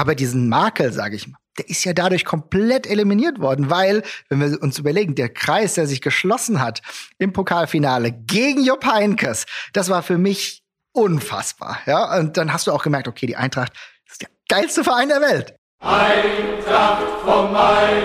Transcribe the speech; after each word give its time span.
Aber 0.00 0.14
diesen 0.14 0.48
Makel, 0.48 0.94
sage 0.94 1.14
ich 1.14 1.28
mal, 1.28 1.36
der 1.58 1.68
ist 1.68 1.84
ja 1.84 1.92
dadurch 1.92 2.24
komplett 2.24 2.86
eliminiert 2.86 3.38
worden, 3.38 3.68
weil, 3.68 4.02
wenn 4.30 4.40
wir 4.40 4.62
uns 4.62 4.78
überlegen, 4.78 5.14
der 5.14 5.28
Kreis, 5.28 5.74
der 5.74 5.86
sich 5.86 6.00
geschlossen 6.00 6.62
hat 6.62 6.80
im 7.18 7.34
Pokalfinale 7.34 8.10
gegen 8.10 8.64
Jupp 8.64 8.86
Heynckes, 8.86 9.44
das 9.74 9.90
war 9.90 10.02
für 10.02 10.16
mich 10.16 10.62
unfassbar. 10.92 11.80
Ja, 11.84 12.18
und 12.18 12.38
dann 12.38 12.50
hast 12.50 12.66
du 12.66 12.72
auch 12.72 12.82
gemerkt, 12.82 13.08
okay, 13.08 13.26
die 13.26 13.36
Eintracht 13.36 13.74
ist 14.10 14.22
der 14.22 14.30
geilste 14.48 14.84
Verein 14.84 15.10
der 15.10 15.20
Welt. 15.20 15.54
Eintracht 15.80 17.02
vom 17.22 17.52
Main, 17.52 18.02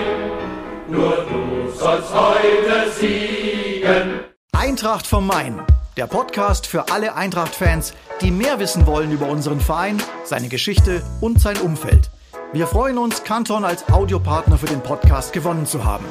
nur 0.88 1.26
du 1.30 1.72
sollst 1.78 2.12
heute 2.12 2.90
siegen. 2.90 4.20
Eintracht 4.52 5.06
vom 5.06 5.26
Main, 5.26 5.62
der 5.96 6.06
Podcast 6.06 6.66
für 6.66 6.90
alle 6.90 7.14
Eintracht-Fans, 7.14 7.94
die 8.20 8.30
mehr 8.30 8.58
wissen 8.58 8.86
wollen 8.86 9.12
über 9.12 9.28
unseren 9.28 9.60
Verein, 9.60 10.02
seine 10.24 10.48
Geschichte 10.48 11.02
und 11.20 11.40
sein 11.40 11.56
Umfeld. 11.58 12.10
Wir 12.52 12.66
freuen 12.66 12.98
uns, 12.98 13.24
Canton 13.24 13.64
als 13.64 13.88
Audiopartner 13.88 14.58
für 14.58 14.66
den 14.66 14.82
Podcast 14.82 15.32
gewonnen 15.32 15.66
zu 15.66 15.84
haben. 15.84 16.04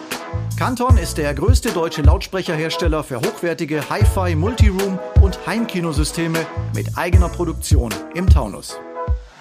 Canton 0.57 0.98
ist 0.98 1.17
der 1.17 1.34
größte 1.34 1.71
deutsche 1.71 2.02
Lautsprecherhersteller 2.02 3.03
für 3.03 3.17
hochwertige 3.17 3.88
Hi-Fi, 3.90 4.35
Multiroom 4.35 4.99
und 5.21 5.40
Heimkinosysteme 5.45 6.40
mit 6.73 6.98
eigener 6.98 7.29
Produktion 7.29 7.93
im 8.15 8.27
Taunus. 8.29 8.77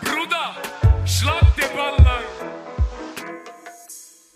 Bruder, 0.02 0.56
schlag. 1.06 1.53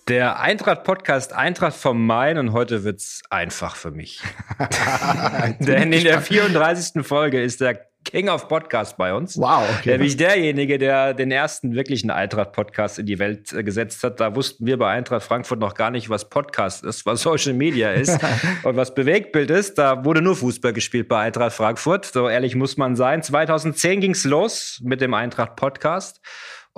Der 0.08 0.40
Eintracht-Podcast 0.40 1.34
Eintracht 1.34 1.76
vom 1.76 2.06
Main 2.06 2.38
und 2.38 2.54
heute 2.54 2.82
wird's 2.82 3.20
einfach 3.28 3.76
für 3.76 3.90
mich. 3.90 4.22
Denn 5.60 5.92
in 5.92 6.02
der 6.02 6.22
34. 6.22 7.06
Folge 7.06 7.42
ist 7.42 7.60
der 7.60 7.88
King 8.06 8.30
of 8.30 8.48
Podcast 8.48 8.96
bei 8.96 9.12
uns. 9.12 9.36
Wow, 9.36 9.64
okay. 9.78 9.90
Nämlich 9.90 10.16
derjenige, 10.16 10.78
der 10.78 11.12
den 11.12 11.30
ersten 11.30 11.74
wirklichen 11.74 12.10
Eintracht-Podcast 12.10 12.98
in 12.98 13.04
die 13.04 13.18
Welt 13.18 13.52
äh, 13.52 13.62
gesetzt 13.62 14.02
hat. 14.02 14.18
Da 14.18 14.34
wussten 14.34 14.64
wir 14.64 14.78
bei 14.78 14.90
Eintracht 14.90 15.24
Frankfurt 15.24 15.58
noch 15.58 15.74
gar 15.74 15.90
nicht, 15.90 16.08
was 16.08 16.30
Podcast 16.30 16.84
ist, 16.84 17.04
was 17.04 17.20
Social 17.20 17.52
Media 17.52 17.92
ist 17.92 18.18
und 18.62 18.76
was 18.76 18.94
Bewegtbild 18.94 19.50
ist. 19.50 19.76
Da 19.76 20.06
wurde 20.06 20.22
nur 20.22 20.36
Fußball 20.36 20.72
gespielt 20.72 21.08
bei 21.08 21.20
Eintracht 21.20 21.52
Frankfurt. 21.52 22.06
So 22.06 22.30
ehrlich 22.30 22.54
muss 22.54 22.78
man 22.78 22.96
sein. 22.96 23.22
2010 23.22 24.00
ging's 24.00 24.24
los 24.24 24.80
mit 24.82 25.02
dem 25.02 25.12
Eintracht-Podcast. 25.12 26.22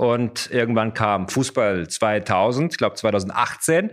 Und 0.01 0.51
irgendwann 0.51 0.95
kam 0.95 1.29
Fußball 1.29 1.87
2000, 1.87 2.73
ich 2.73 2.79
glaube 2.79 2.97
2018. 2.97 3.91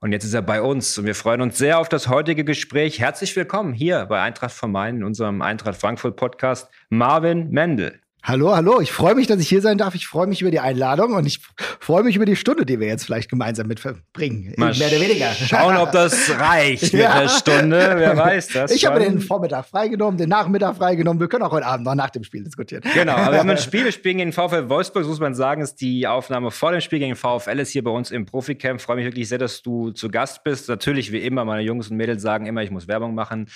Und 0.00 0.12
jetzt 0.12 0.24
ist 0.24 0.34
er 0.34 0.42
bei 0.42 0.60
uns 0.60 0.98
und 0.98 1.06
wir 1.06 1.14
freuen 1.14 1.40
uns 1.40 1.56
sehr 1.56 1.78
auf 1.78 1.88
das 1.88 2.08
heutige 2.08 2.44
Gespräch. 2.44 3.00
Herzlich 3.00 3.34
willkommen 3.36 3.72
hier 3.72 4.04
bei 4.04 4.20
Eintracht 4.20 4.52
vom 4.52 4.70
Main 4.70 4.96
in 4.96 5.04
unserem 5.04 5.40
Eintracht 5.40 5.80
Frankfurt 5.80 6.16
Podcast, 6.16 6.68
Marvin 6.90 7.48
Mendel. 7.48 7.98
Hallo, 8.28 8.56
hallo. 8.56 8.80
Ich 8.80 8.90
freue 8.90 9.14
mich, 9.14 9.28
dass 9.28 9.38
ich 9.38 9.48
hier 9.48 9.60
sein 9.62 9.78
darf. 9.78 9.94
Ich 9.94 10.08
freue 10.08 10.26
mich 10.26 10.42
über 10.42 10.50
die 10.50 10.58
Einladung 10.58 11.14
und 11.14 11.26
ich 11.26 11.38
freue 11.78 12.02
mich 12.02 12.16
über 12.16 12.24
die 12.24 12.34
Stunde, 12.34 12.66
die 12.66 12.80
wir 12.80 12.88
jetzt 12.88 13.04
vielleicht 13.04 13.30
gemeinsam 13.30 13.68
mit 13.68 13.78
verbringen. 13.78 14.52
Mal 14.56 14.74
Mehr 14.74 14.88
oder 14.88 15.00
weniger. 15.00 15.30
Schauen, 15.30 15.76
ob 15.76 15.92
das 15.92 16.28
reicht 16.36 16.92
mit 16.92 16.92
Ja. 17.02 17.20
der 17.20 17.28
Stunde. 17.28 17.94
Wer 17.96 18.16
weiß 18.16 18.48
das. 18.48 18.72
Ich 18.72 18.84
habe 18.84 18.98
den 18.98 19.20
Vormittag 19.20 19.66
freigenommen, 19.66 20.18
den 20.18 20.28
Nachmittag 20.28 20.74
freigenommen. 20.74 21.20
Wir 21.20 21.28
können 21.28 21.44
auch 21.44 21.52
heute 21.52 21.66
Abend 21.66 21.86
noch 21.86 21.94
nach 21.94 22.10
dem 22.10 22.24
Spiel 22.24 22.42
diskutieren. 22.42 22.82
Genau, 22.94 23.12
aber 23.12 23.30
wir 23.34 23.38
haben 23.38 23.50
ein 23.50 23.58
Spiel, 23.58 23.84
wir 23.84 23.92
spielen 23.92 24.18
gegen 24.18 24.32
den 24.32 24.34
VfL 24.34 24.68
Wolfsburg, 24.68 25.04
das 25.04 25.08
muss 25.08 25.20
man 25.20 25.36
sagen, 25.36 25.62
ist 25.62 25.76
die 25.76 26.08
Aufnahme 26.08 26.50
vor 26.50 26.72
dem 26.72 26.80
Spiel 26.80 26.98
gegen 26.98 27.14
VfL 27.14 27.60
ist 27.60 27.70
hier 27.70 27.84
bei 27.84 27.92
uns 27.92 28.10
im 28.10 28.26
Proficamp. 28.26 28.80
Freue 28.80 28.96
mich 28.96 29.04
wirklich 29.04 29.28
sehr, 29.28 29.38
dass 29.38 29.62
du 29.62 29.92
zu 29.92 30.08
Gast 30.08 30.42
bist. 30.42 30.68
Natürlich, 30.68 31.12
wie 31.12 31.18
immer, 31.18 31.44
meine 31.44 31.62
Jungs 31.62 31.92
und 31.92 31.96
Mädels 31.96 32.22
sagen 32.22 32.46
immer, 32.46 32.64
ich 32.64 32.72
muss 32.72 32.88
Werbung 32.88 33.14
machen. 33.14 33.46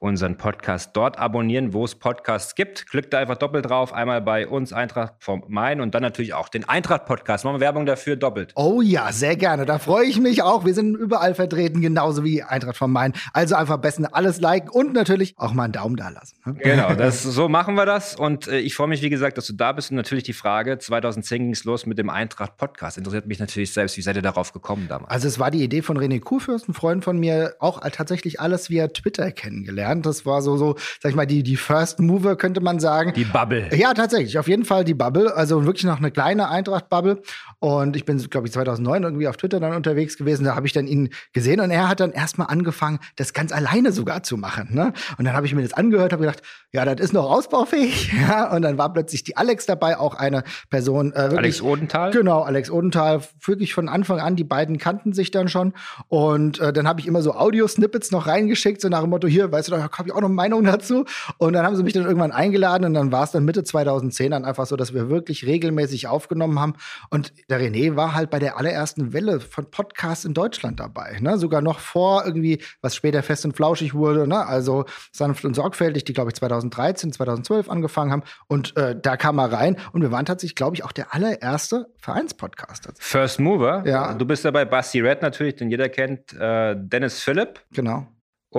Unseren 0.00 0.36
Podcast 0.36 0.90
dort 0.94 1.18
abonnieren, 1.18 1.72
wo 1.72 1.84
es 1.84 1.96
Podcasts 1.96 2.54
gibt. 2.54 2.86
Klickt 2.88 3.12
da 3.12 3.18
einfach 3.18 3.36
doppelt 3.36 3.68
drauf. 3.68 3.92
Einmal 3.92 4.20
bei 4.20 4.46
uns 4.46 4.72
Eintracht 4.72 5.14
vom 5.18 5.42
Main 5.48 5.80
und 5.80 5.94
dann 5.94 6.02
natürlich 6.02 6.34
auch 6.34 6.48
den 6.48 6.68
Eintracht-Podcast. 6.68 7.44
Machen 7.44 7.56
wir 7.56 7.60
Werbung 7.60 7.84
dafür 7.84 8.14
doppelt. 8.16 8.52
Oh 8.54 8.80
ja, 8.80 9.10
sehr 9.10 9.34
gerne. 9.36 9.66
Da 9.66 9.78
freue 9.78 10.04
ich 10.06 10.20
mich 10.20 10.42
auch. 10.42 10.64
Wir 10.64 10.74
sind 10.74 10.94
überall 10.94 11.34
vertreten, 11.34 11.80
genauso 11.80 12.22
wie 12.22 12.44
Eintracht 12.44 12.76
vom 12.76 12.92
Main. 12.92 13.12
Also 13.32 13.56
einfach 13.56 13.74
am 13.74 13.80
besten 13.80 14.06
alles 14.06 14.40
liken 14.40 14.68
und 14.68 14.92
natürlich 14.92 15.34
auch 15.36 15.52
mal 15.52 15.64
einen 15.64 15.72
Daumen 15.72 15.96
da 15.96 16.10
lassen. 16.10 16.36
ne? 16.44 16.54
Genau, 16.54 16.94
das, 16.96 17.24
so 17.24 17.48
machen 17.48 17.74
wir 17.74 17.86
das. 17.86 18.14
Und 18.14 18.46
äh, 18.46 18.58
ich 18.60 18.76
freue 18.76 18.88
mich, 18.88 19.02
wie 19.02 19.10
gesagt, 19.10 19.36
dass 19.36 19.46
du 19.48 19.52
da 19.54 19.72
bist. 19.72 19.90
Und 19.90 19.96
natürlich 19.96 20.24
die 20.24 20.32
Frage, 20.32 20.78
2010 20.78 21.42
ging 21.42 21.52
es 21.52 21.64
los 21.64 21.86
mit 21.86 21.98
dem 21.98 22.08
Eintracht-Podcast. 22.08 22.98
Interessiert 22.98 23.26
mich 23.26 23.40
natürlich 23.40 23.72
selbst, 23.72 23.96
wie 23.96 24.02
seid 24.02 24.14
ihr 24.14 24.22
darauf 24.22 24.52
gekommen 24.52 24.86
damals? 24.88 25.10
Also 25.10 25.26
es 25.26 25.40
war 25.40 25.50
die 25.50 25.64
Idee 25.64 25.82
von 25.82 25.98
René 25.98 26.20
Kuhfürst, 26.20 26.68
ein 26.68 26.74
Freund 26.74 27.02
von 27.02 27.18
mir, 27.18 27.56
auch 27.58 27.80
tatsächlich 27.90 28.40
alles 28.40 28.70
via 28.70 28.86
Twitter 28.88 29.32
kennengelernt. 29.32 29.87
Das 29.96 30.26
war 30.26 30.42
so, 30.42 30.56
so, 30.56 30.76
sag 31.00 31.10
ich 31.10 31.16
mal, 31.16 31.26
die, 31.26 31.42
die 31.42 31.56
First 31.56 32.00
Mover, 32.00 32.36
könnte 32.36 32.60
man 32.60 32.80
sagen. 32.80 33.12
Die 33.14 33.24
Bubble. 33.24 33.68
Ja, 33.74 33.94
tatsächlich, 33.94 34.38
auf 34.38 34.48
jeden 34.48 34.64
Fall 34.64 34.84
die 34.84 34.94
Bubble. 34.94 35.34
Also 35.34 35.64
wirklich 35.64 35.84
noch 35.84 35.98
eine 35.98 36.10
kleine 36.10 36.48
Eintracht-Bubble. 36.48 37.22
Und 37.60 37.96
ich 37.96 38.04
bin, 38.04 38.18
glaube 38.30 38.46
ich, 38.46 38.52
2009 38.52 39.02
irgendwie 39.02 39.28
auf 39.28 39.36
Twitter 39.36 39.60
dann 39.60 39.74
unterwegs 39.74 40.16
gewesen. 40.16 40.44
Da 40.44 40.54
habe 40.54 40.66
ich 40.66 40.72
dann 40.72 40.86
ihn 40.86 41.10
gesehen 41.32 41.60
und 41.60 41.70
er 41.70 41.88
hat 41.88 42.00
dann 42.00 42.12
erstmal 42.12 42.48
angefangen, 42.48 43.00
das 43.16 43.32
ganz 43.32 43.52
alleine 43.52 43.92
sogar 43.92 44.22
zu 44.22 44.36
machen. 44.36 44.68
Ne? 44.70 44.92
Und 45.16 45.24
dann 45.24 45.34
habe 45.34 45.46
ich 45.46 45.54
mir 45.54 45.62
das 45.62 45.72
angehört, 45.72 46.12
habe 46.12 46.22
gedacht, 46.22 46.42
ja, 46.72 46.84
das 46.84 47.00
ist 47.00 47.12
noch 47.12 47.30
ausbaufähig. 47.30 48.12
Ja, 48.28 48.50
und 48.50 48.62
dann 48.62 48.78
war 48.78 48.92
plötzlich 48.92 49.22
die 49.22 49.36
Alex 49.36 49.64
dabei, 49.66 49.96
auch 49.96 50.14
eine 50.14 50.42
Person. 50.70 51.12
Äh, 51.12 51.30
wirklich, 51.30 51.38
Alex 51.38 51.62
Odenthal? 51.62 52.10
Genau, 52.10 52.42
Alex 52.42 52.70
Odenthal, 52.70 53.22
wirklich 53.44 53.72
von 53.72 53.88
Anfang 53.88 54.20
an, 54.20 54.34
die 54.34 54.44
beiden 54.44 54.76
kannten 54.76 55.12
sich 55.12 55.30
dann 55.30 55.48
schon. 55.48 55.72
Und 56.08 56.58
äh, 56.58 56.72
dann 56.72 56.88
habe 56.88 57.00
ich 57.00 57.06
immer 57.06 57.22
so 57.22 57.34
Audio-Snippets 57.34 58.10
noch 58.10 58.26
reingeschickt, 58.26 58.80
so 58.80 58.88
nach 58.88 59.02
dem 59.02 59.10
Motto, 59.10 59.28
hier, 59.28 59.50
weißt 59.52 59.68
du, 59.68 59.72
habe 59.82 60.08
ich 60.08 60.12
auch 60.12 60.20
noch 60.20 60.28
eine 60.28 60.34
Meinung 60.34 60.64
dazu. 60.64 61.04
Und 61.38 61.52
dann 61.52 61.64
haben 61.64 61.76
sie 61.76 61.82
mich 61.82 61.92
dann 61.92 62.04
irgendwann 62.04 62.32
eingeladen 62.32 62.84
und 62.84 62.94
dann 62.94 63.12
war 63.12 63.24
es 63.24 63.30
dann 63.30 63.44
Mitte 63.44 63.64
2010 63.64 64.30
dann 64.30 64.44
einfach 64.44 64.66
so, 64.66 64.76
dass 64.76 64.94
wir 64.94 65.08
wirklich 65.08 65.46
regelmäßig 65.46 66.08
aufgenommen 66.08 66.58
haben. 66.58 66.74
Und 67.10 67.32
der 67.48 67.60
René 67.60 67.96
war 67.96 68.14
halt 68.14 68.30
bei 68.30 68.38
der 68.38 68.58
allerersten 68.58 69.12
Welle 69.12 69.40
von 69.40 69.70
Podcasts 69.70 70.24
in 70.24 70.34
Deutschland 70.34 70.80
dabei. 70.80 71.18
Ne? 71.20 71.38
Sogar 71.38 71.60
noch 71.60 71.78
vor 71.78 72.24
irgendwie, 72.24 72.62
was 72.80 72.94
später 72.94 73.22
fest 73.22 73.44
und 73.44 73.56
flauschig 73.56 73.94
wurde, 73.94 74.26
ne? 74.26 74.46
also 74.46 74.84
sanft 75.12 75.44
und 75.44 75.54
sorgfältig, 75.54 76.04
die, 76.04 76.12
glaube 76.12 76.30
ich, 76.30 76.36
2013, 76.36 77.12
2012 77.12 77.70
angefangen 77.70 78.12
haben. 78.12 78.22
Und 78.46 78.76
äh, 78.76 78.96
da 79.00 79.16
kam 79.16 79.38
er 79.38 79.52
rein 79.52 79.76
und 79.92 80.02
wir 80.02 80.10
waren 80.10 80.26
tatsächlich, 80.26 80.56
glaube 80.56 80.76
ich, 80.76 80.84
auch 80.84 80.92
der 80.92 81.14
allererste 81.14 81.86
Vereinspodcast. 81.98 82.88
First 82.98 83.40
Mover. 83.40 83.82
Ja. 83.86 84.14
Du 84.14 84.24
bist 84.24 84.44
dabei 84.44 84.64
Basti 84.64 85.00
Red 85.00 85.22
natürlich, 85.22 85.56
den 85.56 85.70
jeder 85.70 85.88
kennt. 85.88 86.32
Äh, 86.32 86.74
Dennis 86.76 87.22
Philipp 87.22 87.60
Genau, 87.72 88.06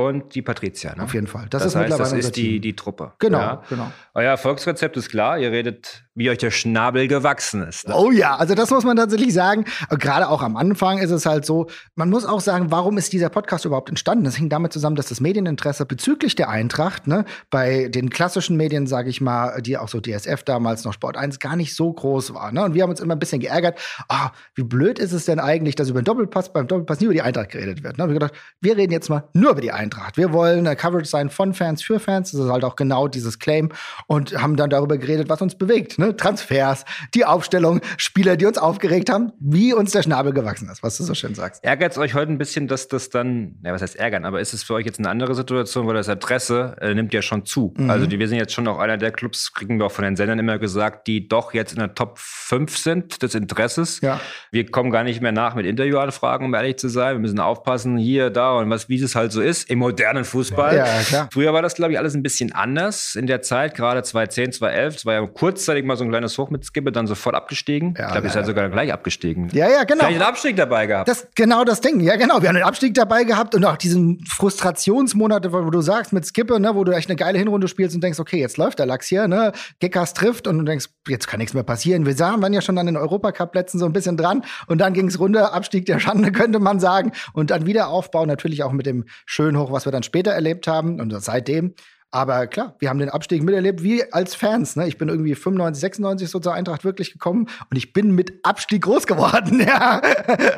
und 0.08 0.36
die 0.36 0.42
Patricia. 0.42 0.96
Ne? 0.96 1.04
auf 1.04 1.14
jeden 1.14 1.28
Fall. 1.28 1.48
Das, 1.50 1.64
Das, 1.64 1.72
ist 1.74 1.76
heißt, 1.76 1.90
mittlerweile 1.90 2.16
das 2.18 2.26
ist 2.26 2.36
die, 2.36 2.60
die 2.60 2.76
Truppe. 2.76 3.14
Genau, 3.20 3.40
Ja. 3.40 3.64
genau. 3.70 3.92
Euer 4.14 4.30
Erfolgsrezept 4.32 4.98
ist 4.98 5.10
klar. 5.10 5.38
Ihr 5.38 5.52
redet, 5.52 6.06
wie 6.20 6.30
euch 6.30 6.38
der 6.38 6.52
Schnabel 6.52 7.08
gewachsen 7.08 7.64
ist. 7.64 7.88
Ne? 7.88 7.96
Oh 7.96 8.12
ja, 8.12 8.36
also 8.36 8.54
das 8.54 8.70
muss 8.72 8.84
man 8.84 8.98
tatsächlich 8.98 9.34
sagen. 9.34 9.64
Gerade 9.90 10.28
auch 10.28 10.42
am 10.42 10.58
Anfang 10.58 10.98
ist 10.98 11.12
es 11.12 11.26
halt 11.26 11.46
so, 11.46 11.68
man 11.96 12.10
muss 12.10 12.26
auch 12.26 12.42
sagen, 12.42 12.72
warum 12.72 12.98
ist 12.98 13.14
dieser 13.14 13.30
Podcast 13.30 13.64
überhaupt 13.64 13.88
entstanden? 13.88 14.26
Das 14.26 14.36
hing 14.36 14.50
damit 14.50 14.74
zusammen, 14.74 14.98
dass 14.98 15.08
das 15.08 15.22
Medieninteresse 15.22 15.86
bezüglich 15.86 16.36
der 16.36 16.50
Eintracht, 16.50 17.08
ne, 17.08 17.24
bei 17.50 17.88
den 17.88 18.10
klassischen 18.10 18.58
Medien, 18.58 18.86
sage 18.86 19.10
ich 19.10 19.22
mal, 19.22 19.62
die 19.62 19.78
auch 19.78 19.88
so 19.88 20.02
DSF 20.02 20.44
damals 20.44 20.84
noch 20.84 20.92
Sport 20.92 21.16
1 21.16 21.40
gar 21.40 21.56
nicht 21.56 21.74
so 21.74 21.94
groß 21.94 22.34
war. 22.34 22.52
Ne? 22.52 22.66
Und 22.66 22.74
wir 22.74 22.84
haben 22.84 22.90
uns 22.90 23.00
immer 23.00 23.16
ein 23.16 23.20
bisschen 23.20 23.40
geärgert, 23.40 23.80
ah, 24.10 24.32
wie 24.56 24.64
blöd 24.64 25.00
ist 25.00 25.14
es 25.14 25.24
denn 25.24 25.40
eigentlich, 25.40 25.76
dass 25.76 25.90
über 25.90 26.02
den 26.02 26.06
Doppelpass, 26.06 26.52
beim 26.52 26.68
Doppelpass 26.68 27.00
nie 27.00 27.06
über 27.06 27.14
die 27.14 27.22
Eintracht 27.22 27.52
geredet 27.52 27.82
wird. 27.82 27.98
Ne? 27.98 28.04
Und 28.04 28.10
wir 28.10 28.20
gedacht, 28.20 28.34
wir 28.60 28.76
reden 28.76 28.92
jetzt 28.92 29.10
mal 29.10 29.30
nur 29.32 29.52
über 29.52 29.62
die 29.62 29.72
Eintracht. 29.72 30.18
Wir 30.18 30.34
wollen 30.34 30.68
eine 30.68 30.76
Coverage 30.76 31.10
sein 31.10 31.30
von 31.30 31.54
Fans 31.54 31.82
für 31.82 32.02
Fans. 32.02 32.32
Das 32.32 32.42
ist 32.42 32.50
halt 32.50 32.66
auch 32.66 32.76
genau 32.76 33.08
dieses 33.08 33.40
Claim. 33.40 33.70
Und 34.08 34.38
haben 34.38 34.58
dann 34.58 34.70
darüber 34.70 34.98
geredet, 34.98 35.30
was 35.30 35.42
uns 35.42 35.58
bewegt. 35.58 35.98
Ne? 35.98 36.09
Transfers, 36.16 36.86
die 37.14 37.26
Aufstellung, 37.26 37.82
Spieler, 37.98 38.38
die 38.38 38.46
uns 38.46 38.58
aufgeregt 38.58 39.10
haben, 39.10 39.32
wie 39.40 39.74
uns 39.74 39.92
der 39.92 40.04
Schnabel 40.04 40.34
gewachsen 40.34 40.70
ist, 40.70 40.84
was 40.84 40.98
du 40.98 41.04
so 41.04 41.14
schön 41.14 41.36
sagst. 41.36 41.64
Ärgert 41.64 41.94
es 41.94 41.98
euch 41.98 42.14
heute 42.14 42.32
ein 42.32 42.38
bisschen, 42.38 42.68
dass 42.68 42.88
das 42.88 43.10
dann, 43.10 43.56
ja, 43.64 43.74
was 43.74 43.82
heißt 43.82 43.96
ärgern, 43.96 44.26
aber 44.26 44.40
ist 44.40 44.54
es 44.54 44.64
für 44.64 44.74
euch 44.76 44.86
jetzt 44.86 45.00
eine 45.00 45.10
andere 45.10 45.36
Situation, 45.36 45.88
weil 45.88 45.96
das 45.96 46.08
Interesse 46.08 46.76
äh, 46.82 46.94
nimmt 46.94 47.14
ja 47.14 47.22
schon 47.22 47.46
zu. 47.46 47.74
Mhm. 47.78 47.90
Also 47.90 48.06
die, 48.06 48.20
wir 48.20 48.28
sind 48.28 48.38
jetzt 48.38 48.54
schon 48.54 48.68
auch 48.68 48.80
einer 48.80 48.98
der 48.98 49.12
Clubs, 49.12 49.54
kriegen 49.54 49.80
wir 49.80 49.86
auch 49.86 49.92
von 49.92 50.04
den 50.04 50.16
Sendern 50.16 50.40
immer 50.40 50.60
gesagt, 50.60 51.08
die 51.08 51.28
doch 51.28 51.54
jetzt 51.54 51.74
in 51.74 51.80
der 51.80 51.94
Top 51.94 52.18
5 52.18 52.78
sind 52.78 53.22
des 53.22 53.36
Interesses. 53.36 54.02
Ja. 54.02 54.20
Wir 54.52 54.70
kommen 54.70 54.92
gar 54.92 55.04
nicht 55.04 55.22
mehr 55.22 55.32
nach 55.32 55.56
mit 55.56 55.66
Interviewanfragen, 55.66 56.46
um 56.46 56.54
ehrlich 56.54 56.78
zu 56.78 56.90
sein. 56.90 57.16
Wir 57.16 57.20
müssen 57.20 57.40
aufpassen, 57.40 57.98
hier, 57.98 58.30
da 58.30 58.58
und 58.58 58.70
was, 58.70 58.90
wie 58.90 59.02
es 59.02 59.16
halt 59.16 59.32
so 59.32 59.42
ist 59.42 59.70
im 59.70 59.80
modernen 59.80 60.26
Fußball. 60.26 60.76
Ja. 60.76 61.28
Früher 61.32 61.54
war 61.54 61.62
das, 61.62 61.76
glaube 61.76 61.94
ich, 61.94 61.98
alles 61.98 62.16
ein 62.16 62.24
bisschen 62.24 62.52
anders 62.54 63.16
in 63.16 63.28
der 63.28 63.42
Zeit, 63.42 63.76
gerade 63.76 64.04
2010, 64.04 64.54
2011. 64.54 64.96
Es 64.96 65.06
war 65.06 65.14
ja 65.14 65.26
kurzzeitig 65.26 65.86
mal 65.86 65.98
so 66.00 66.04
ein 66.04 66.10
kleines 66.10 66.38
Hoch 66.38 66.50
mit 66.50 66.66
Skippe, 66.66 66.92
dann 66.92 67.06
sofort 67.06 67.36
abgestiegen. 67.36 67.94
Ja, 67.98 68.08
ich 68.08 68.12
glaube, 68.14 68.28
ihr 68.28 68.34
seid 68.34 68.46
sogar 68.48 68.68
gleich 68.70 68.92
abgestiegen. 68.92 69.50
Ja, 69.52 69.70
ja, 69.70 69.84
genau. 69.84 70.06
Vielleicht 70.06 70.22
einen 70.22 70.30
Abstieg 70.30 70.56
dabei 70.56 70.88
gehabt. 70.88 71.08
Das 71.08 71.28
genau 71.36 71.64
das 71.64 71.82
Ding. 71.82 72.00
Ja, 72.00 72.16
genau. 72.16 72.42
Wir 72.42 72.50
haben 72.50 72.56
den 72.56 72.64
Abstieg 72.64 72.96
dabei 72.96 73.24
gehabt 73.24 73.54
und 73.54 73.64
auch 73.66 73.78
diesen 73.78 74.24
Frustrationsmonate, 74.28 75.54
wo 75.54 75.70
du 75.70 75.82
sagst 75.82 76.14
mit 76.14 76.26
Skippe, 76.26 76.60
ne, 76.60 76.74
wo 76.74 76.84
du 76.84 76.92
echt 76.92 77.10
eine 77.10 77.16
geile 77.16 77.38
Hinrunde 77.38 77.68
spielst 77.68 77.94
und 77.96 78.04
denkst, 78.04 78.20
okay, 78.20 78.40
jetzt 78.40 78.58
läuft 78.58 78.80
der 78.80 78.86
Lachs 78.86 79.08
hier, 79.08 79.28
ne? 79.28 79.52
Geckers 79.80 80.14
trifft 80.14 80.48
und 80.48 80.58
du 80.58 80.64
denkst, 80.64 80.88
jetzt 81.08 81.28
kann 81.28 81.38
nichts 81.38 81.54
mehr 81.54 81.64
passieren. 81.64 82.06
Wir 82.06 82.16
sahen, 82.16 82.42
waren 82.42 82.54
ja 82.54 82.62
schon 82.62 82.78
an 82.78 82.88
den 82.88 82.98
Europacup-Plätzen 82.98 83.80
so 83.80 83.86
ein 83.86 83.94
bisschen 83.94 84.18
dran 84.18 84.44
und 84.68 84.80
dann 84.80 84.94
ging 84.94 85.08
es 85.08 85.20
runter, 85.20 85.54
Abstieg 85.54 85.86
der 85.86 86.00
Schande, 86.00 86.32
könnte 86.40 86.60
man 86.60 86.80
sagen. 86.80 87.12
Und 87.34 87.52
dann 87.52 87.66
Wiederaufbau 87.66 88.26
natürlich 88.26 88.64
auch 88.64 88.72
mit 88.72 88.86
dem 88.86 89.06
schönen 89.26 89.58
Hoch, 89.58 89.72
was 89.72 89.86
wir 89.86 89.92
dann 89.92 90.04
später 90.04 90.32
erlebt 90.32 90.68
haben 90.68 91.00
und 91.00 91.12
seitdem. 91.22 91.74
Aber 92.12 92.48
klar, 92.48 92.76
wir 92.80 92.90
haben 92.90 92.98
den 92.98 93.10
Abstieg 93.10 93.44
miterlebt, 93.44 93.84
wie 93.84 94.04
als 94.12 94.34
Fans. 94.34 94.76
Ne? 94.76 94.88
Ich 94.88 94.98
bin 94.98 95.10
irgendwie 95.10 95.36
95, 95.36 95.80
96 95.82 96.30
so 96.30 96.40
zur 96.40 96.54
Eintracht 96.56 96.84
wirklich 96.84 97.14
gekommen 97.14 97.48
und 97.70 97.78
ich 97.78 97.94
bin 97.94 98.12
mit 98.16 98.34
Abstieg 98.44 98.82
groß 98.82 99.06
geworden. 99.06 99.60
ja. 99.68 100.02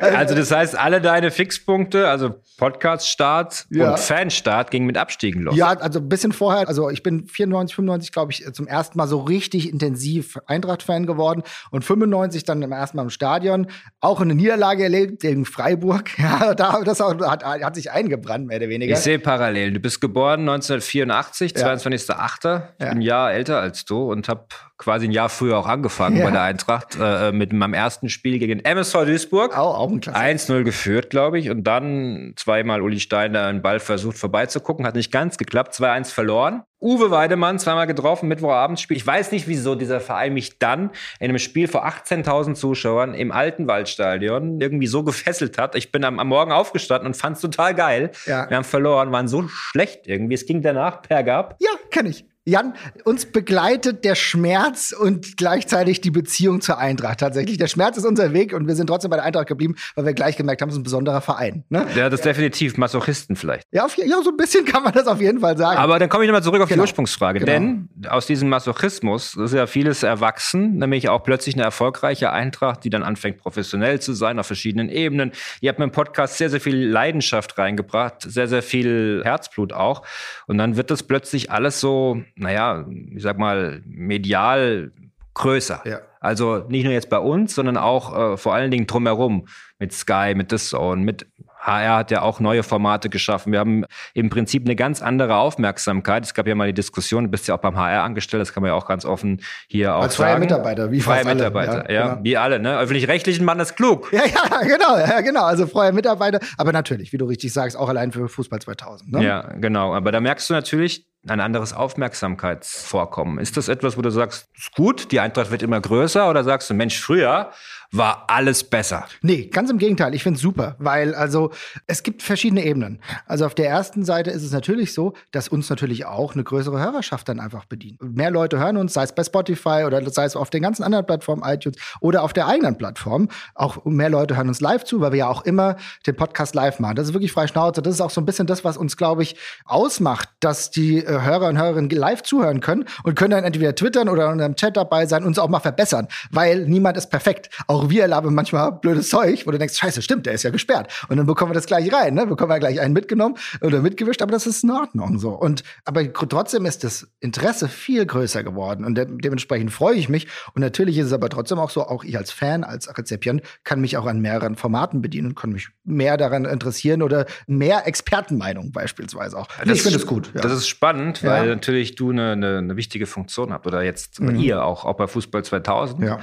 Also 0.02 0.34
das 0.34 0.50
heißt, 0.52 0.78
alle 0.78 1.02
deine 1.02 1.30
Fixpunkte, 1.30 2.08
also 2.08 2.36
Podcast-Start 2.58 3.66
Ja. 3.70 3.92
und 3.92 4.00
Fanstart, 4.00 4.72
gingen 4.72 4.86
mit 4.86 4.98
Abstiegen 4.98 5.42
los. 5.44 5.56
Ja, 5.56 5.70
also 5.70 6.00
ein 6.00 6.08
bisschen 6.08 6.32
vorher, 6.32 6.68
also 6.70 6.90
ich 6.90 7.04
bin 7.04 7.28
94, 7.28 7.76
95, 7.76 8.12
glaube 8.12 8.32
ich, 8.32 8.46
zum 8.54 8.68
ersten 8.68 8.98
Mal 8.98 9.08
so 9.08 9.20
richtig 9.20 9.70
intensiv 9.70 10.38
Eintracht-Fan 10.48 11.06
geworden 11.06 11.44
und 11.72 11.84
95 11.84 12.46
dann 12.46 12.62
im 12.62 12.72
ersten 12.72 12.98
Mal 12.98 13.04
im 13.04 13.10
Stadion. 13.10 13.68
Auch 14.00 14.22
eine 14.22 14.36
Niederlage 14.36 14.84
erlebt 14.84 15.22
gegen 15.22 15.46
Freiburg. 15.46 16.12
Ja, 16.22 16.54
da, 16.54 16.82
das 16.84 17.00
hat, 17.00 17.44
hat 17.44 17.76
sich 17.76 17.90
eingebrannt, 17.92 18.46
mehr 18.46 18.58
oder 18.58 18.70
weniger. 18.70 18.94
Ich 18.94 19.00
sehe 19.00 19.18
Parallelen. 19.18 19.74
Du 19.74 19.80
bist 19.80 20.02
geboren 20.02 20.42
1984, 20.42 21.41
Ja. 21.42 21.74
22.08. 21.74 22.62
Ich 22.74 22.78
bin 22.78 22.88
ein 22.88 23.02
Jahr 23.02 23.32
älter 23.34 23.60
als 23.60 23.86
du 23.86 24.12
und 24.12 24.30
habe 24.30 24.46
quasi 24.78 25.08
ein 25.08 25.12
Jahr 25.12 25.30
früher 25.30 25.58
auch 25.58 25.68
angefangen 25.68 26.22
bei 26.24 26.32
der 26.32 26.42
Eintracht 26.42 26.98
äh, 27.00 27.32
mit 27.32 27.54
meinem 27.54 27.74
ersten 27.74 28.10
Spiel 28.10 28.40
gegen 28.40 28.60
MSV 28.60 29.06
Duisburg. 29.06 29.58
Auch, 29.58 29.78
auch 29.78 29.90
ein 29.92 30.00
Klasse. 30.02 30.20
1-0 30.20 30.64
geführt, 30.64 31.10
glaube 31.10 31.40
ich. 31.40 31.50
Und 31.50 31.64
dann 31.64 32.34
zweimal 32.36 32.82
Uli 32.82 33.00
Steiner 33.00 33.46
einen 33.48 33.62
Ball 33.62 33.80
versucht 33.80 34.18
vorbeizugucken. 34.18 34.86
Hat 34.86 34.96
nicht 34.96 35.12
ganz 35.12 35.38
geklappt. 35.38 35.74
2-1 35.74 36.14
verloren. 36.14 36.64
Uwe 36.82 37.12
Weidemann 37.12 37.60
zweimal 37.60 37.86
getroffen, 37.86 38.28
Mittwochabendsspiel. 38.28 38.98
Ich 38.98 39.06
weiß 39.06 39.32
nicht, 39.32 39.48
wieso 39.48 39.76
dieser 39.76 40.00
Verein 40.00 40.34
mich 40.34 40.58
dann 40.58 40.90
in 41.20 41.30
einem 41.30 41.38
Spiel 41.38 41.68
vor 41.68 41.86
18.000 41.86 42.56
Zuschauern 42.56 43.14
im 43.14 43.32
alten 43.32 43.68
Waldstadion 43.68 44.60
irgendwie 44.60 44.88
so 44.88 45.04
gefesselt 45.04 45.60
hat. 45.60 45.76
Ich 45.76 45.92
bin 45.92 46.04
am, 46.04 46.20
am 46.20 46.28
Morgen 46.28 46.52
aufgestanden 46.52 47.08
und 47.08 47.16
fand 47.16 47.36
es 47.36 47.42
total 47.42 47.76
geil. 47.76 48.12
Ja. 48.26 48.50
Wir 48.50 48.58
haben 48.58 48.64
verloren, 48.64 49.12
waren 49.12 49.28
so 49.28 49.48
schlecht 49.48 50.08
irgendwie. 50.08 50.34
Es 50.34 50.48
ging 50.48 50.64
danach 50.64 51.04
per 51.04 51.24
Gab. 51.24 51.56
Ja, 51.60 51.70
kenne 51.92 52.10
ich. 52.10 52.26
Jan, 52.44 52.74
uns 53.04 53.28
begleitet 53.28 54.04
der 54.04 54.16
Schmerz 54.16 54.96
und 55.00 55.38
gleichzeitig 55.38 56.02
die 56.02 56.10
Beziehung 56.10 56.60
zur 56.60 56.80
Eintracht. 56.80 57.20
Tatsächlich, 57.20 57.60
der 57.60 57.68
Schmerz 57.68 57.98
ist 57.98 58.06
unser 58.06 58.34
Weg 58.34 58.54
und 58.54 58.68
wir 58.68 58.74
sind 58.74 58.88
trotzdem 58.88 59.12
bei 59.12 59.18
der 59.18 59.26
Eintracht 59.26 59.46
geblieben, 59.46 59.76
weil 59.94 60.06
wir 60.06 60.14
gleich 60.14 60.38
gemerkt 60.38 60.64
haben, 60.64 60.70
es 60.70 60.74
ist 60.76 60.80
ein 60.80 60.84
besonderer 60.84 61.22
Verein. 61.22 61.66
Ne? 61.70 61.86
Ja, 61.96 62.10
das 62.10 62.22
ist 62.22 62.26
definitiv 62.26 62.78
Masochisten 62.78 63.36
vielleicht. 63.36 63.68
Ja, 63.72 63.86
auf, 63.86 63.96
ja, 63.96 64.24
so 64.24 64.32
ein 64.32 64.38
bisschen 64.38 64.66
kann 64.72 64.82
man 64.82 64.92
das 64.92 65.06
auf 65.06 65.22
jeden 65.22 65.40
Fall 65.40 65.56
sagen. 65.56 65.78
Aber 65.78 66.00
dann 66.00 66.10
komme 66.10 66.24
ich 66.24 66.30
nochmal 66.30 66.42
zurück 66.42 66.62
auf 66.64 66.70
Genau. 66.70 66.82
die 66.82 66.88
Ursprungsfrage. 66.90 67.40
Genau. 67.42 67.52
Denn 67.52 67.90
aus 68.10 68.26
diesem 68.26 68.50
Masochismus 68.50 69.36
ist 69.36 69.54
ja 69.54 69.68
vieles 69.68 70.02
erwachsen, 70.02 70.78
nämlich 70.80 71.10
auch 71.10 71.22
plötzlich 71.24 71.54
eine 71.54 71.64
erfolgreiche 71.64 72.32
Eintracht, 72.32 72.84
die 72.84 72.90
dann 72.90 73.04
anfängt, 73.04 73.38
professionell 73.38 74.00
zu 74.02 74.14
sein 74.14 74.40
auf 74.40 74.48
verschiedenen 74.48 74.90
Ebenen. 74.90 75.32
Ihr 75.60 75.70
habt 75.70 75.78
mit 75.78 75.90
dem 75.90 75.92
Podcast 75.92 76.38
sehr, 76.40 76.50
sehr 76.50 76.60
viel 76.60 76.88
Leidenschaft 76.88 77.60
reingebracht, 77.60 78.24
sehr, 78.24 78.48
sehr 78.48 78.64
viel 78.64 79.22
Herzblut 79.24 79.74
auch. 79.74 80.02
Und 80.48 80.58
dann 80.58 80.76
wird 80.76 80.90
das 80.90 81.04
plötzlich 81.04 81.52
alles 81.52 81.80
so, 81.80 82.24
naja, 82.42 82.86
ich 83.16 83.22
sag 83.22 83.38
mal, 83.38 83.82
medial 83.86 84.92
größer. 85.34 85.82
Ja. 85.86 86.00
Also 86.20 86.66
nicht 86.70 86.84
nur 86.84 86.94
jetzt 86.94 87.10
bei 87.10 87.18
uns, 87.18 87.56
sondern 87.56 87.78
auch 87.78 88.34
äh, 88.34 88.38
vor 88.38 88.54
allen 88.54 88.72
Dingen 88.72 88.88
drumherum. 88.88 89.48
Mit 89.80 89.94
Sky, 89.94 90.34
mit 90.36 90.52
The 90.52 90.58
Zone, 90.58 91.02
mit 91.02 91.26
HR 91.62 91.96
hat 91.98 92.12
ja 92.12 92.22
auch 92.22 92.40
neue 92.40 92.62
Formate 92.62 93.10
geschaffen. 93.10 93.52
Wir 93.52 93.58
haben 93.58 93.86
im 94.14 94.30
Prinzip 94.30 94.66
eine 94.66 94.76
ganz 94.76 95.02
andere 95.02 95.38
Aufmerksamkeit. 95.38 96.24
Es 96.24 96.36
gab 96.36 96.46
ja 96.46 96.54
mal 96.54 96.68
die 96.68 96.74
Diskussion, 96.74 97.24
du 97.24 97.30
bist 97.32 97.48
ja 97.48 97.56
auch 97.56 97.60
beim 97.60 97.76
HR 97.76 98.04
angestellt, 98.04 98.42
das 98.42 98.54
kann 98.54 98.62
man 98.62 98.70
ja 98.70 98.76
auch 98.76 98.86
ganz 98.86 99.06
offen 99.06 99.42
hier 99.68 99.96
auch 99.96 100.04
Als 100.04 100.18
freier 100.18 100.34
sagen. 100.34 100.42
Mitarbeiter, 100.42 100.92
wie 100.92 101.02
Freie 101.02 101.18
fast 101.18 101.28
alle, 101.28 101.36
Mitarbeiter, 101.36 101.90
ja, 101.90 101.96
ja, 101.96 102.08
genau. 102.10 102.24
wie 102.24 102.38
alle, 102.38 102.60
ne? 102.60 102.78
Öffentlich-rechtlichen 102.78 103.44
Mann 103.44 103.60
ist 103.60 103.76
klug. 103.76 104.12
ja, 104.12 104.22
ja, 104.26 104.62
genau, 104.62 104.98
ja, 104.98 105.22
genau. 105.22 105.46
Also 105.46 105.66
freier 105.66 105.94
Mitarbeiter, 105.94 106.40
aber 106.58 106.72
natürlich, 106.72 107.14
wie 107.14 107.18
du 107.18 107.26
richtig 107.26 107.54
sagst, 107.54 107.78
auch 107.78 107.90
allein 107.90 108.12
für 108.12 108.28
Fußball 108.28 108.60
2000. 108.60 109.12
Ne? 109.12 109.24
Ja, 109.24 109.54
genau. 109.58 109.96
Aber 109.96 110.12
da 110.12 110.20
merkst 110.20 110.50
du 110.50 110.54
natürlich 110.54 111.08
ein 111.28 111.40
anderes 111.40 111.74
Aufmerksamkeitsvorkommen. 111.74 113.38
Ist 113.38 113.56
das 113.56 113.68
etwas, 113.68 113.96
wo 113.98 114.02
du 114.02 114.10
sagst, 114.10 114.50
ist 114.58 114.74
gut, 114.74 115.12
die 115.12 115.20
Eintracht 115.20 115.52
wird 115.52 115.62
immer 115.62 115.80
größer 115.80 116.30
oder 116.30 116.44
sagst 116.44 116.70
du, 116.70 116.74
Mensch, 116.74 117.00
früher 117.00 117.52
war 117.92 118.26
alles 118.28 118.64
besser? 118.64 119.06
Nee, 119.22 119.48
ganz 119.48 119.70
im 119.70 119.78
Gegenteil. 119.78 120.16
Ich 120.16 120.24
finde 120.24 120.38
es 120.38 120.42
super, 120.42 120.76
weil 120.80 121.14
also 121.14 121.52
es 121.88 122.02
gibt 122.04 122.24
verschiedene 122.24 122.66
Ebenen. 122.66 123.02
Also 123.28 123.46
auf 123.46 123.54
der 123.54 123.70
ersten 123.70 124.04
Seite 124.04 124.32
ist 124.32 124.44
es 124.44 124.52
natürlich 124.52 124.94
so, 124.94 125.14
dass 125.32 125.48
uns 125.48 125.70
natürlich 125.70 126.06
auch 126.06 126.34
eine 126.34 126.44
größere 126.44 126.80
Hörerschaft 126.80 127.30
dann 127.30 127.40
einfach 127.40 127.66
bedient. 127.66 128.02
Mehr 128.02 128.32
Leute 128.32 128.58
hören 128.58 128.78
uns, 128.78 128.94
sei 128.94 129.04
es 129.04 129.14
bei 129.14 129.24
Spotify 129.24 129.84
oder 129.86 130.10
sei 130.10 130.24
es 130.24 130.36
auf 130.36 130.50
den 130.50 130.64
ganzen 130.64 130.84
anderen 130.84 131.06
Plattformen, 131.06 131.44
iTunes 131.46 131.78
oder 132.00 132.24
auf 132.24 132.34
der 132.34 132.48
eigenen 132.48 132.78
Plattform. 132.78 133.28
Auch 133.54 133.86
mehr 133.86 134.10
Leute 134.10 134.38
hören 134.38 134.48
uns 134.48 134.62
live 134.62 134.86
zu, 134.86 135.02
weil 135.02 135.12
wir 135.12 135.20
ja 135.20 135.28
auch 135.28 135.44
immer 135.44 135.76
den 136.08 136.16
Podcast 136.16 136.56
live 136.56 136.80
machen. 136.80 136.96
Das 136.96 137.10
ist 137.10 137.14
wirklich 137.14 137.32
frei 137.32 137.46
Schnauze. 137.46 137.82
Das 137.82 137.94
ist 137.94 138.02
auch 138.02 138.10
so 138.10 138.22
ein 138.22 138.26
bisschen 138.26 138.48
das, 138.48 138.64
was 138.64 138.78
uns, 138.78 138.98
glaube 138.98 139.22
ich, 139.22 139.36
ausmacht, 139.66 140.30
dass 140.40 140.72
die 140.72 141.11
Hörer 141.12 141.48
und 141.50 141.58
Hörerinnen 141.58 141.90
live 141.90 142.24
zuhören 142.24 142.60
können 142.62 142.86
und 143.04 143.16
können 143.16 143.32
dann 143.32 143.44
entweder 143.44 143.76
twittern 143.76 144.10
oder 144.10 144.32
in 144.32 144.42
einem 144.42 144.56
Chat 144.56 144.78
dabei 144.78 145.06
sein 145.06 145.24
und 145.24 145.30
uns 145.30 145.40
auch 145.40 145.50
mal 145.50 145.60
verbessern, 145.60 146.08
weil 146.32 146.66
niemand 146.66 146.98
ist 146.98 147.10
perfekt. 147.10 147.50
Auch 147.68 147.90
wir 147.90 148.08
labern 148.08 148.34
manchmal 148.34 148.72
blödes 148.72 149.10
Zeug, 149.10 149.46
wo 149.46 149.52
du 149.52 149.58
denkst, 149.58 149.78
scheiße, 149.78 150.02
stimmt, 150.02 150.26
der 150.26 150.34
ist 150.34 150.44
ja 150.44 150.50
gesperrt. 150.50 151.06
Und 151.10 151.18
dann 151.18 151.26
bekommen 151.26 151.52
wir 151.52 151.56
das 151.56 151.66
gleich 151.66 151.92
rein, 151.94 152.14
ne? 152.14 152.28
Bekommen 152.28 152.52
wir 152.52 152.60
gleich 152.60 152.80
einen 152.80 152.94
mitgenommen 152.94 153.36
oder 153.62 153.82
mitgewischt, 153.82 154.22
aber 154.22 154.32
das 154.32 154.48
ist 154.48 154.64
in 154.64 154.72
Ordnung 154.72 155.20
so. 155.20 155.32
Und 155.32 155.64
aber 155.86 156.12
trotzdem 156.14 156.66
ist 156.66 156.84
das 156.84 157.08
Interesse 157.20 157.68
viel 157.68 158.06
größer 158.06 158.44
geworden 158.44 158.86
und 158.86 158.96
de 158.96 159.08
dementsprechend 159.10 159.72
freue 159.72 159.96
ich 159.96 160.10
mich. 160.10 160.28
Und 160.54 160.62
natürlich 160.62 160.98
ist 160.98 161.08
es 161.08 161.14
aber 161.14 161.30
trotzdem 161.30 161.60
auch 161.60 161.70
so, 161.70 161.86
auch 161.88 162.04
ich 162.04 162.18
als 162.18 162.32
Fan, 162.32 162.64
als 162.64 162.98
Rezipient 162.98 163.42
kann 163.64 163.82
mich 163.82 163.98
auch 163.98 164.06
an 164.06 164.20
mehreren 164.20 164.56
Formaten 164.56 165.02
bedienen 165.02 165.30
und 165.30 165.36
kann 165.36 165.52
mich 165.52 165.70
mehr 165.84 166.18
daran 166.18 166.46
interessieren 166.46 167.02
oder 167.02 167.26
mehr 167.48 167.88
Expertenmeinung 167.88 168.72
beispielsweise 168.72 169.38
auch. 169.38 169.48
Nee, 169.66 169.74
ich 169.74 169.82
finde 169.82 169.98
es 169.98 170.06
gut. 170.06 170.32
Ja. 170.34 170.42
Das 170.42 170.52
ist 170.54 170.68
spannend, 170.68 171.01
Ja. 171.22 171.30
weil 171.32 171.48
natürlich 171.48 171.96
du 171.96 172.12
eine, 172.12 172.32
eine, 172.32 172.58
eine 172.58 172.76
wichtige 172.78 173.06
Funktion 173.06 173.52
habt 173.52 173.68
oder 173.68 173.84
jetzt 173.84 174.20
ihr 174.20 174.64
auch, 174.64 174.86
auch 174.86 174.96
bei 174.96 175.08
Fußball 175.08 175.44
2000. 175.44 176.00
Mhm. 176.00 176.08
Ja. 176.08 176.20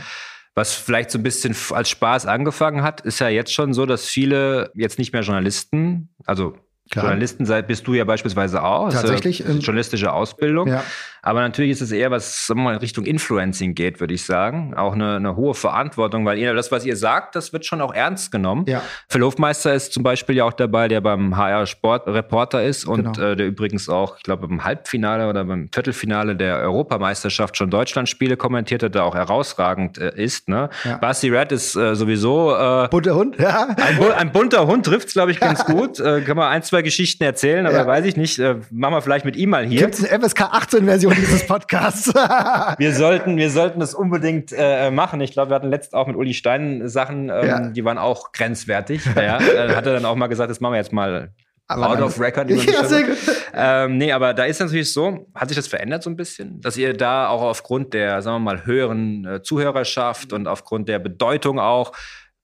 Was 0.55 0.75
vielleicht 0.75 1.11
so 1.11 1.19
ein 1.19 1.23
bisschen 1.23 1.55
als 1.71 1.89
Spaß 1.89 2.27
angefangen 2.27 2.83
hat, 2.83 3.01
ist 3.03 3.21
ja 3.21 3.29
jetzt 3.29 3.53
schon 3.53 3.75
so, 3.75 3.87
dass 3.87 4.07
viele 4.07 4.71
jetzt 4.75 4.99
nicht 4.99 5.13
mehr 5.13 5.23
Journalisten, 5.23 6.09
also 6.25 6.57
Klar. 6.91 7.05
Journalisten 7.05 7.45
sei, 7.45 7.61
bist 7.63 7.87
du 7.87 7.95
ja 7.95 8.05
beispielsweise 8.05 8.63
auch. 8.63 8.91
Tatsächlich, 8.91 9.47
ähm, 9.47 9.61
journalistische 9.61 10.13
Ausbildung. 10.13 10.69
Ja. 10.69 10.85
Aber 11.29 11.41
natürlich 11.43 11.73
ist 11.73 11.83
es 11.83 11.93
eher, 11.93 12.11
was 12.11 12.47
sagen 12.47 12.61
wir 12.61 12.65
mal, 12.65 12.73
in 12.73 12.79
Richtung 12.79 13.05
Influencing 13.05 13.75
geht, 13.75 14.01
würde 14.01 14.15
ich 14.15 14.25
sagen. 14.25 14.73
Auch 14.75 14.95
eine, 14.95 15.17
eine 15.17 15.37
hohe 15.37 15.53
Verantwortung, 15.53 16.25
weil 16.25 16.39
ihr, 16.39 16.55
das, 16.55 16.73
was 16.73 16.87
ihr 16.87 16.97
sagt, 16.97 17.37
das 17.37 17.53
wird 17.53 17.67
schon 17.67 17.83
auch 17.83 17.93
ernst 17.93 18.33
genommen. 18.33 18.65
Ja. 18.67 18.83
Phil 19.11 19.23
Hofmeister 19.23 19.75
ist 19.75 19.93
zum 19.93 20.03
Beispiel 20.03 20.37
ja 20.37 20.45
auch 20.45 20.55
dabei, 20.55 20.89
der 20.89 21.03
beim 21.03 21.37
HR 21.37 21.67
Sport 21.67 22.07
Reporter 22.07 22.63
ist 22.65 22.87
und 22.87 23.15
Genau. 23.15 23.29
äh, 23.33 23.37
der 23.37 23.47
übrigens 23.47 23.91
auch, 23.91 24.17
ich 24.17 24.23
glaube, 24.23 24.49
beim 24.49 24.65
Halbfinale 24.65 25.29
oder 25.29 25.45
beim 25.45 25.69
Viertelfinale 25.71 26.35
der 26.35 26.61
Europameisterschaft 26.61 27.59
schon 27.59 27.69
Deutschlandspiele 27.69 28.39
kommentiert 28.39 28.83
hat, 28.83 28.95
der 28.95 29.05
auch 29.05 29.15
herausragend 29.15 29.99
äh, 29.99 30.13
ist. 30.17 30.49
Ne? 30.49 30.71
Ja. 30.85 30.97
Basti 30.97 31.29
Red 31.29 31.53
ist 31.53 31.77
äh, 31.77 31.95
sowieso 31.95 32.55
äh, 32.57 32.89
Bunter 32.89 33.15
Hund, 33.15 33.37
ja. 33.39 33.69
ein, 33.77 33.97
bu 33.99 34.09
ein 34.17 34.33
bunter 34.33 34.67
Hund 34.67 34.87
trifft 34.87 35.09
es, 35.09 35.13
glaube 35.13 35.31
ich, 35.33 35.41
ganz 35.41 35.63
gut. 35.67 36.01
Äh, 36.01 36.23
kann 36.23 36.39
man 36.39 36.49
ein, 36.51 36.63
zwei 36.63 36.81
Geschichten 36.81 37.23
erzählen, 37.23 37.67
aber 37.67 37.77
Ja. 37.77 37.87
weiß 37.87 38.07
ich 38.07 38.17
nicht. 38.17 38.39
Äh, 38.39 38.57
machen 38.71 38.95
wir 38.95 39.03
vielleicht 39.03 39.27
mit 39.27 39.37
ihm 39.37 39.51
mal 39.51 39.67
hier. 39.67 39.81
Gibt 39.81 39.95
es 39.95 40.05
eine 40.11 40.19
FSK 40.27 40.41
18-Version 40.55 41.18
dieses 41.21 41.47
Podcasts? 41.47 42.13
Wir 42.79 42.95
sollten, 42.95 43.37
wir 43.37 43.51
sollten 43.51 43.81
das 43.81 43.95
unbedingt 43.95 44.53
äh, 44.57 44.91
machen. 44.91 45.21
Ich 45.21 45.33
glaube, 45.33 45.51
wir 45.51 45.55
hatten 45.57 45.69
letzt 45.71 45.95
auch 45.95 46.07
mit 46.07 46.17
Uli 46.17 46.35
Stein 46.35 46.89
Sachen, 46.89 47.29
ähm, 47.31 47.47
Ja. 47.47 47.69
die 47.71 47.85
waren 47.85 47.99
auch 47.99 48.33
grenzwertig. 48.33 49.03
Ja, 49.17 49.39
äh, 49.41 49.75
hat 49.75 49.87
er 49.87 49.95
dann 49.95 50.05
auch 50.05 50.15
mal 50.17 50.27
gesagt, 50.29 50.51
das 50.51 50.61
machen 50.61 50.73
wir 50.73 50.79
jetzt 50.79 50.93
mal 50.93 51.33
Aber 51.67 51.89
out 51.91 52.01
of 52.01 52.21
record. 52.21 52.51
Ja, 52.51 52.85
sehr 52.85 53.05
gut. 53.05 53.17
Ähm, 53.55 53.99
nee, 53.99 54.13
aber 54.13 54.35
da 54.35 54.45
ist 54.45 54.61
natürlich 54.61 54.93
so, 54.93 55.27
hat 55.35 55.49
sich 55.49 55.57
das 55.57 55.67
verändert 55.67 56.03
so 56.03 56.11
ein 56.11 56.17
bisschen, 56.17 56.61
dass 56.61 56.77
ihr 56.77 56.95
da 56.95 57.29
auch 57.29 57.43
aufgrund 57.43 57.95
der, 57.95 58.23
sagen 58.23 58.37
wir 58.37 58.41
mal, 58.55 58.67
höheren 58.67 59.25
äh, 59.25 59.43
Zuhörerschaft 59.43 60.33
und 60.33 60.47
aufgrund 60.47 60.89
der 60.89 60.99
Bedeutung 60.99 61.59
auch 61.59 61.93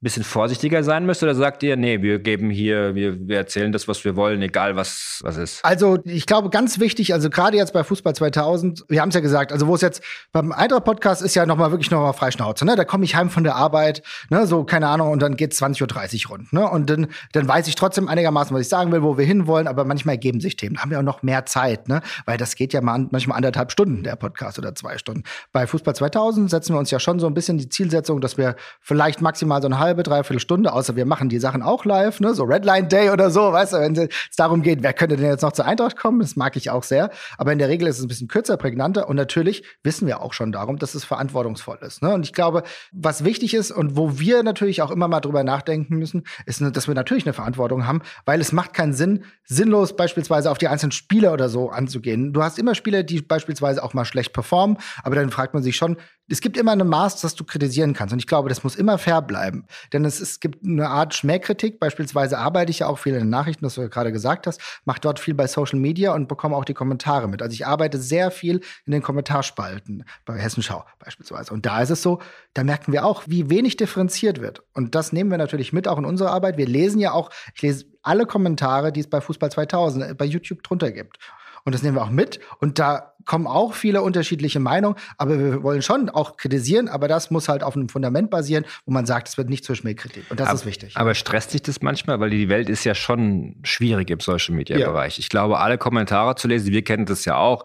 bisschen 0.00 0.22
vorsichtiger 0.22 0.84
sein 0.84 1.06
müsst? 1.06 1.22
Oder 1.22 1.34
sagt 1.34 1.62
ihr, 1.62 1.76
nee, 1.76 2.02
wir 2.02 2.18
geben 2.18 2.50
hier, 2.50 2.94
wir, 2.94 3.26
wir 3.26 3.38
erzählen 3.38 3.72
das, 3.72 3.88
was 3.88 4.04
wir 4.04 4.16
wollen, 4.16 4.42
egal 4.42 4.76
was, 4.76 5.20
was 5.22 5.36
ist? 5.36 5.64
Also, 5.64 5.98
ich 6.04 6.26
glaube, 6.26 6.50
ganz 6.50 6.78
wichtig, 6.78 7.12
also 7.14 7.30
gerade 7.30 7.56
jetzt 7.56 7.72
bei 7.72 7.82
Fußball 7.82 8.14
2000, 8.14 8.84
wir 8.88 9.00
haben 9.00 9.08
es 9.08 9.14
ja 9.14 9.20
gesagt, 9.20 9.52
also 9.52 9.66
wo 9.66 9.74
es 9.74 9.80
jetzt 9.80 10.02
beim 10.32 10.52
Eintracht-Podcast 10.52 11.22
ist 11.22 11.34
ja 11.34 11.46
nochmal 11.46 11.70
wirklich 11.70 11.90
nochmal 11.90 12.12
Freischnauze, 12.12 12.64
ne? 12.64 12.76
Da 12.76 12.84
komme 12.84 13.04
ich 13.04 13.16
heim 13.16 13.30
von 13.30 13.44
der 13.44 13.56
Arbeit, 13.56 14.02
ne? 14.30 14.46
So, 14.46 14.64
keine 14.64 14.88
Ahnung, 14.88 15.10
und 15.10 15.20
dann 15.20 15.36
geht 15.36 15.52
20.30 15.52 16.26
Uhr 16.26 16.30
rund, 16.30 16.52
ne? 16.52 16.68
Und 16.68 16.90
dann, 16.90 17.06
dann 17.32 17.48
weiß 17.48 17.66
ich 17.68 17.74
trotzdem 17.74 18.08
einigermaßen, 18.08 18.54
was 18.54 18.62
ich 18.62 18.68
sagen 18.68 18.92
will, 18.92 19.02
wo 19.02 19.16
wir 19.16 19.24
hinwollen, 19.24 19.66
aber 19.66 19.84
manchmal 19.84 20.14
ergeben 20.14 20.40
sich 20.40 20.56
Themen. 20.56 20.76
Da 20.76 20.82
haben 20.82 20.90
wir 20.90 20.98
auch 20.98 21.02
noch 21.02 21.22
mehr 21.22 21.46
Zeit, 21.46 21.88
ne? 21.88 22.02
Weil 22.26 22.36
das 22.36 22.56
geht 22.56 22.72
ja 22.72 22.80
mal 22.82 22.94
an, 22.94 23.08
manchmal 23.10 23.36
anderthalb 23.36 23.72
Stunden, 23.72 24.02
der 24.02 24.16
Podcast, 24.16 24.58
oder 24.58 24.74
zwei 24.74 24.98
Stunden. 24.98 25.22
Bei 25.52 25.66
Fußball 25.66 25.94
2000 25.94 26.50
setzen 26.50 26.74
wir 26.74 26.78
uns 26.78 26.90
ja 26.90 27.00
schon 27.00 27.18
so 27.18 27.26
ein 27.26 27.34
bisschen 27.34 27.58
die 27.58 27.68
Zielsetzung, 27.68 28.20
dass 28.20 28.36
wir 28.36 28.56
vielleicht 28.80 29.22
maximal 29.22 29.62
so 29.62 29.68
eine 29.68 29.78
halbe 29.78 29.93
halbe, 29.94 30.02
dreiviertel 30.02 30.40
Stunde, 30.40 30.72
außer 30.72 30.96
wir 30.96 31.06
machen 31.06 31.28
die 31.28 31.38
Sachen 31.38 31.62
auch 31.62 31.84
live, 31.84 32.18
ne? 32.18 32.34
so 32.34 32.42
Redline 32.42 32.88
Day 32.88 33.10
oder 33.10 33.30
so, 33.30 33.52
weißt 33.52 33.74
du, 33.74 33.76
wenn 33.78 33.96
es 33.96 34.08
darum 34.36 34.62
geht, 34.62 34.82
wer 34.82 34.92
könnte 34.92 35.16
denn 35.16 35.26
jetzt 35.26 35.42
noch 35.42 35.52
zur 35.52 35.66
Eintracht 35.66 35.96
kommen, 35.96 36.18
das 36.18 36.34
mag 36.34 36.56
ich 36.56 36.70
auch 36.70 36.82
sehr. 36.82 37.10
Aber 37.38 37.52
in 37.52 37.58
der 37.58 37.68
Regel 37.68 37.86
ist 37.86 37.98
es 37.98 38.04
ein 38.04 38.08
bisschen 38.08 38.26
kürzer, 38.26 38.56
prägnanter 38.56 39.08
und 39.08 39.14
natürlich 39.14 39.62
wissen 39.84 40.08
wir 40.08 40.20
auch 40.20 40.32
schon 40.32 40.50
darum, 40.50 40.78
dass 40.78 40.96
es 40.96 41.04
verantwortungsvoll 41.04 41.78
ist. 41.82 42.02
Ne? 42.02 42.12
Und 42.12 42.24
ich 42.24 42.32
glaube, 42.32 42.64
was 42.92 43.24
wichtig 43.24 43.54
ist 43.54 43.70
und 43.70 43.96
wo 43.96 44.18
wir 44.18 44.42
natürlich 44.42 44.82
auch 44.82 44.90
immer 44.90 45.06
mal 45.06 45.20
drüber 45.20 45.44
nachdenken 45.44 45.96
müssen, 45.96 46.24
ist, 46.46 46.60
dass 46.60 46.88
wir 46.88 46.94
natürlich 46.94 47.24
eine 47.24 47.34
Verantwortung 47.34 47.86
haben, 47.86 48.02
weil 48.24 48.40
es 48.40 48.50
macht 48.50 48.74
keinen 48.74 48.94
Sinn, 48.94 49.24
sinnlos 49.44 49.94
beispielsweise 49.94 50.50
auf 50.50 50.58
die 50.58 50.68
einzelnen 50.68 50.92
Spieler 50.92 51.32
oder 51.32 51.48
so 51.48 51.70
anzugehen. 51.70 52.32
Du 52.32 52.42
hast 52.42 52.58
immer 52.58 52.74
Spieler, 52.74 53.04
die 53.04 53.22
beispielsweise 53.22 53.82
auch 53.82 53.94
mal 53.94 54.04
schlecht 54.04 54.32
performen, 54.32 54.78
aber 55.04 55.14
dann 55.14 55.30
fragt 55.30 55.54
man 55.54 55.62
sich 55.62 55.76
schon, 55.76 55.96
es 56.28 56.40
gibt 56.40 56.56
immer 56.56 56.72
ein 56.72 56.86
Maß, 56.86 57.20
das 57.20 57.34
du 57.34 57.44
kritisieren 57.44 57.92
kannst. 57.92 58.12
Und 58.12 58.18
ich 58.18 58.26
glaube, 58.26 58.48
das 58.48 58.64
muss 58.64 58.76
immer 58.76 58.96
fair 58.96 59.20
bleiben. 59.20 59.66
Denn 59.92 60.04
es, 60.04 60.20
es 60.20 60.40
gibt 60.40 60.64
eine 60.64 60.88
Art 60.88 61.14
Schmähkritik. 61.14 61.78
Beispielsweise 61.78 62.38
arbeite 62.38 62.70
ich 62.70 62.80
ja 62.80 62.86
auch 62.86 62.98
viel 62.98 63.12
in 63.12 63.20
den 63.20 63.30
Nachrichten, 63.30 63.64
das 63.64 63.74
du 63.74 63.82
ja 63.82 63.88
gerade 63.88 64.10
gesagt 64.10 64.46
hast, 64.46 64.60
mache 64.84 65.00
dort 65.00 65.20
viel 65.20 65.34
bei 65.34 65.46
Social 65.46 65.78
Media 65.78 66.14
und 66.14 66.26
bekomme 66.26 66.56
auch 66.56 66.64
die 66.64 66.74
Kommentare 66.74 67.28
mit. 67.28 67.42
Also 67.42 67.52
ich 67.52 67.66
arbeite 67.66 67.98
sehr 67.98 68.30
viel 68.30 68.60
in 68.86 68.92
den 68.92 69.02
Kommentarspalten 69.02 70.04
bei 70.24 70.38
Hessenschau 70.38 70.84
beispielsweise. 70.98 71.52
Und 71.52 71.66
da 71.66 71.82
ist 71.82 71.90
es 71.90 72.02
so, 72.02 72.20
da 72.54 72.64
merken 72.64 72.92
wir 72.92 73.04
auch, 73.04 73.24
wie 73.26 73.50
wenig 73.50 73.76
differenziert 73.76 74.40
wird. 74.40 74.62
Und 74.72 74.94
das 74.94 75.12
nehmen 75.12 75.30
wir 75.30 75.38
natürlich 75.38 75.72
mit 75.74 75.88
auch 75.88 75.98
in 75.98 76.06
unserer 76.06 76.30
Arbeit. 76.30 76.56
Wir 76.56 76.66
lesen 76.66 77.00
ja 77.00 77.12
auch, 77.12 77.30
ich 77.54 77.60
lese 77.60 77.84
alle 78.02 78.24
Kommentare, 78.26 78.92
die 78.92 79.00
es 79.00 79.10
bei 79.10 79.20
Fußball 79.20 79.50
2000 79.50 80.04
äh, 80.04 80.14
bei 80.14 80.24
YouTube 80.24 80.62
drunter 80.62 80.90
gibt. 80.90 81.18
Und 81.64 81.74
das 81.74 81.82
nehmen 81.82 81.96
wir 81.96 82.02
auch 82.02 82.10
mit. 82.10 82.40
Und 82.60 82.78
da 82.78 83.14
kommen 83.24 83.46
auch 83.46 83.72
viele 83.72 84.02
unterschiedliche 84.02 84.60
Meinungen. 84.60 84.96
Aber 85.16 85.38
wir 85.38 85.62
wollen 85.62 85.80
schon 85.80 86.10
auch 86.10 86.36
kritisieren. 86.36 86.88
Aber 86.88 87.08
das 87.08 87.30
muss 87.30 87.48
halt 87.48 87.62
auf 87.62 87.74
einem 87.74 87.88
Fundament 87.88 88.30
basieren, 88.30 88.66
wo 88.84 88.92
man 88.92 89.06
sagt, 89.06 89.28
es 89.28 89.38
wird 89.38 89.48
nicht 89.48 89.64
zur 89.64 89.74
Schmähkritik. 89.74 90.24
Und 90.30 90.40
das 90.40 90.48
aber, 90.48 90.56
ist 90.56 90.66
wichtig. 90.66 90.96
Aber 90.96 91.14
stresst 91.14 91.52
sich 91.52 91.62
das 91.62 91.80
manchmal? 91.80 92.20
Weil 92.20 92.30
die 92.30 92.48
Welt 92.48 92.68
ist 92.68 92.84
ja 92.84 92.94
schon 92.94 93.56
schwierig 93.62 94.10
im 94.10 94.20
Social 94.20 94.54
Media 94.54 94.76
Bereich. 94.76 95.16
Ja. 95.16 95.20
Ich 95.20 95.28
glaube, 95.30 95.58
alle 95.58 95.78
Kommentare 95.78 96.34
zu 96.34 96.48
lesen, 96.48 96.72
wir 96.72 96.84
kennen 96.84 97.06
das 97.06 97.24
ja 97.24 97.36
auch 97.36 97.64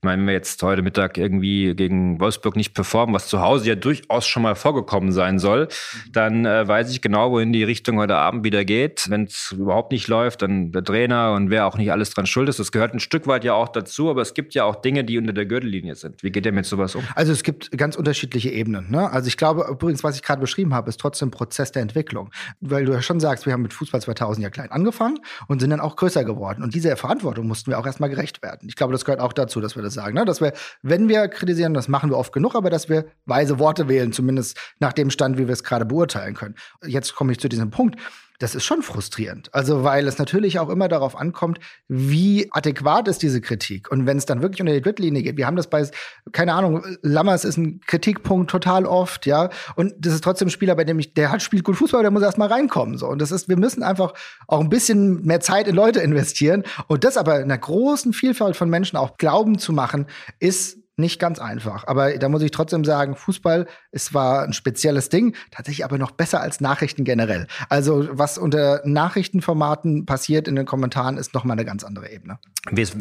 ich 0.00 0.04
meine, 0.04 0.20
wenn 0.20 0.28
wir 0.28 0.34
jetzt 0.34 0.62
heute 0.62 0.82
Mittag 0.82 1.18
irgendwie 1.18 1.74
gegen 1.74 2.20
Wolfsburg 2.20 2.54
nicht 2.54 2.72
performen, 2.72 3.12
was 3.16 3.26
zu 3.26 3.40
Hause 3.40 3.70
ja 3.70 3.74
durchaus 3.74 4.28
schon 4.28 4.44
mal 4.44 4.54
vorgekommen 4.54 5.10
sein 5.10 5.40
soll, 5.40 5.66
dann 6.12 6.46
äh, 6.46 6.68
weiß 6.68 6.92
ich 6.92 7.02
genau, 7.02 7.32
wohin 7.32 7.52
die 7.52 7.64
Richtung 7.64 7.98
heute 7.98 8.14
Abend 8.14 8.44
wieder 8.44 8.64
geht. 8.64 9.10
Wenn 9.10 9.24
es 9.24 9.50
überhaupt 9.58 9.90
nicht 9.90 10.06
läuft, 10.06 10.42
dann 10.42 10.70
der 10.70 10.84
Trainer 10.84 11.32
und 11.32 11.50
wer 11.50 11.66
auch 11.66 11.76
nicht 11.76 11.90
alles 11.90 12.10
dran 12.10 12.26
schuld 12.26 12.48
ist. 12.48 12.60
Das 12.60 12.70
gehört 12.70 12.94
ein 12.94 13.00
Stück 13.00 13.26
weit 13.26 13.42
ja 13.42 13.54
auch 13.54 13.70
dazu, 13.70 14.08
aber 14.08 14.22
es 14.22 14.34
gibt 14.34 14.54
ja 14.54 14.62
auch 14.62 14.76
Dinge, 14.76 15.02
die 15.02 15.18
unter 15.18 15.32
der 15.32 15.46
Gürtellinie 15.46 15.96
sind. 15.96 16.22
Wie 16.22 16.30
geht 16.30 16.46
ihr 16.46 16.52
mit 16.52 16.64
sowas 16.64 16.94
um? 16.94 17.02
Also 17.16 17.32
es 17.32 17.42
gibt 17.42 17.76
ganz 17.76 17.96
unterschiedliche 17.96 18.50
Ebenen. 18.50 18.92
Ne? 18.92 19.10
Also 19.10 19.26
ich 19.26 19.36
glaube 19.36 19.66
übrigens, 19.68 20.04
was 20.04 20.14
ich 20.14 20.22
gerade 20.22 20.40
beschrieben 20.40 20.74
habe, 20.74 20.90
ist 20.90 21.00
trotzdem 21.00 21.26
ein 21.26 21.32
Prozess 21.32 21.72
der 21.72 21.82
Entwicklung. 21.82 22.30
Weil 22.60 22.84
du 22.84 22.92
ja 22.92 23.02
schon 23.02 23.18
sagst, 23.18 23.46
wir 23.46 23.52
haben 23.52 23.62
mit 23.62 23.72
Fußball 23.72 24.00
2000 24.00 24.44
ja 24.44 24.50
klein 24.50 24.70
angefangen 24.70 25.18
und 25.48 25.58
sind 25.58 25.70
dann 25.70 25.80
auch 25.80 25.96
größer 25.96 26.22
geworden. 26.22 26.62
Und 26.62 26.76
dieser 26.76 26.96
Verantwortung 26.96 27.48
mussten 27.48 27.72
wir 27.72 27.80
auch 27.80 27.86
erstmal 27.86 28.10
gerecht 28.10 28.44
werden. 28.44 28.68
Ich 28.68 28.76
glaube, 28.76 28.92
das 28.92 29.04
gehört 29.04 29.20
auch 29.20 29.32
dazu, 29.32 29.60
dass 29.60 29.74
wir 29.74 29.82
das 29.82 29.87
sagen. 29.90 30.14
Ne? 30.14 30.24
Dass 30.24 30.40
wir, 30.40 30.52
wenn 30.82 31.08
wir 31.08 31.28
kritisieren, 31.28 31.74
das 31.74 31.88
machen 31.88 32.10
wir 32.10 32.16
oft 32.16 32.32
genug, 32.32 32.54
aber 32.54 32.70
dass 32.70 32.88
wir 32.88 33.06
weise 33.26 33.58
Worte 33.58 33.88
wählen, 33.88 34.12
zumindest 34.12 34.58
nach 34.80 34.92
dem 34.92 35.10
Stand, 35.10 35.38
wie 35.38 35.46
wir 35.46 35.52
es 35.52 35.64
gerade 35.64 35.84
beurteilen 35.84 36.34
können. 36.34 36.54
Jetzt 36.84 37.14
komme 37.14 37.32
ich 37.32 37.40
zu 37.40 37.48
diesem 37.48 37.70
Punkt 37.70 37.96
das 38.38 38.54
ist 38.54 38.64
schon 38.64 38.82
frustrierend. 38.82 39.52
Also, 39.52 39.82
weil 39.82 40.06
es 40.06 40.18
natürlich 40.18 40.58
auch 40.58 40.68
immer 40.68 40.88
darauf 40.88 41.16
ankommt, 41.16 41.58
wie 41.88 42.48
adäquat 42.52 43.08
ist 43.08 43.22
diese 43.22 43.40
Kritik. 43.40 43.90
Und 43.90 44.06
wenn 44.06 44.16
es 44.16 44.26
dann 44.26 44.42
wirklich 44.42 44.60
unter 44.60 44.72
die 44.72 44.80
Drittlinie 44.80 45.22
geht, 45.22 45.36
wir 45.36 45.46
haben 45.46 45.56
das 45.56 45.68
bei, 45.68 45.88
keine 46.32 46.54
Ahnung, 46.54 46.84
Lammers 47.02 47.44
ist 47.44 47.56
ein 47.56 47.80
Kritikpunkt 47.86 48.50
total 48.50 48.86
oft, 48.86 49.26
ja. 49.26 49.50
Und 49.74 49.94
das 49.98 50.14
ist 50.14 50.22
trotzdem 50.22 50.48
ein 50.48 50.52
Spieler, 50.52 50.76
bei 50.76 50.84
dem 50.84 50.98
ich, 50.98 51.14
der 51.14 51.32
hat, 51.32 51.42
spielt 51.42 51.64
gut 51.64 51.76
Fußball, 51.76 52.02
der 52.02 52.12
muss 52.12 52.22
erst 52.22 52.38
mal 52.38 52.48
reinkommen, 52.48 52.96
so. 52.96 53.08
Und 53.08 53.20
das 53.20 53.32
ist, 53.32 53.48
wir 53.48 53.56
müssen 53.56 53.82
einfach 53.82 54.14
auch 54.46 54.60
ein 54.60 54.68
bisschen 54.68 55.24
mehr 55.24 55.40
Zeit 55.40 55.66
in 55.66 55.74
Leute 55.74 56.00
investieren. 56.00 56.62
Und 56.86 57.04
das 57.04 57.16
aber 57.16 57.36
in 57.36 57.44
einer 57.44 57.58
großen 57.58 58.12
Vielfalt 58.12 58.56
von 58.56 58.70
Menschen 58.70 58.96
auch 58.96 59.16
glauben 59.16 59.58
zu 59.58 59.72
machen, 59.72 60.06
ist 60.38 60.78
nicht 60.98 61.18
ganz 61.20 61.38
einfach. 61.38 61.86
Aber 61.86 62.16
da 62.18 62.28
muss 62.28 62.42
ich 62.42 62.50
trotzdem 62.50 62.84
sagen, 62.84 63.16
Fußball 63.16 63.66
ist 63.92 64.06
zwar 64.06 64.42
ein 64.42 64.52
spezielles 64.52 65.08
Ding, 65.08 65.34
tatsächlich 65.50 65.84
aber 65.84 65.98
noch 65.98 66.10
besser 66.10 66.40
als 66.40 66.60
Nachrichten 66.60 67.04
generell. 67.04 67.46
Also 67.68 68.08
was 68.10 68.38
unter 68.38 68.82
Nachrichtenformaten 68.84 70.06
passiert 70.06 70.48
in 70.48 70.56
den 70.56 70.66
Kommentaren, 70.66 71.16
ist 71.16 71.34
noch 71.34 71.44
mal 71.44 71.54
eine 71.54 71.64
ganz 71.64 71.84
andere 71.84 72.10
Ebene. 72.10 72.38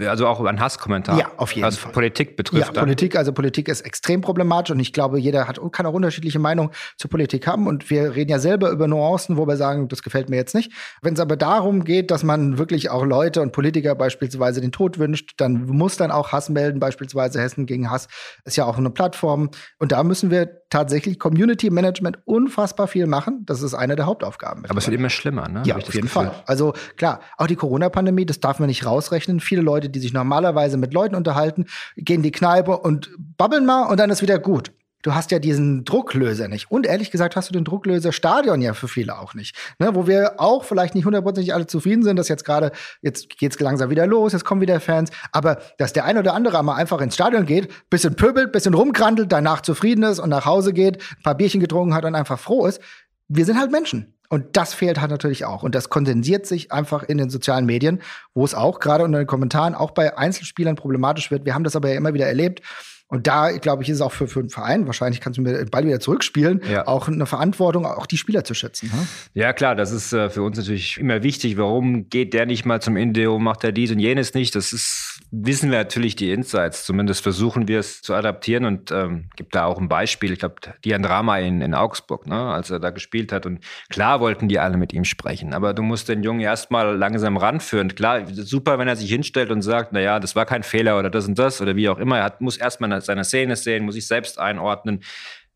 Also 0.07 0.27
auch 0.27 0.43
an 0.45 0.59
Hasskommentaren. 0.59 1.19
Ja, 1.19 1.31
auf 1.37 1.51
jeden 1.51 1.67
was 1.67 1.77
Fall. 1.77 1.91
Politik 1.91 2.37
betrifft. 2.37 2.67
Ja, 2.67 2.71
dann. 2.71 2.85
Politik, 2.85 3.15
also 3.15 3.33
Politik 3.33 3.67
ist 3.67 3.81
extrem 3.81 4.21
problematisch 4.21 4.71
und 4.71 4.79
ich 4.79 4.93
glaube, 4.93 5.19
jeder 5.19 5.47
hat, 5.47 5.59
kann 5.71 5.85
auch 5.85 5.93
unterschiedliche 5.93 6.39
Meinungen 6.39 6.71
zur 6.97 7.09
Politik 7.09 7.47
haben 7.47 7.67
und 7.67 7.89
wir 7.89 8.15
reden 8.15 8.31
ja 8.31 8.39
selber 8.39 8.69
über 8.69 8.87
Nuancen, 8.87 9.37
wo 9.37 9.47
wir 9.47 9.57
sagen, 9.57 9.87
das 9.87 10.03
gefällt 10.03 10.29
mir 10.29 10.35
jetzt 10.37 10.55
nicht. 10.55 10.71
Wenn 11.01 11.15
es 11.15 11.19
aber 11.19 11.35
darum 11.35 11.83
geht, 11.83 12.11
dass 12.11 12.23
man 12.23 12.57
wirklich 12.57 12.89
auch 12.89 13.03
Leute 13.03 13.41
und 13.41 13.51
Politiker 13.51 13.95
beispielsweise 13.95 14.61
den 14.61 14.71
Tod 14.71 14.99
wünscht, 14.99 15.33
dann 15.37 15.65
muss 15.65 15.97
dann 15.97 16.11
auch 16.11 16.31
Hass 16.31 16.49
melden, 16.49 16.79
beispielsweise 16.79 17.41
Hessen 17.41 17.65
gegen 17.65 17.86
Hass 17.89 18.07
ist 18.45 18.55
ja 18.55 18.65
auch 18.65 18.77
eine 18.77 18.89
Plattform. 18.89 19.49
Und 19.79 19.91
da 19.91 20.03
müssen 20.03 20.31
wir 20.31 20.61
tatsächlich 20.69 21.19
Community 21.19 21.69
Management 21.69 22.19
unfassbar 22.25 22.87
viel 22.87 23.07
machen. 23.07 23.43
Das 23.45 23.61
ist 23.61 23.73
eine 23.73 23.95
der 23.95 24.05
Hauptaufgaben. 24.05 24.65
Aber 24.67 24.77
es 24.77 24.87
wird 24.87 24.97
immer 24.97 25.09
schlimmer, 25.09 25.47
ne? 25.47 25.63
Ja, 25.65 25.75
auf 25.75 25.93
jeden 25.93 26.07
Gefühl. 26.07 26.09
Fall. 26.09 26.43
Also 26.45 26.73
klar, 26.97 27.21
auch 27.37 27.47
die 27.47 27.55
Corona-Pandemie, 27.55 28.25
das 28.25 28.39
darf 28.39 28.59
man 28.59 28.67
nicht 28.67 28.85
rausrechnen. 28.85 29.39
Viele 29.39 29.61
Leute, 29.61 29.89
die 29.89 29.99
sich 29.99 30.13
normalerweise 30.13 30.77
mit 30.77 30.93
Leuten 30.93 31.15
unterhalten, 31.15 31.65
gehen 31.95 32.17
in 32.17 32.23
die 32.23 32.31
Kneipe 32.31 32.77
und 32.77 33.11
babbeln 33.17 33.65
mal 33.65 33.83
und 33.83 33.99
dann 33.99 34.09
ist 34.09 34.21
wieder 34.21 34.39
gut 34.39 34.71
du 35.07 35.15
hast 35.15 35.31
ja 35.31 35.39
diesen 35.39 35.85
Drucklöser 35.85 36.49
nicht. 36.49 36.69
Und 36.69 36.85
ehrlich 36.85 37.11
gesagt 37.11 37.37
hast 37.37 37.47
du 37.47 37.53
den 37.53 37.63
Drucklöser 37.63 38.11
Stadion 38.11 38.61
ja 38.61 38.73
für 38.73 38.89
viele 38.89 39.17
auch 39.17 39.35
nicht. 39.35 39.55
Ne, 39.79 39.95
wo 39.95 40.05
wir 40.05 40.33
auch 40.37 40.65
vielleicht 40.65 40.95
nicht 40.95 41.05
hundertprozentig 41.05 41.53
alle 41.53 41.65
zufrieden 41.65 42.03
sind, 42.03 42.17
dass 42.17 42.27
jetzt 42.27 42.43
gerade, 42.43 42.73
jetzt 43.01 43.29
geht's 43.37 43.57
langsam 43.57 43.89
wieder 43.89 44.05
los, 44.05 44.33
jetzt 44.33 44.43
kommen 44.43 44.59
wieder 44.59 44.81
Fans. 44.81 45.09
Aber 45.31 45.59
dass 45.77 45.93
der 45.93 46.03
ein 46.03 46.17
oder 46.17 46.33
andere 46.33 46.61
mal 46.61 46.75
einfach 46.75 46.99
ins 46.99 47.15
Stadion 47.15 47.45
geht, 47.45 47.89
bisschen 47.89 48.15
pöbelt, 48.15 48.51
bisschen 48.51 48.73
rumkrandelt, 48.73 49.31
danach 49.31 49.61
zufrieden 49.61 50.03
ist 50.03 50.19
und 50.19 50.29
nach 50.29 50.45
Hause 50.45 50.73
geht, 50.73 50.97
ein 50.97 51.23
paar 51.23 51.35
Bierchen 51.35 51.61
getrunken 51.61 51.93
hat 51.93 52.03
und 52.03 52.13
einfach 52.13 52.37
froh 52.37 52.65
ist. 52.65 52.81
Wir 53.29 53.45
sind 53.45 53.57
halt 53.57 53.71
Menschen. 53.71 54.13
Und 54.29 54.57
das 54.57 54.73
fehlt 54.73 54.99
halt 54.99 55.09
natürlich 55.09 55.45
auch. 55.45 55.63
Und 55.63 55.73
das 55.73 55.87
kondensiert 55.87 56.45
sich 56.45 56.73
einfach 56.73 57.03
in 57.03 57.17
den 57.17 57.29
sozialen 57.29 57.65
Medien, 57.65 58.01
wo 58.33 58.43
es 58.43 58.53
auch 58.53 58.81
gerade 58.81 59.05
unter 59.05 59.19
den 59.19 59.27
Kommentaren 59.27 59.73
auch 59.73 59.91
bei 59.91 60.17
Einzelspielern 60.17 60.75
problematisch 60.75 61.31
wird. 61.31 61.45
Wir 61.45 61.53
haben 61.55 61.63
das 61.63 61.77
aber 61.77 61.87
ja 61.87 61.95
immer 61.95 62.13
wieder 62.13 62.27
erlebt 62.27 62.61
und 63.09 63.25
da, 63.25 63.51
glaube 63.51 63.83
ich, 63.83 63.89
ist 63.89 63.95
es 63.95 64.01
auch 64.01 64.11
für, 64.11 64.27
für 64.27 64.41
einen 64.41 64.49
Verein, 64.49 64.85
wahrscheinlich 64.85 65.21
kannst 65.21 65.37
du 65.37 65.41
mir 65.41 65.53
den 65.53 65.69
Ball 65.69 65.85
wieder 65.85 66.01
zurückspielen, 66.01 66.61
ja. 66.69 66.87
auch 66.87 67.07
eine 67.07 67.25
Verantwortung, 67.25 67.85
auch 67.85 68.05
die 68.05 68.17
Spieler 68.17 68.43
zu 68.43 68.53
schützen. 68.53 68.91
Hm? 68.91 69.07
Ja, 69.33 69.53
klar, 69.53 69.75
das 69.75 69.93
ist 69.93 70.11
äh, 70.11 70.29
für 70.29 70.43
uns 70.43 70.57
natürlich 70.57 70.97
immer 70.97 71.23
wichtig. 71.23 71.57
Warum 71.57 72.09
geht 72.09 72.33
der 72.33 72.45
nicht 72.45 72.65
mal 72.65 72.81
zum 72.81 72.97
Indeo, 72.97 73.39
macht 73.39 73.63
er 73.63 73.71
dies 73.71 73.91
und 73.91 73.99
jenes 73.99 74.33
nicht? 74.33 74.55
Das 74.55 74.73
ist, 74.73 75.21
wissen 75.31 75.71
wir 75.71 75.77
natürlich 75.77 76.17
die 76.17 76.31
Insights. 76.31 76.83
Zumindest 76.83 77.21
versuchen 77.23 77.69
wir 77.69 77.79
es 77.79 78.01
zu 78.01 78.13
adaptieren 78.13 78.65
und 78.65 78.91
ähm, 78.91 79.29
gibt 79.37 79.55
da 79.55 79.65
auch 79.65 79.79
ein 79.79 79.87
Beispiel. 79.87 80.33
Ich 80.33 80.39
glaube, 80.39 80.55
Dian 80.83 81.01
Drama 81.01 81.37
in, 81.37 81.61
in 81.61 81.73
Augsburg, 81.73 82.27
ne, 82.27 82.35
als 82.35 82.71
er 82.71 82.79
da 82.81 82.89
gespielt 82.89 83.31
hat. 83.31 83.45
Und 83.45 83.59
klar 83.89 84.19
wollten 84.19 84.49
die 84.49 84.59
alle 84.59 84.75
mit 84.75 84.91
ihm 84.91 85.05
sprechen, 85.05 85.53
aber 85.53 85.73
du 85.73 85.81
musst 85.81 86.09
den 86.09 86.23
Jungen 86.23 86.41
erstmal 86.41 86.97
langsam 86.97 87.37
ranführen. 87.37 87.95
Klar, 87.95 88.23
super, 88.27 88.79
wenn 88.79 88.89
er 88.89 88.97
sich 88.97 89.09
hinstellt 89.09 89.49
und 89.49 89.61
sagt, 89.61 89.93
na 89.93 90.01
ja, 90.01 90.19
das 90.19 90.35
war 90.35 90.45
kein 90.45 90.63
Fehler 90.63 90.99
oder 90.99 91.09
das 91.09 91.25
und 91.25 91.39
das 91.39 91.61
oder 91.61 91.77
wie 91.77 91.87
auch 91.87 91.99
immer. 91.99 92.17
Er 92.17 92.25
hat, 92.25 92.41
muss 92.41 92.57
erstmal 92.57 92.96
seine 93.05 93.23
Szene 93.23 93.55
sehen, 93.55 93.85
muss 93.85 93.95
ich 93.95 94.07
selbst 94.07 94.39
einordnen. 94.39 95.03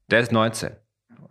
Der 0.10 0.19
ist 0.19 0.31
19. 0.31 0.71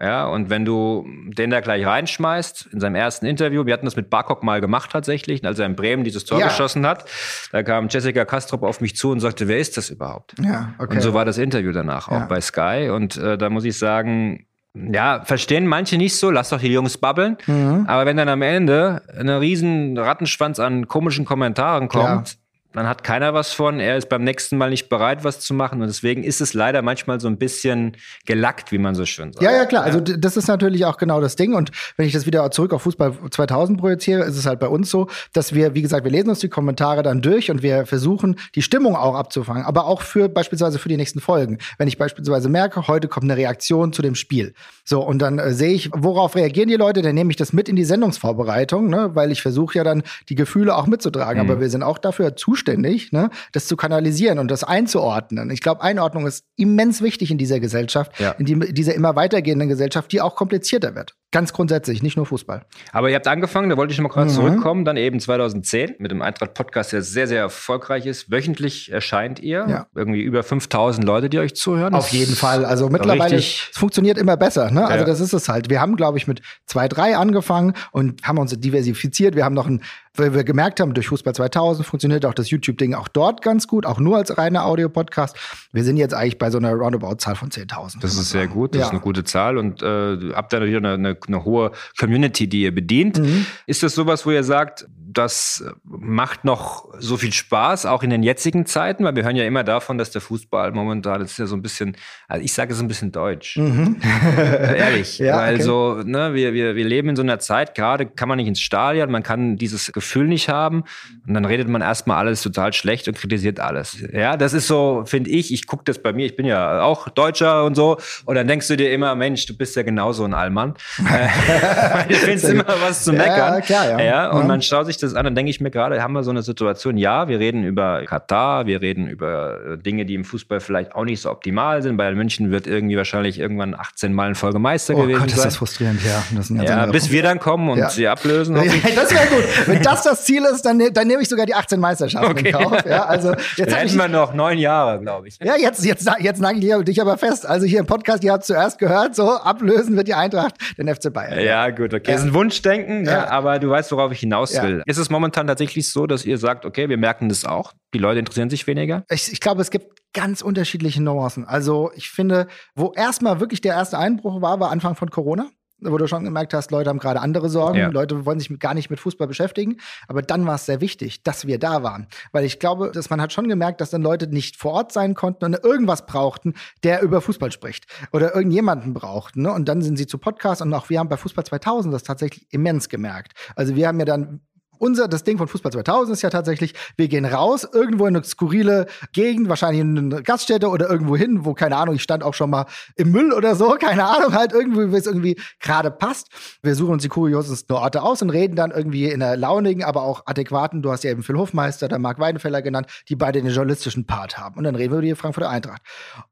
Ja, 0.03 0.27
und 0.27 0.49
wenn 0.49 0.65
du 0.65 1.07
den 1.37 1.51
da 1.51 1.61
gleich 1.61 1.85
reinschmeißt, 1.85 2.71
in 2.73 2.81
seinem 2.81 2.95
ersten 2.95 3.27
Interview, 3.27 3.67
wir 3.67 3.75
hatten 3.75 3.85
das 3.85 3.97
mit 3.97 4.09
Barkok 4.09 4.43
mal 4.43 4.63
gemacht 4.63 4.91
tatsächlich, 4.91 5.45
als 5.45 5.59
er 5.59 5.67
in 5.67 5.77
Bremen 5.77 6.05
dieses 6.05 6.25
Tor 6.25 6.41
ja. 6.41 6.47
geschossen 6.47 6.87
hat, 6.87 7.05
da 7.53 7.63
kam 7.63 7.89
Jessica 7.89 8.25
Kastrop 8.25 8.63
auf 8.63 8.81
mich 8.81 8.97
zu 8.97 9.11
und 9.11 9.21
sagte, 9.21 9.47
wer 9.47 9.59
ist 9.59 9.77
das 9.77 9.91
überhaupt? 9.91 10.35
Ja, 10.41 10.73
okay. 10.79 10.95
Und 10.95 11.03
so 11.03 11.13
war 11.13 11.27
das 11.27 11.37
Interview 11.37 11.73
danach 11.73 12.11
ja. 12.11 12.17
auch 12.17 12.29
bei 12.29 12.41
Sky. 12.41 12.89
Und 12.91 13.19
äh, 13.19 13.37
da 13.37 13.51
muss 13.51 13.65
ich 13.65 13.77
sagen, 13.77 14.47
ja, 14.73 15.23
verstehen 15.25 15.67
manche 15.67 15.99
nicht 15.99 16.17
so, 16.17 16.31
lass 16.31 16.49
doch 16.49 16.61
die 16.61 16.73
Jungs 16.73 16.97
babbeln. 16.97 17.37
Mhm. 17.47 17.85
Aber 17.87 18.07
wenn 18.07 18.17
dann 18.17 18.31
am 18.31 18.41
Ende 18.41 19.03
ein 19.19 19.29
riesen 19.29 19.99
Rattenschwanz 19.99 20.61
an 20.61 20.89
komischen 20.89 21.27
Kommentaren 21.27 21.89
kommt, 21.89 22.39
dann 22.73 22.87
hat 22.87 23.03
keiner 23.03 23.35
was 23.35 23.53
von. 23.53 23.81
Er 23.81 23.97
ist 23.97 24.09
beim 24.09 24.23
nächsten 24.23 24.57
Mal 24.57 24.71
nicht 24.71 24.89
bereit, 24.89 25.25
was 25.25 25.41
zu 25.41 25.55
machen. 25.55 25.83
Und 25.83 25.89
deswegen 25.89 26.23
ist 26.23 26.41
es 26.41 26.55
leider 26.55 26.83
manchmal 26.83 27.21
so 27.21 27.27
ein 27.27 27.37
bisschen 27.37 27.97
gelackt, 28.27 28.71
wie 28.71 28.79
man 28.79 28.95
so 28.95 29.07
schön 29.07 29.33
sagt. 29.33 29.43
Ja, 29.43 29.51
ja, 29.51 29.65
klar. 29.65 29.83
Also 29.83 29.99
das 29.99 30.37
ist 30.37 30.47
natürlich 30.47 30.85
auch 30.85 30.97
genau 30.97 31.21
das 31.21 31.35
Ding. 31.35 31.55
Und 31.55 31.73
wenn 31.97 32.07
ich 32.07 32.13
das 32.13 32.27
wieder 32.27 32.49
zurück 32.53 32.73
auf 32.73 32.83
Fußball 32.83 33.13
2000 33.29 33.81
projiziere, 33.81 34.23
ist 34.23 34.37
es 34.37 34.47
halt 34.47 34.61
bei 34.61 34.69
uns 34.69 34.89
so, 34.89 35.09
dass 35.33 35.53
wir, 35.53 35.75
wie 35.75 35.83
gesagt, 35.83 36.05
wir 36.05 36.13
lesen 36.13 36.29
uns 36.29 36.39
die 36.39 36.49
Kommentare 36.49 37.03
dann 37.03 37.23
durch 37.23 37.51
und 37.51 37.63
wir 37.63 37.87
versuchen, 37.87 38.37
die 38.55 38.63
Stimmung 38.63 38.95
auch 38.95 39.17
abzufangen. 39.17 39.65
Aber 39.65 39.87
auch 39.87 40.03
für 40.03 40.29
beispielsweise 40.29 40.79
für 40.79 40.89
die 40.89 40.97
nächsten 40.97 41.21
Folgen. 41.21 41.59
Wenn 41.79 41.89
ich 41.89 41.99
beispielsweise 41.99 42.49
merke, 42.49 42.87
heute 42.87 43.09
kommt 43.09 43.25
eine 43.25 43.37
Reaktion 43.37 43.93
zu 43.93 44.01
dem 44.01 44.15
Spiel. 44.15 44.55
So, 44.85 45.05
und 45.05 45.19
dann 45.21 45.41
äh, 45.41 45.53
sehe 45.55 45.73
ich, 45.73 45.91
worauf 45.93 46.37
reagieren 46.37 46.69
die 46.69 46.77
Leute, 46.77 47.03
dann 47.03 47.17
nehme 47.17 47.31
ich 47.31 47.37
das 47.37 47.53
mit 47.53 47.69
in 47.69 47.75
die 47.75 47.85
Sendungsvorbereitung, 47.85 48.89
ne? 48.89 49.11
weil 49.15 49.33
ich 49.33 49.43
versuche 49.43 49.79
ja 49.79 49.83
dann 49.83 50.05
die 50.29 50.37
Gefühle 50.37 50.77
auch 50.77 50.87
mitzutragen. 50.87 51.43
Mhm. 51.43 51.51
Aber 51.51 51.61
wir 51.61 51.69
sind 51.69 51.83
auch 51.83 51.99
dafür 51.99 52.37
zuständig 52.37 52.60
zuständig, 52.61 53.13
ne, 53.13 53.31
das 53.53 53.67
zu 53.67 53.77
kanalisieren 53.77 54.39
und 54.39 54.51
das 54.51 54.65
einzuordnen. 54.65 55.51
Ich 55.51 55.61
glaube, 55.61 55.83
Einordnung 55.83 56.27
ist 56.27 56.45
immens 56.57 57.01
wichtig 57.01 57.31
in 57.31 57.39
dieser 57.39 57.61
Gesellschaft, 57.61 58.19
ja. 58.21 58.33
in 58.33 58.45
die, 58.45 58.75
dieser 58.75 58.95
immer 58.95 59.17
weitergehenden 59.17 59.69
Gesellschaft, 59.69 60.13
die 60.13 60.21
auch 60.21 60.35
komplizierter 60.35 60.95
wird. 60.95 61.15
Ganz 61.33 61.53
grundsätzlich, 61.53 62.03
nicht 62.03 62.17
nur 62.17 62.27
Fußball. 62.27 62.65
Aber 62.93 63.09
ihr 63.09 63.15
habt 63.15 63.29
angefangen, 63.29 63.71
da 63.71 63.77
wollte 63.77 63.93
ich 63.93 63.99
noch 63.99 64.09
mal 64.09 64.13
gerade 64.13 64.31
Mhm. 64.31 64.35
zurückkommen, 64.35 64.85
dann 64.85 64.97
eben 64.97 65.21
2010 65.21 65.95
mit 65.99 66.11
dem 66.11 66.23
Eintracht-Podcast, 66.23 66.93
der 66.93 67.03
sehr, 67.03 67.29
sehr 67.29 67.39
erfolgreich 67.41 68.07
ist. 68.07 68.33
Wöchentlich 68.33 68.91
erscheint 68.91 69.39
ihr. 69.39 69.65
Ja. 69.69 69.87
Irgendwie 69.95 70.23
über 70.23 70.43
5000 70.43 71.05
Leute, 71.07 71.29
die 71.31 71.39
euch 71.39 71.55
zuhören. 71.55 71.95
Auf 71.95 72.07
Das 72.07 72.13
jeden 72.13 72.35
Fall. 72.35 72.65
Also 72.65 72.89
mittlerweile, 72.89 73.37
es 73.37 73.47
funktioniert 73.73 74.19
immer 74.19 74.37
besser. 74.37 74.73
Ne? 74.73 74.85
Also 74.85 75.05
Ja. 75.05 75.05
das 75.05 75.21
ist 75.21 75.33
es 75.33 75.49
halt. 75.49 75.71
Wir 75.71 75.81
haben, 75.81 75.95
glaube 75.95 76.19
ich, 76.19 76.27
mit 76.27 76.43
zwei, 76.67 76.89
drei 76.89 77.17
angefangen 77.17 77.75
und 77.93 78.25
haben 78.25 78.39
uns 78.39 78.59
diversifiziert. 78.59 79.37
Wir 79.37 79.45
haben 79.45 79.55
noch 79.55 79.69
ein, 79.69 79.83
weil 80.17 80.35
wir 80.35 80.43
gemerkt 80.43 80.81
haben, 80.81 80.95
durch 80.95 81.07
Fußball 81.09 81.33
2000 81.35 81.87
funktioniert 81.87 82.27
auch 82.27 82.35
das 82.35 82.51
YouTube-Ding 82.51 82.95
auch 82.95 83.07
dort 83.07 83.43
ganz 83.43 83.69
gut, 83.69 83.87
auch 83.87 84.01
nur 84.01 84.17
als 84.17 84.37
reiner 84.37 84.67
Audio-Podcast. 84.67 85.37
Wir 85.73 85.85
sind 85.85 85.97
jetzt 85.97 86.13
eigentlich 86.15 86.39
bei 86.39 86.51
so 86.51 86.59
einer 86.59 86.73
Roundabout-Zahl 86.73 87.37
von 87.37 87.51
10.000. 87.51 88.03
Das 88.03 88.15
ist 88.17 88.31
sehr 88.31 88.49
gut, 88.49 88.75
das 88.75 88.81
ja. 88.81 88.87
ist 88.87 88.91
eine 88.91 89.01
gute 89.01 89.23
Zahl 89.23 89.57
und 89.57 89.81
äh, 89.83 90.33
habt 90.35 90.53
da 90.53 90.59
natürlich 90.59 90.77
eine, 90.77 90.95
eine, 90.95 91.15
eine 91.29 91.45
hohe 91.45 91.73
Community, 91.99 92.49
die 92.49 92.63
ihr 92.63 92.75
bedient. 92.75 93.19
Mhm. 93.19 93.47
Ist 93.67 93.83
das 93.83 93.95
sowas, 93.95 94.27
wo 94.27 94.31
ihr 94.31 94.45
sagt, 94.45 94.87
das 95.13 95.65
macht 95.85 96.45
noch 96.45 96.89
so 96.99 97.17
viel 97.17 97.33
Spaß, 97.33 97.87
auch 97.87 98.03
in 98.03 98.11
den 98.11 98.23
jetzigen 98.23 98.67
Zeiten? 98.67 99.05
Weil 99.05 99.17
wir 99.17 99.25
hören 99.25 99.37
ja 99.37 99.45
immer 99.45 99.65
davon, 99.65 99.99
dass 99.99 100.11
der 100.11 100.21
Fußball 100.21 100.73
momentan, 100.73 101.21
das 101.21 101.33
ist 101.33 101.39
ja 101.39 101.47
so 101.47 101.57
ein 101.57 101.63
bisschen, 101.63 101.97
also 102.29 102.45
ich 102.45 102.53
sage 102.53 102.73
es 102.73 102.81
ein 102.81 102.89
bisschen 102.89 103.11
deutsch. 103.11 103.57
Ehrlich. 104.37 105.19
Mhm. 105.19 105.27
Ja, 105.27 105.39
weil 105.39 105.55
okay. 105.55 105.63
so, 105.63 106.03
ne, 106.05 106.35
wir, 106.35 106.53
wir, 106.53 106.77
wir 106.77 106.85
leben 106.85 107.11
in 107.11 107.17
so 107.17 107.23
einer 107.23 107.39
Zeit, 107.39 107.75
gerade 107.75 108.07
kann 108.07 108.29
man 108.29 108.37
nicht 108.37 108.47
ins 108.47 108.61
Stadion, 108.61 109.11
man 109.11 109.23
kann 109.23 109.57
dieses 109.57 109.93
Gefühl 109.93 110.27
nicht 110.27 110.49
haben 110.49 110.85
und 111.27 111.35
dann 111.35 111.45
redet 111.45 111.69
man 111.69 111.83
erstmal 111.83 112.19
alles 112.19 112.43
total 112.43 112.73
schlecht 112.73 113.09
und 113.09 113.17
kritisiert 113.17 113.59
alles. 113.61 113.99
Ja, 114.13 114.37
das 114.37 114.53
ist 114.53 114.67
so, 114.67 115.05
finde 115.07 115.31
ich, 115.31 115.53
ich 115.53 115.67
gucke 115.67 115.85
das 115.85 116.01
bei 116.01 116.13
mir, 116.13 116.27
ich 116.27 116.37
bin 116.37 116.47
ja 116.47 116.83
auch 116.83 117.09
Deutscher 117.09 117.65
und 117.65 117.75
so 117.75 117.99
und 118.25 118.35
dann 118.35 118.47
denkst 118.47 118.69
du 118.69 118.77
dir 118.77 118.93
immer, 118.93 119.15
Mensch, 119.15 119.47
du 119.47 119.57
bist 119.57 119.77
ja 119.77 119.83
genauso 119.83 120.25
ein 120.25 120.35
Allmann. 120.35 120.75
Äh, 121.13 122.09
du 122.09 122.15
findest 122.15 122.49
immer 122.49 122.65
was 122.87 123.05
zu 123.05 123.13
Ja, 123.13 123.19
meckern. 123.19 123.63
klar, 123.63 124.01
ja. 124.03 124.31
und 124.31 124.41
Ja. 124.43 124.47
man 124.47 124.63
schaut 124.63 124.87
sich 124.87 124.97
das 124.97 125.15
an, 125.15 125.25
dann 125.25 125.35
denke 125.35 125.51
ich 125.51 125.61
mir 125.61 125.71
gerade, 125.71 126.03
haben 126.03 126.13
wir 126.13 126.23
so 126.23 126.31
eine 126.31 126.43
Situation, 126.43 126.97
ja, 126.97 127.29
wir 127.29 127.39
reden 127.39 127.65
über 127.65 128.05
Katar, 128.05 128.67
wir 128.67 128.81
reden 128.81 129.07
über 129.09 129.59
äh, 129.75 129.79
Dinge, 129.79 130.05
die 130.07 130.15
im 130.15 130.25
Fußball 130.25 130.61
vielleicht 130.61 130.95
auch 130.95 131.05
nicht 131.05 131.21
so 131.21 131.31
optimal 131.31 131.83
sind. 131.83 131.97
Bayern 131.97 132.15
München 132.17 132.51
wird 132.51 132.67
irgendwie 132.67 132.97
wahrscheinlich 132.97 133.39
irgendwann 133.39 133.75
18 133.75 134.13
Mal 134.13 134.29
in 134.29 134.35
Folge 134.35 134.59
Meister 134.59 134.95
Oh 134.95 135.03
gewesen 135.03 135.21
Gott, 135.21 135.29
ist 135.29 135.37
sein. 135.37 135.45
das 135.45 135.57
frustrierend, 135.57 136.01
ja. 136.05 136.23
Das 136.37 136.51
ist 136.51 136.63
ja, 136.63 136.87
bis 136.87 137.11
wir 137.11 137.23
dann 137.23 137.39
kommen 137.41 137.69
und 137.71 137.79
Ja. 137.79 137.91
sie 137.91 138.09
ablösen. 138.09 138.57
Ja, 138.57 138.63
ich. 138.63 138.95
das 138.95 139.11
wäre 139.13 139.27
gut. 139.27 139.45
Wenn 139.67 139.83
das 139.83 140.03
das 140.03 140.25
Ziel 140.25 140.45
ist, 140.45 140.63
dann, 140.63 140.77
ne- 140.77 140.93
dann 140.93 141.07
nehme 141.07 141.23
ich 141.23 141.29
sogar 141.29 141.47
die 141.47 141.55
18 141.55 141.81
Meisterschaften 141.81 142.31
Okay. 142.31 142.49
in 142.49 142.53
Kauf. 142.55 142.85
Ja, 142.87 143.05
also 143.07 143.33
jetzt 143.57 143.59
ich, 143.73 143.77
hätten 143.77 143.97
wir 143.97 144.09
noch 144.09 144.35
neun 144.35 144.59
Jahre, 144.59 145.01
glaube 145.01 145.29
ich. 145.29 145.39
ja, 145.43 145.57
jetzt, 145.57 145.85
jetzt, 145.85 146.09
jetzt 146.21 146.41
nagel 146.41 146.63
ich 146.63 146.85
dich 146.85 147.01
aber 147.01 147.17
fest. 147.19 147.47
Also 147.47 147.67
hier 147.67 147.81
im 147.81 147.87
Podcast, 147.87 148.23
ihr 148.25 148.33
habt 148.33 148.45
zuerst 148.45 148.79
gehört, 148.79 149.15
so 149.15 149.31
ablösen 149.33 149.97
wird 149.97 150.09
die 150.09 150.15
Eintracht 150.15 150.55
den 150.79 150.93
FC 150.95 151.00
Bayern. 151.09 151.43
Ja, 151.43 151.71
gut, 151.71 151.95
okay. 151.95 152.13
Das 152.13 152.21
ist 152.21 152.27
ein 152.27 152.35
Wunschdenken, 152.35 153.07
Ja. 153.07 153.13
ne? 153.13 153.31
aber 153.31 153.59
du 153.59 153.71
weißt, 153.71 153.91
worauf 153.93 154.13
ich 154.13 154.21
hinaus 154.21 154.53
Ja. 154.55 154.63
will. 154.65 154.83
Ist 154.87 154.99
es 154.99 155.09
momentan 155.09 155.47
tatsächlich 155.47 155.89
so, 155.91 156.07
dass 156.07 156.27
ihr 156.27 156.37
sagt, 156.37 156.67
okay, 156.67 156.89
wir 156.91 156.99
merken 156.99 157.29
das 157.31 157.47
auch, 157.47 157.73
die 157.95 157.99
Leute 157.99 158.19
interessieren 158.19 158.51
sich 158.51 158.67
weniger? 158.67 159.05
Ich, 159.09 159.33
ich 159.33 159.41
glaube, 159.41 159.63
es 159.63 159.71
gibt 159.71 159.99
ganz 160.13 160.43
unterschiedliche 160.43 161.03
Nuancen. 161.03 161.45
Also 161.47 161.91
ich 161.95 162.11
finde, 162.11 162.49
wo 162.75 162.93
erstmal 162.95 163.41
wirklich 163.41 163.61
der 163.61 163.75
erste 163.75 163.97
Einbruch 163.99 164.43
war, 164.43 164.61
war 164.61 164.71
Anfang 164.71 164.97
von 164.97 165.09
Corona. 165.11 165.49
Wo 165.83 165.97
du 165.97 166.07
schon 166.07 166.25
gemerkt 166.25 166.55
hast, 166.55 166.71
Leute 166.71 166.91
haben 166.91 166.99
gerade 166.99 167.21
andere 167.21 167.49
Sorgen, 167.49 167.79
Ja. 167.79 167.89
Leute 167.89 168.27
wollen 168.27 168.39
sich 168.39 168.51
mit, 168.51 168.61
gar 168.61 168.75
nicht 168.75 168.91
mit 168.91 169.01
Fußball 169.01 169.27
beschäftigen. 169.27 169.79
Aber 170.09 170.23
dann 170.23 170.47
war 170.47 170.57
es 170.57 170.67
sehr 170.67 170.81
wichtig, 170.81 171.23
dass 171.23 171.47
wir 171.47 171.59
da 171.59 171.83
waren. 171.83 172.07
Weil 172.33 172.45
ich 172.45 172.59
glaube, 172.59 172.91
dass 172.93 173.11
man 173.11 173.21
hat 173.21 173.33
schon 173.33 173.49
gemerkt, 173.49 173.81
dass 173.81 173.91
dann 173.91 174.03
Leute 174.03 174.27
nicht 174.27 174.57
vor 174.57 174.73
Ort 174.73 174.93
sein 174.93 175.15
konnten 175.15 175.45
und 175.45 175.65
irgendwas 175.65 176.07
brauchten, 176.07 176.55
der 176.83 177.03
über 177.03 177.21
Fußball 177.21 177.53
spricht. 177.53 177.87
Oder 178.13 178.35
irgendjemanden 178.35 178.95
brauchten. 178.95 179.43
Ne? 179.43 179.53
Und 179.53 179.69
dann 179.69 179.83
sind 179.83 179.97
sie 179.97 180.07
zu 180.07 180.19
Podcasts 180.19 180.63
und 180.63 180.73
auch 180.75 180.91
wir 180.91 180.99
haben 180.99 181.09
bei 181.09 181.17
Fußball 181.17 181.45
2000 181.45 181.93
das 181.95 182.03
tatsächlich 182.03 182.47
immens 182.53 182.89
gemerkt. 182.89 183.33
Also 183.57 183.77
wir 183.77 183.89
haben 183.89 183.99
ja 183.99 184.05
dann 184.05 184.41
unser, 184.81 185.09
das 185.09 185.25
Ding 185.25 185.39
von 185.39 185.47
Fußball 185.47 185.73
2000 185.73 186.17
ist 186.17 186.23
ja 186.23 186.31
tatsächlich, 186.31 186.75
wir 186.97 187.09
gehen 187.09 187.25
raus, 187.25 187.69
irgendwo 187.71 188.07
in 188.07 188.17
eine 188.17 188.25
skurrile 188.25 188.87
Gegend, 189.13 189.49
wahrscheinlich 189.49 189.81
in 189.81 189.99
eine 189.99 190.23
Gaststätte 190.23 190.69
oder 190.69 190.89
irgendwo 190.89 191.17
hin, 191.17 191.45
wo, 191.45 191.55
keine 191.55 191.77
Ahnung, 191.77 191.95
ich 191.95 192.03
stand 192.03 192.23
auch 192.23 192.35
schon 192.35 192.51
mal 192.51 192.67
im 192.97 193.13
Müll 193.13 193.33
oder 193.33 193.55
so, 193.55 193.71
keine 193.81 194.07
Ahnung, 194.07 194.35
halt 194.35 194.53
irgendwo, 194.53 194.91
wo 194.91 194.97
es 194.97 195.07
irgendwie 195.07 195.39
gerade 195.61 195.91
passt. 195.91 196.29
Wir 196.63 196.75
suchen 196.75 196.95
uns 196.95 197.03
die 197.03 197.09
kuriosesten 197.09 197.77
Orte 197.77 198.03
aus 198.03 198.23
und 198.23 198.31
reden 198.31 198.57
dann 198.57 198.71
irgendwie 198.71 199.05
in 199.05 199.23
einer 199.23 199.37
launigen, 199.37 199.85
aber 199.85 200.03
auch 200.03 200.23
adäquaten, 200.27 200.83
du 200.83 200.91
hast 200.91 201.05
ja 201.05 201.11
eben 201.11 201.23
Phil 201.23 201.37
Hofmeister, 201.37 201.89
der 201.89 201.99
Marc 201.99 202.19
Weidenfeller 202.19 202.63
genannt, 202.63 202.87
die 203.09 203.17
beide 203.17 203.43
den 203.43 203.53
journalistischen 203.53 204.07
Part 204.07 204.39
haben. 204.39 204.57
Und 204.57 204.65
dann 204.65 204.75
reden 204.75 204.93
wir 204.93 204.99
über 204.99 205.07
die 205.07 205.15
Frankfurter 205.15 205.51
Eintracht. 205.51 205.83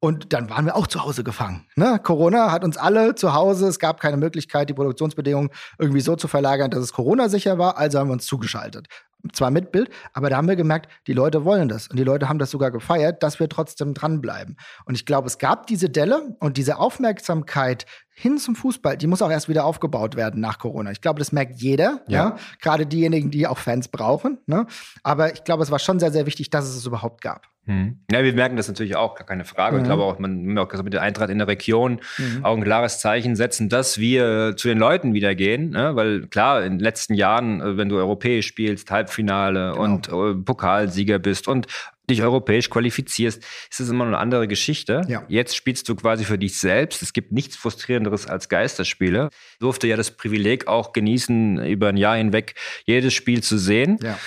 Und 0.01 0.33
dann 0.33 0.49
waren 0.49 0.65
wir 0.65 0.75
auch 0.75 0.87
zu 0.87 1.05
Hause 1.05 1.23
gefangen. 1.23 1.67
Ne? 1.77 2.01
Corona 2.03 2.51
hat 2.51 2.65
uns 2.65 2.79
alle 2.79 3.15
zu 3.15 3.35
Hause, 3.35 3.69
es 3.69 3.79
gab 3.79 4.01
keine 4.01 4.17
Möglichkeit, 4.17 4.71
die 4.71 4.75
Produktionsbedingungen 4.75 5.51
irgendwie 5.79 6.01
so 6.01 6.17
zu 6.17 6.29
verlagern, 6.29 6.71
dass 6.71 6.81
es 6.81 6.93
Corona-sicher 6.93 7.59
war, 7.59 7.77
also 7.77 7.99
haben 7.99 8.09
wir 8.09 8.15
uns 8.15 8.27
zugeschaltet. 8.39 8.87
Zwar 9.33 9.51
mit 9.51 9.73
Bild, 9.73 9.91
aber 10.13 10.31
da 10.31 10.37
haben 10.37 10.47
wir 10.47 10.55
gemerkt, 10.55 10.89
die 11.09 11.13
Leute 11.13 11.45
wollen 11.45 11.69
das. 11.69 11.89
Und 11.89 11.99
die 11.99 12.05
Leute 12.05 12.29
haben 12.29 12.39
das 12.39 12.53
sogar 12.53 12.71
gefeiert, 12.71 13.25
dass 13.25 13.41
wir 13.41 13.49
trotzdem 13.49 13.93
dranbleiben. 13.93 14.57
Und 14.85 14.95
ich 14.95 15.07
glaube, 15.07 15.27
es 15.27 15.39
gab 15.39 15.67
diese 15.67 15.91
Delle 15.91 16.37
und 16.39 16.57
diese 16.57 16.79
Aufmerksamkeit 16.79 17.85
hin 18.15 18.39
zum 18.39 18.55
Fußball, 18.55 18.97
die 18.97 19.09
muss 19.09 19.21
auch 19.21 19.31
erst 19.31 19.49
wieder 19.49 19.65
aufgebaut 19.65 20.15
werden 20.15 20.41
nach 20.41 20.61
Corona. 20.61 20.93
Ich 20.93 21.01
glaube, 21.01 21.19
das 21.19 21.33
merkt 21.33 21.61
jeder, 21.61 22.03
ja. 22.07 22.29
Ja. 22.29 22.37
Gerade 22.63 22.87
diejenigen, 22.87 23.33
die 23.33 23.49
auch 23.49 23.59
Fans 23.59 23.89
brauchen. 23.89 24.39
Ne? 24.47 24.67
Aber 25.03 25.33
ich 25.33 25.43
glaube, 25.43 25.65
es 25.65 25.71
war 25.73 25.81
schon 25.81 25.99
sehr, 25.99 26.13
sehr 26.13 26.27
wichtig, 26.27 26.51
dass 26.51 26.65
es 26.67 26.77
es 26.77 26.87
überhaupt 26.87 27.21
gab. 27.21 27.49
Hm. 27.69 27.99
Ja, 28.11 28.25
wir 28.25 28.33
merken 28.33 28.57
das 28.57 28.67
natürlich 28.67 28.97
auch, 28.97 29.15
gar 29.15 29.27
keine 29.27 29.45
Frage. 29.45 29.77
Mhm. 29.77 29.83
Ich 29.83 29.87
glaube 29.87 30.03
auch, 30.03 30.19
man 30.19 30.57
auch 30.57 30.83
mit 30.83 30.95
der 30.95 31.03
Eintracht 31.03 31.29
in 31.29 31.37
der 31.37 31.49
Region 31.49 32.01
auch 32.43 32.57
ein 32.57 32.65
klares 32.65 32.99
Zeichen 32.99 33.37
setzen, 33.37 33.69
dass 33.69 33.99
wir 33.99 34.55
zu 34.57 34.69
den 34.69 34.79
Leuten 34.79 35.13
wieder 35.13 35.35
gehen. 35.35 35.71
Ne? 35.71 35.95
Weil 35.95 36.27
klar, 36.29 36.65
in 36.65 36.75
den 36.75 36.81
letzten 36.81 37.13
Jahren, 37.13 37.61
äh, 37.61 37.77
wenn 37.77 37.91
du 37.91 37.97
europäisch 37.97 38.47
spielst, 38.47 38.91
Halbfinale 38.91 39.73
Genau. 39.73 39.83
und 39.83 40.09
äh, 40.09 40.43
Pokalsieger 40.43 41.19
bist 41.19 41.47
und 41.47 41.67
dich 42.09 42.23
europäisch 42.23 42.71
qualifizierst, 42.71 43.45
ist 43.71 43.81
es 43.81 43.91
immer 43.91 44.07
eine 44.07 44.17
andere 44.17 44.49
Geschichte. 44.49 45.03
Ja. 45.09 45.25
Jetzt 45.29 45.55
spielst 45.55 45.89
du 45.91 45.95
quasi 45.95 46.25
für 46.25 46.39
dich 46.39 46.59
selbst. 46.59 47.03
Es 47.03 47.13
gibt 47.13 47.33
nichts 47.33 47.57
Frustrierenderes 47.57 48.27
als 48.27 48.49
Geisterspiele. 48.49 49.29
Ich 49.53 49.59
durfte 49.59 49.87
ja 49.89 49.97
das 49.97 50.13
Privileg 50.13 50.69
auch 50.69 50.95
genießen, 50.95 51.63
über 51.67 51.89
ein 51.89 51.99
Jahr 51.99 52.17
hinweg 52.17 52.55
jedes 52.87 53.13
Spiel 53.13 53.43
zu 53.43 53.59
sehen. 53.59 53.99
Ja. 54.03 54.19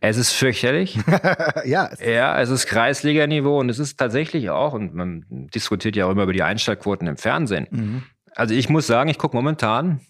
Es 0.00 0.16
ist 0.16 0.32
fürchterlich. 0.32 0.96
ja, 1.64 1.88
es- 1.92 2.00
Ja, 2.00 2.40
es 2.40 2.48
ist 2.50 2.66
Kreisliganiveau 2.66 3.58
und 3.60 3.68
es 3.68 3.78
ist 3.78 3.98
tatsächlich 3.98 4.50
auch, 4.50 4.72
und 4.72 4.94
man 4.94 5.24
diskutiert 5.28 5.96
ja 5.96 6.06
auch 6.06 6.10
immer 6.10 6.22
über 6.24 6.32
die 6.32 6.42
Einschaltquoten 6.42 7.06
im 7.06 7.16
Fernsehen. 7.16 7.66
Mhm. 7.70 8.02
Also 8.34 8.54
ich 8.54 8.68
muss 8.68 8.86
sagen, 8.86 9.10
ich 9.10 9.18
gucke 9.18 9.36
momentan 9.36 10.00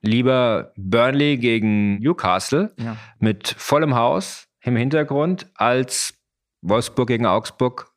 lieber 0.00 0.72
Burnley 0.76 1.36
gegen 1.38 1.98
Newcastle 2.00 2.72
ja. 2.78 2.96
mit 3.18 3.48
vollem 3.58 3.94
Haus 3.94 4.46
im 4.62 4.76
Hintergrund 4.76 5.46
als 5.54 6.14
Wolfsburg 6.62 7.08
gegen 7.08 7.26
Augsburg 7.26 7.90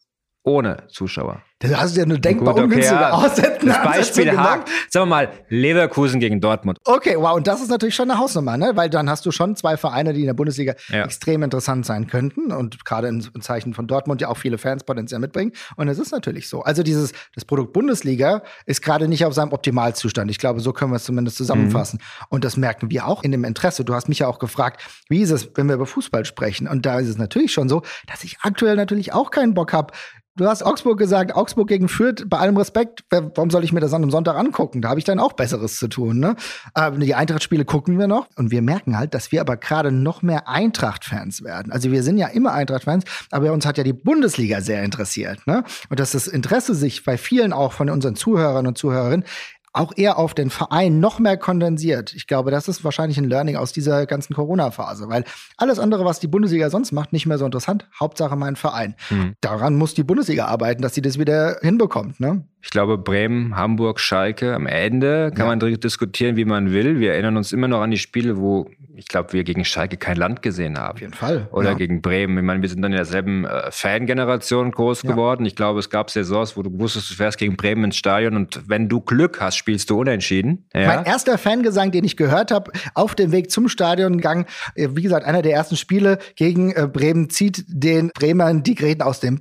ohne 0.43 0.87
Zuschauer. 0.87 1.41
Da 1.61 1.79
hast 1.79 1.95
du 1.95 1.99
ja 1.99 2.05
eine 2.05 2.19
denkbar 2.19 2.53
Gut, 2.53 2.63
okay, 2.63 2.73
ungünstige 2.73 3.01
ja. 3.01 3.11
Aussetzung. 3.11 3.69
Das 3.69 3.83
Beispiel 3.83 4.37
hakt. 4.37 4.69
Sagen 4.89 5.03
wir 5.03 5.15
mal, 5.15 5.29
Leverkusen 5.49 6.19
gegen 6.19 6.41
Dortmund. 6.41 6.79
Okay, 6.85 7.15
wow, 7.17 7.35
und 7.35 7.47
das 7.47 7.61
ist 7.61 7.69
natürlich 7.69 7.95
schon 7.95 8.09
eine 8.09 8.19
Hausnummer, 8.19 8.57
ne? 8.57 8.71
Weil 8.75 8.89
dann 8.89 9.09
hast 9.09 9.25
du 9.25 9.31
schon 9.31 9.55
zwei 9.55 9.77
Vereine, 9.77 10.13
die 10.13 10.21
in 10.21 10.25
der 10.25 10.33
Bundesliga 10.33 10.73
Ja. 10.89 11.03
extrem 11.05 11.43
interessant 11.43 11.85
sein 11.85 12.07
könnten 12.07 12.51
und 12.51 12.83
gerade 12.83 13.07
in, 13.07 13.25
in 13.33 13.41
Zeichen 13.41 13.73
von 13.73 13.87
Dortmund 13.87 14.21
ja 14.21 14.27
auch 14.29 14.37
viele 14.37 14.57
Fans 14.57 14.83
potenziell 14.83 15.19
mitbringen. 15.19 15.51
Und 15.75 15.87
es 15.87 15.99
ist 15.99 16.11
natürlich 16.11 16.49
so. 16.49 16.61
Also 16.63 16.83
dieses 16.83 17.11
das 17.35 17.45
Produkt 17.45 17.73
Bundesliga 17.73 18.41
ist 18.65 18.81
gerade 18.81 19.07
nicht 19.07 19.25
auf 19.25 19.33
seinem 19.33 19.53
Optimalzustand. 19.53 20.31
Ich 20.31 20.39
glaube, 20.39 20.59
so 20.59 20.73
können 20.73 20.91
wir 20.91 20.97
es 20.97 21.03
zumindest 21.03 21.37
zusammenfassen. 21.37 21.99
Und 22.29 22.43
das 22.43 22.57
merken 22.57 22.89
wir 22.89 23.07
auch 23.07 23.23
in 23.23 23.31
dem 23.31 23.43
Interesse. 23.43 23.85
Du 23.85 23.93
hast 23.93 24.09
mich 24.09 24.19
ja 24.19 24.27
auch 24.27 24.39
gefragt, 24.39 24.81
wie 25.09 25.21
ist 25.21 25.31
es, 25.31 25.49
wenn 25.55 25.67
wir 25.67 25.75
über 25.75 25.85
Fußball 25.85 26.25
sprechen? 26.25 26.67
Und 26.67 26.85
da 26.85 26.99
ist 26.99 27.07
es 27.07 27.17
natürlich 27.17 27.53
schon 27.53 27.69
so, 27.69 27.83
dass 28.07 28.23
ich 28.23 28.37
aktuell 28.41 28.75
natürlich 28.75 29.13
auch 29.13 29.31
keinen 29.31 29.53
Bock 29.53 29.73
habe. 29.73 29.93
Du 30.37 30.47
hast 30.47 30.63
Augsburg 30.63 30.97
gesagt, 30.97 31.35
Augsburg 31.35 31.67
gegen 31.67 31.89
Fürth, 31.89 32.23
bei 32.29 32.37
allem 32.37 32.55
Respekt, 32.55 33.03
warum 33.09 33.49
soll 33.49 33.65
ich 33.65 33.73
mir 33.73 33.81
das 33.81 33.93
an 33.93 34.01
einem 34.01 34.11
Sonntag 34.11 34.37
angucken? 34.37 34.81
Da 34.81 34.87
habe 34.87 34.99
ich 34.99 35.03
dann 35.03 35.19
auch 35.19 35.33
Besseres 35.33 35.77
zu 35.77 35.89
tun. 35.89 36.19
Ne? 36.19 36.37
Aber 36.73 36.97
die 36.99 37.15
Eintracht-Spiele 37.15 37.65
gucken 37.65 37.99
wir 37.99 38.07
noch 38.07 38.27
und 38.37 38.49
wir 38.49 38.61
merken 38.61 38.97
halt, 38.97 39.13
dass 39.13 39.33
wir 39.33 39.41
aber 39.41 39.57
gerade 39.57 39.91
noch 39.91 40.21
mehr 40.21 40.47
Eintracht-Fans 40.47 41.43
werden. 41.43 41.73
Also 41.73 41.91
wir 41.91 42.01
sind 42.01 42.17
ja 42.17 42.27
immer 42.27 42.53
Eintracht-Fans, 42.53 43.03
aber 43.29 43.51
uns 43.51 43.65
hat 43.65 43.77
ja 43.77 43.83
die 43.83 43.91
Bundesliga 43.91 44.61
sehr 44.61 44.83
interessiert. 44.83 45.45
Ne? 45.47 45.65
Und 45.89 45.99
dass 45.99 46.11
das 46.11 46.27
Interesse 46.27 46.75
sich 46.75 47.03
bei 47.03 47.17
vielen 47.17 47.51
auch 47.51 47.73
von 47.73 47.89
unseren 47.89 48.15
Zuhörern 48.15 48.67
und 48.67 48.77
Zuhörerinnen 48.77 49.25
auch 49.73 49.93
eher 49.95 50.17
auf 50.17 50.33
den 50.33 50.49
Verein 50.49 50.99
noch 50.99 51.19
mehr 51.19 51.37
kondensiert. 51.37 52.13
Ich 52.13 52.27
glaube, 52.27 52.51
das 52.51 52.67
ist 52.67 52.83
wahrscheinlich 52.83 53.17
ein 53.17 53.29
Learning 53.29 53.55
aus 53.55 53.71
dieser 53.71 54.05
ganzen 54.05 54.33
Corona-Phase, 54.33 55.07
weil 55.07 55.23
alles 55.57 55.79
andere, 55.79 56.03
was 56.05 56.19
die 56.19 56.27
Bundesliga 56.27 56.69
sonst 56.69 56.91
macht, 56.91 57.13
nicht 57.13 57.25
mehr 57.25 57.37
so 57.37 57.45
interessant. 57.45 57.87
Hauptsache 57.99 58.35
mein 58.35 58.55
Verein. 58.55 58.95
Daran 59.41 59.75
muss 59.75 59.93
die 59.93 60.03
Bundesliga 60.03 60.45
arbeiten, 60.45 60.81
dass 60.81 60.93
sie 60.93 61.01
das 61.01 61.17
wieder 61.17 61.57
hinbekommt. 61.61 62.19
Ne? 62.19 62.43
Ich 62.63 62.69
glaube, 62.69 62.97
Bremen, 62.97 63.55
Hamburg, 63.55 63.99
Schalke, 63.99 64.53
am 64.53 64.67
Ende 64.67 65.31
kann 65.35 65.47
Ja. 65.47 65.55
man 65.55 65.59
diskutieren, 65.79 66.35
wie 66.35 66.45
man 66.45 66.71
will. 66.71 66.99
Wir 66.99 67.13
erinnern 67.13 67.37
uns 67.37 67.51
immer 67.51 67.67
noch 67.67 67.81
an 67.81 67.91
die 67.91 67.97
Spiele, 67.97 68.37
wo 68.37 68.69
ich 68.95 69.07
glaube, 69.07 69.33
wir 69.33 69.43
gegen 69.43 69.65
Schalke 69.65 69.97
kein 69.97 70.17
Land 70.17 70.41
gesehen 70.43 70.77
haben. 70.77 70.93
Auf 70.95 71.01
jeden 71.01 71.13
Fall. 71.13 71.47
Oder 71.51 71.69
ja. 71.71 71.73
gegen 71.75 72.01
Bremen. 72.03 72.37
Ich 72.37 72.43
meine, 72.43 72.61
wir 72.61 72.69
sind 72.69 72.81
dann 72.83 72.91
in 72.91 72.97
derselben 72.97 73.45
äh, 73.45 73.71
Fangeneration 73.71 74.71
groß 74.71 75.03
Ja. 75.03 75.11
geworden. 75.11 75.45
Ich 75.45 75.55
glaube, 75.55 75.79
es 75.79 75.89
gab 75.89 76.11
Saisons, 76.11 76.55
wo 76.57 76.61
du 76.61 76.69
wusstest, 76.79 77.09
du 77.09 77.15
fährst 77.15 77.37
gegen 77.37 77.55
Bremen 77.55 77.85
ins 77.85 77.95
Stadion 77.95 78.35
und 78.35 78.61
wenn 78.67 78.89
du 78.89 79.01
Glück 79.01 79.39
hast, 79.41 79.55
spielst 79.57 79.89
du 79.89 79.99
unentschieden. 79.99 80.65
Ja? 80.73 80.87
Mein 80.87 81.05
erster 81.05 81.37
Fangesang, 81.37 81.91
den 81.91 82.03
ich 82.03 82.17
gehört 82.17 82.51
habe, 82.51 82.71
auf 82.93 83.15
dem 83.15 83.31
Weg 83.31 83.49
zum 83.49 83.69
Stadiongang, 83.69 84.45
äh, 84.75 84.89
wie 84.91 85.01
gesagt, 85.01 85.25
einer 85.25 85.41
der 85.41 85.53
ersten 85.53 85.77
Spiele 85.77 86.19
gegen 86.35 86.71
äh, 86.73 86.87
Bremen, 86.91 87.29
zieht 87.29 87.63
den 87.67 88.09
Bremern 88.13 88.61
die 88.63 88.75
Gräten 88.75 89.01
aus 89.01 89.19
dem 89.19 89.35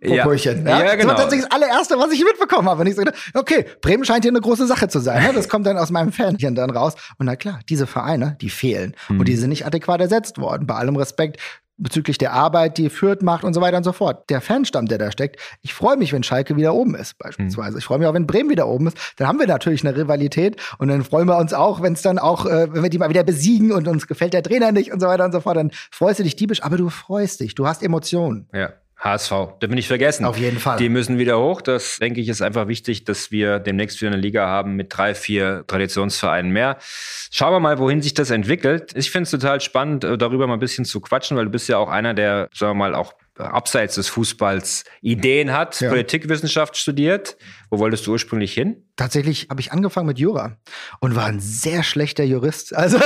Ja. 0.00 0.22
Popöchen. 0.24 0.66
Ja, 0.66 0.82
Das 0.82 0.96
genau. 0.96 1.08
war 1.08 1.16
tatsächlich 1.16 1.48
das 1.48 1.60
allererste, 1.60 1.98
was 1.98 2.12
ich 2.12 2.24
mitbekommen 2.24 2.61
habe. 2.68 2.80
Und 2.80 2.86
ich 2.86 2.94
so 2.94 3.02
gedacht, 3.02 3.18
okay, 3.34 3.66
Bremen 3.80 4.04
scheint 4.04 4.24
hier 4.24 4.32
eine 4.32 4.40
große 4.40 4.66
Sache 4.66 4.88
zu 4.88 5.00
sein. 5.00 5.22
Ne? 5.22 5.32
Das 5.34 5.48
kommt 5.48 5.66
dann 5.66 5.78
aus 5.78 5.90
meinem 5.90 6.12
Fanchen 6.12 6.54
dann 6.54 6.70
raus. 6.70 6.94
Und 7.18 7.26
na 7.26 7.36
klar, 7.36 7.60
diese 7.68 7.86
Vereine, 7.86 8.36
die 8.40 8.50
fehlen. 8.50 8.94
Hm. 9.08 9.20
Und 9.20 9.28
die 9.28 9.36
sind 9.36 9.50
nicht 9.50 9.66
adäquat 9.66 10.00
ersetzt 10.00 10.38
worden. 10.38 10.66
Bei 10.66 10.74
allem 10.74 10.96
Respekt 10.96 11.38
bezüglich 11.82 12.18
der 12.18 12.32
Arbeit, 12.32 12.78
die 12.78 12.90
Fürth 12.90 13.22
macht 13.22 13.44
und 13.44 13.54
so 13.54 13.60
weiter 13.60 13.76
und 13.76 13.84
so 13.84 13.92
fort. 13.92 14.28
Der 14.30 14.40
Fanstamm, 14.40 14.86
der 14.86 14.98
da 14.98 15.10
steckt. 15.10 15.40
Ich 15.62 15.74
freue 15.74 15.96
mich, 15.96 16.12
wenn 16.12 16.22
Schalke 16.22 16.56
wieder 16.56 16.74
oben 16.74 16.94
ist, 16.94 17.18
beispielsweise. 17.18 17.78
Ich 17.78 17.84
freue 17.84 17.98
mich 17.98 18.06
auch, 18.06 18.14
wenn 18.14 18.26
Bremen 18.26 18.50
wieder 18.50 18.68
oben 18.68 18.88
ist. 18.88 19.14
Dann 19.16 19.26
haben 19.26 19.38
wir 19.38 19.46
natürlich 19.46 19.84
eine 19.84 19.96
Rivalität 19.96 20.60
und 20.78 20.88
dann 20.88 21.02
freuen 21.02 21.26
wir 21.26 21.38
uns 21.38 21.52
auch, 21.52 21.82
wenn 21.82 21.94
es 21.94 22.02
dann 22.02 22.18
auch, 22.18 22.46
äh, 22.46 22.72
wenn 22.72 22.82
wir 22.82 22.90
die 22.90 22.98
mal 22.98 23.08
wieder 23.08 23.24
besiegen 23.24 23.72
und 23.72 23.88
uns 23.88 24.06
gefällt 24.06 24.34
der 24.34 24.42
Trainer 24.42 24.72
nicht 24.72 24.92
und 24.92 25.00
so 25.00 25.06
weiter 25.06 25.24
und 25.24 25.32
so 25.32 25.40
fort. 25.40 25.56
Dann 25.56 25.70
freust 25.90 26.20
du 26.20 26.24
dich 26.24 26.36
diebisch, 26.36 26.62
aber 26.62 26.76
du 26.76 26.88
freust 26.88 27.40
dich. 27.40 27.54
Du 27.54 27.66
hast 27.66 27.82
Emotionen. 27.82 28.48
Ja. 28.52 28.70
HSV, 29.02 29.30
dürfen 29.30 29.70
wir 29.70 29.74
nicht 29.74 29.88
vergessen. 29.88 30.24
Auf 30.24 30.38
jeden 30.38 30.60
Fall. 30.60 30.78
Die 30.78 30.88
müssen 30.88 31.18
wieder 31.18 31.38
hoch. 31.40 31.60
Das, 31.60 31.98
denke 31.98 32.20
ich, 32.20 32.28
ist 32.28 32.40
einfach 32.40 32.68
wichtig, 32.68 33.04
dass 33.04 33.32
wir 33.32 33.58
demnächst 33.58 34.00
wieder 34.00 34.12
eine 34.12 34.20
Liga 34.20 34.46
haben 34.46 34.76
mit 34.76 34.96
drei, 34.96 35.14
vier 35.14 35.64
Traditionsvereinen 35.66 36.52
mehr. 36.52 36.78
Schauen 37.32 37.52
wir 37.52 37.60
mal, 37.60 37.78
wohin 37.78 38.00
sich 38.00 38.14
das 38.14 38.30
entwickelt. 38.30 38.92
Ich 38.94 39.10
finde 39.10 39.24
es 39.24 39.30
total 39.32 39.60
spannend, 39.60 40.04
äh, 40.04 40.16
darüber 40.16 40.46
mal 40.46 40.54
ein 40.54 40.60
bisschen 40.60 40.84
zu 40.84 41.00
quatschen, 41.00 41.36
weil 41.36 41.46
du 41.46 41.50
bist 41.50 41.68
ja 41.68 41.78
auch 41.78 41.88
einer, 41.88 42.14
der, 42.14 42.48
sagen 42.54 42.72
wir 42.72 42.74
mal, 42.74 42.94
auch 42.94 43.14
abseits 43.38 43.94
des 43.94 44.08
Fußballs 44.08 44.84
Ideen 45.00 45.52
hat, 45.52 45.80
Ja. 45.80 45.88
Politikwissenschaft 45.90 46.76
studiert. 46.76 47.36
Wo 47.70 47.78
wolltest 47.78 48.06
du 48.06 48.12
ursprünglich 48.12 48.52
hin? 48.52 48.84
Tatsächlich 48.96 49.46
habe 49.48 49.60
ich 49.62 49.72
angefangen 49.72 50.06
mit 50.06 50.18
Jura 50.18 50.58
und 51.00 51.16
war 51.16 51.24
ein 51.24 51.40
sehr 51.40 51.82
schlechter 51.82 52.24
Jurist. 52.24 52.74
Also 52.82 52.98